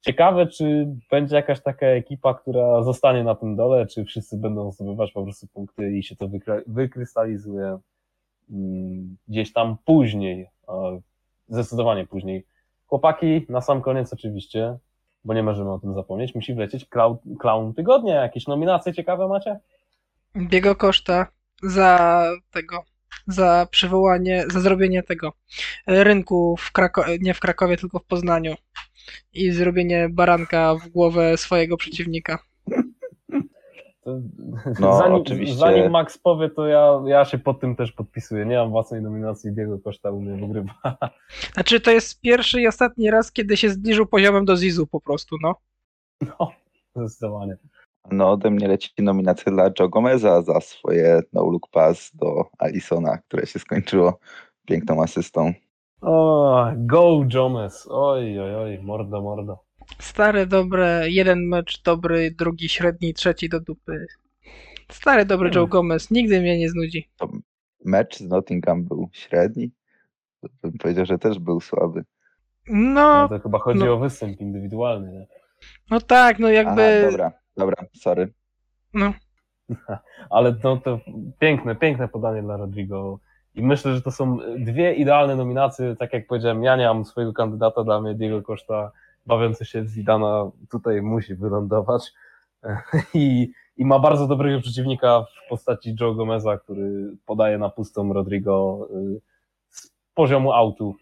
ciekawe, 0.00 0.46
czy 0.46 0.88
będzie 1.10 1.36
jakaś 1.36 1.62
taka 1.62 1.86
ekipa, 1.86 2.34
która 2.34 2.82
zostanie 2.82 3.24
na 3.24 3.34
tym 3.34 3.56
dole, 3.56 3.86
czy 3.86 4.04
wszyscy 4.04 4.36
będą 4.36 4.72
zdobywać 4.72 5.12
po 5.12 5.22
prostu 5.22 5.46
punkty 5.46 5.92
i 5.92 6.02
się 6.02 6.16
to 6.16 6.28
wykrystalizuje 6.66 7.78
mm, 8.50 9.16
gdzieś 9.28 9.52
tam 9.52 9.76
później, 9.84 10.48
zdecydowanie 11.48 12.06
później. 12.06 12.46
Chłopaki, 12.86 13.46
na 13.48 13.60
sam 13.60 13.82
koniec 13.82 14.12
oczywiście, 14.12 14.78
bo 15.24 15.34
nie 15.34 15.42
możemy 15.42 15.72
o 15.72 15.78
tym 15.78 15.94
zapomnieć, 15.94 16.34
musi 16.34 16.54
wlecieć 16.54 16.86
clown, 17.40 17.74
tygodnia. 17.74 18.14
Jakieś 18.14 18.46
nominacje 18.46 18.94
ciekawe 18.94 19.28
macie? 19.28 19.60
Biego 20.36 20.76
koszta 20.76 21.26
za 21.62 22.24
tego, 22.50 22.82
za 23.26 23.66
przywołanie, 23.70 24.44
za 24.48 24.60
zrobienie 24.60 25.02
tego 25.02 25.32
e, 25.86 26.04
rynku 26.04 26.56
w 26.56 26.72
Krako- 26.72 27.18
nie 27.20 27.34
w 27.34 27.40
Krakowie, 27.40 27.76
tylko 27.76 27.98
w 27.98 28.04
Poznaniu 28.04 28.54
i 29.32 29.50
zrobienie 29.50 30.08
baranka 30.10 30.74
w 30.74 30.88
głowę 30.88 31.36
swojego 31.36 31.76
przeciwnika. 31.76 32.38
No, 34.80 34.96
zanim, 34.98 35.14
oczywiście. 35.14 35.56
zanim 35.56 35.90
Max 35.90 36.18
powie, 36.18 36.50
to 36.50 36.66
ja, 36.66 37.02
ja 37.06 37.24
się 37.24 37.38
pod 37.38 37.60
tym 37.60 37.76
też 37.76 37.92
podpisuję. 37.92 38.46
Nie 38.46 38.56
mam 38.56 38.70
własnej 38.70 39.02
nominacji, 39.02 39.52
Diego 39.52 39.78
Koszta 39.78 40.10
u 40.10 40.20
mnie 40.20 40.46
wygrywa. 40.46 40.74
Znaczy, 41.54 41.80
to 41.80 41.90
jest 41.90 42.20
pierwszy 42.20 42.60
i 42.60 42.66
ostatni 42.66 43.10
raz, 43.10 43.32
kiedy 43.32 43.56
się 43.56 43.70
zbliżył 43.70 44.06
poziomem 44.06 44.44
do 44.44 44.56
Zizu 44.56 44.86
po 44.86 45.00
prostu, 45.00 45.36
no. 45.42 45.54
No, 46.20 46.52
zdecydowanie. 46.96 47.56
No, 48.10 48.30
ode 48.30 48.50
mnie 48.50 48.68
leci 48.68 48.90
nominacja 48.98 49.52
dla 49.52 49.70
Joe 49.80 49.88
Gomeza 49.88 50.42
za 50.42 50.60
swoje 50.60 51.22
no-look 51.32 51.68
pass 51.70 52.10
do 52.14 52.44
Alisona, 52.58 53.18
które 53.18 53.46
się 53.46 53.58
skończyło 53.58 54.18
piękną 54.66 55.02
asystą. 55.02 55.52
O, 56.00 56.66
go 56.76 57.20
Jomes. 57.34 57.88
Oj, 57.90 58.40
oj, 58.40 58.54
oj, 58.54 58.78
mordo, 58.82 59.22
mordo. 59.22 59.58
Stare, 59.98 60.46
dobre, 60.46 61.10
jeden 61.10 61.48
mecz 61.48 61.82
dobry, 61.82 62.30
drugi 62.30 62.68
średni, 62.68 63.14
trzeci 63.14 63.48
do 63.48 63.60
dupy. 63.60 64.06
Stary, 64.90 65.24
dobry 65.24 65.48
Hmm. 65.50 65.62
Joe 65.62 65.66
Gomez, 65.68 66.10
nigdy 66.10 66.40
mnie 66.40 66.58
nie 66.58 66.70
znudzi. 66.70 67.08
Mecz 67.84 68.18
z 68.18 68.28
Nottingham 68.28 68.84
był 68.84 69.08
średni. 69.12 69.70
Bym 70.62 70.72
powiedział, 70.72 71.06
że 71.06 71.18
też 71.18 71.38
był 71.38 71.60
słaby. 71.60 72.04
No, 72.68 73.22
No, 73.22 73.28
to 73.28 73.38
chyba 73.38 73.58
chodzi 73.58 73.78
no. 73.80 73.92
o 73.92 73.98
występ 73.98 74.40
indywidualny. 74.40 75.12
Nie? 75.12 75.26
no 75.90 76.00
tak, 76.00 76.38
no 76.38 76.46
Aha, 76.48 76.54
jakby... 76.54 77.02
dobra, 77.10 77.32
dobra, 77.56 77.76
sorry. 77.94 78.32
No, 78.94 79.12
Ale 80.30 80.54
no, 80.64 80.76
to 80.76 81.00
piękne, 81.38 81.74
piękne 81.76 82.08
podanie 82.08 82.42
dla 82.42 82.56
Rodrigo. 82.56 83.18
I 83.54 83.62
myślę, 83.62 83.94
że 83.94 84.02
to 84.02 84.10
są 84.10 84.38
dwie 84.58 84.94
idealne 84.94 85.36
nominacje. 85.36 85.96
Tak 85.96 86.12
jak 86.12 86.26
powiedziałem, 86.26 86.64
ja 86.64 86.76
nie 86.76 86.86
mam 86.86 87.04
swojego 87.04 87.32
kandydata, 87.32 87.84
dla 87.84 88.00
mnie 88.00 88.14
Diego 88.14 88.42
Costa 88.42 88.92
bawiący 89.26 89.64
się 89.64 89.86
Zidana 89.86 90.50
tutaj 90.70 91.02
musi 91.02 91.34
wylądować. 91.34 92.12
I, 93.14 93.52
I 93.76 93.84
ma 93.84 93.98
bardzo 93.98 94.26
dobrego 94.26 94.60
przeciwnika 94.60 95.24
w 95.46 95.48
postaci 95.48 95.96
Joe 96.00 96.14
Gomeza, 96.14 96.58
który 96.58 97.16
podaje 97.26 97.58
na 97.58 97.68
pustą 97.68 98.12
Rodrigo 98.12 98.88
y, 99.16 99.20
z 99.68 99.90
poziomu 100.14 100.52
autu. 100.52 100.94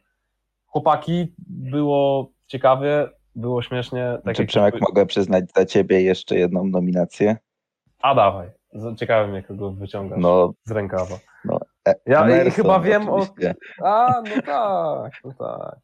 chłopaki, 0.66 1.34
było 1.38 2.30
ciekawie, 2.46 3.08
było 3.36 3.62
śmiesznie. 3.62 4.18
Tak 4.24 4.36
Czy 4.36 4.46
Przemek 4.46 4.80
mogę 4.80 5.06
przyznać 5.06 5.44
dla 5.54 5.64
ciebie 5.66 6.02
jeszcze 6.02 6.36
jedną 6.38 6.64
nominację? 6.66 7.36
A 8.02 8.14
dawaj, 8.14 8.48
ciekawe 8.96 9.28
mnie 9.28 9.42
kogo 9.42 9.70
wyciągasz 9.70 10.18
No, 10.22 10.52
z 10.64 10.70
rękawa. 10.70 11.14
e, 11.88 11.94
Ja 12.06 12.24
Emerson, 12.24 12.50
chyba 12.52 12.80
wiem 12.80 13.08
o... 13.08 13.14
oczywiście. 13.14 13.54
A, 13.84 14.22
no 14.36 14.42
tak, 14.46 15.12
no 15.24 15.32
tak. 15.38 15.78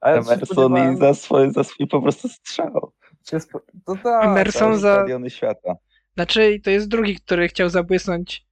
A 0.00 0.10
ja 0.10 0.22
się 0.22 0.30
Emerson 0.30 0.94
i 0.94 0.96
za 0.96 1.14
swój, 1.14 1.52
za 1.52 1.64
swój 1.64 1.88
po 1.88 2.02
prostu 2.02 2.28
strzał. 2.28 2.92
spo... 3.38 3.60
To 3.86 3.94
tak. 4.02 4.24
Emerson 4.24 4.78
za- 4.78 4.94
stadiony 4.94 5.30
świata. 5.30 5.74
Znaczy, 6.14 6.60
to 6.64 6.70
jest 6.70 6.88
drugi, 6.88 7.16
który 7.16 7.48
chciał 7.48 7.68
zabłysnąć 7.68 8.46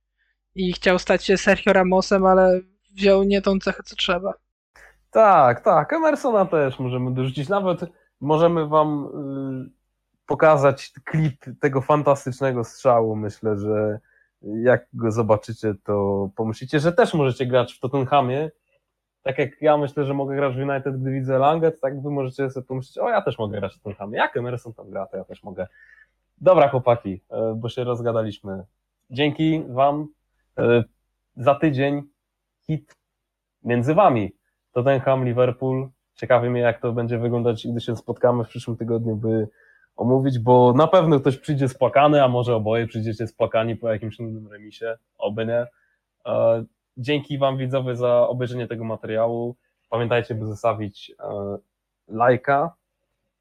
i 0.54 0.72
chciał 0.72 0.98
stać 0.98 1.24
się 1.24 1.36
Sergio 1.36 1.72
Ramosem, 1.72 2.26
ale 2.26 2.60
wziął 2.94 3.22
nie 3.22 3.42
tą 3.42 3.58
cechę, 3.58 3.82
co 3.82 3.96
trzeba. 3.96 4.34
Tak, 5.10 5.60
tak. 5.60 5.92
Emersona 5.92 6.46
też 6.46 6.78
możemy 6.78 7.14
dorzucić. 7.14 7.48
Nawet 7.48 7.80
możemy 8.20 8.68
wam 8.68 9.04
y, 9.66 9.70
pokazać 10.26 10.92
klip 11.04 11.44
tego 11.60 11.80
fantastycznego 11.80 12.64
strzału. 12.64 13.16
Myślę, 13.16 13.58
że 13.58 14.00
jak 14.42 14.86
go 14.92 15.12
zobaczycie, 15.12 15.74
to 15.84 16.28
pomyślicie, 16.36 16.80
że 16.80 16.92
też 16.92 17.14
możecie 17.14 17.46
grać 17.46 17.74
w 17.74 17.80
Tottenhamie. 17.80 18.50
Tak 19.24 19.38
jak 19.38 19.62
ja 19.62 19.76
myślę, 19.76 20.04
że 20.04 20.14
mogę 20.14 20.36
grać 20.36 20.54
w 20.54 20.58
United, 20.58 21.00
gdy 21.00 21.10
widzę 21.10 21.38
Langet, 21.38 21.80
tak 21.80 22.02
wy 22.02 22.10
możecie 22.10 22.50
sobie 22.50 22.66
pomyśleć, 22.66 22.98
o 22.98 23.10
ja 23.10 23.22
też 23.22 23.38
mogę 23.38 23.58
grać 23.58 23.74
w 23.74 23.76
Tottenhamie. 23.76 24.18
Jak 24.18 24.36
Emerson 24.36 24.74
tam 24.74 24.90
gra, 24.90 25.06
to 25.06 25.16
ja 25.16 25.24
też 25.24 25.42
mogę. 25.42 25.66
Dobra 26.38 26.68
chłopaki, 26.68 27.12
y, 27.12 27.54
bo 27.56 27.68
się 27.68 27.84
rozgadaliśmy. 27.84 28.64
Dzięki 29.10 29.62
wam. 29.68 30.08
Y, 30.58 30.84
Za 31.36 31.54
tydzień 31.54 32.02
hit 32.66 32.96
między 33.62 33.94
wami. 33.94 34.32
Tottenham, 34.72 35.24
Liverpool. 35.24 35.88
Ciekawi 36.14 36.50
mnie, 36.50 36.60
jak 36.60 36.80
to 36.80 36.92
będzie 36.92 37.18
wyglądać, 37.18 37.66
gdy 37.66 37.80
się 37.80 37.96
spotkamy 37.96 38.44
w 38.44 38.48
przyszłym 38.48 38.76
tygodniu, 38.76 39.16
by 39.16 39.48
omówić, 39.96 40.38
bo 40.38 40.72
na 40.72 40.86
pewno 40.86 41.20
ktoś 41.20 41.38
przyjdzie 41.38 41.68
spłakany, 41.68 42.24
a 42.24 42.28
może 42.28 42.56
oboje 42.56 42.86
przyjdziecie 42.86 43.26
spłakani 43.26 43.76
po 43.76 43.88
jakimś 43.88 44.18
nudnym 44.18 44.52
remisie, 44.52 44.96
oby 45.18 45.46
nie. 45.46 45.66
Dzięki 46.96 47.38
Wam 47.38 47.56
widzowie 47.56 47.96
za 47.96 48.28
obejrzenie 48.28 48.68
tego 48.68 48.84
materiału. 48.84 49.56
Pamiętajcie, 49.90 50.34
by 50.34 50.46
zostawić 50.46 51.12
e, 51.20 51.56
lajka, 52.08 52.74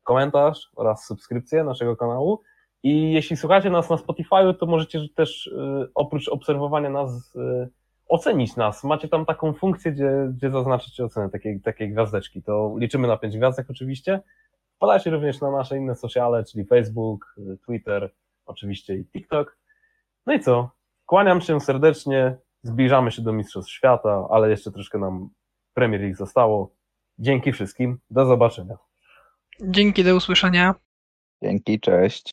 komentarz 0.03 0.69
oraz 0.75 1.05
subskrypcję 1.05 1.63
naszego 1.63 1.95
kanału. 1.95 2.41
I 2.84 3.13
jeśli 3.13 3.38
słuchacie 3.38 3.69
nas 3.69 3.89
na 3.89 3.97
Spotify, 3.97 4.53
to 4.59 4.65
możecie 4.65 4.99
też 5.15 5.47
e, 5.47 5.88
oprócz 5.95 6.27
obserwowania 6.27 6.89
nas 6.89 7.35
e, 7.35 7.67
ocenić 8.07 8.55
nas. 8.55 8.84
Macie 8.84 9.07
tam 9.07 9.25
taką 9.25 9.53
funkcję, 9.53 9.91
gdzie, 9.91 10.11
gdzie 10.38 10.51
zaznaczycie 10.51 11.05
ocenę, 11.05 11.30
takie, 11.30 11.59
takie 11.59 11.88
gwiazdeczki. 11.88 12.43
To 12.43 12.75
liczymy 12.77 13.07
na 13.07 13.17
pięć 13.17 13.38
gwiazdek 13.38 13.69
oczywiście. 13.69 14.21
Wpadajcie 14.75 15.09
również 15.09 15.41
na 15.41 15.51
nasze 15.51 15.77
inne 15.77 15.95
sociale, 15.95 16.43
czyli 16.43 16.65
Facebook, 16.65 17.35
Twitter, 17.65 18.11
oczywiście 18.45 18.95
i 18.95 19.05
TikTok. 19.05 19.57
No 20.25 20.34
i 20.34 20.39
co? 20.39 20.69
Kłaniam 21.05 21.41
się 21.41 21.61
serdecznie. 21.61 22.38
Zbliżamy 22.64 23.11
się 23.11 23.22
do 23.22 23.34
Mistrzostw 23.34 23.72
Świata, 23.72 24.27
ale 24.30 24.49
jeszcze 24.49 24.72
troszkę 24.72 24.98
nam 24.98 25.30
Premier 25.73 26.02
League 26.02 26.15
zostało. 26.15 26.76
Dzięki 27.19 27.52
wszystkim. 27.52 27.99
Do 28.10 28.26
zobaczenia. 28.26 28.77
Dzięki, 29.61 30.03
do 30.03 30.15
usłyszenia. 30.15 30.76
Dzięki, 31.44 31.80
cześć. 31.80 32.31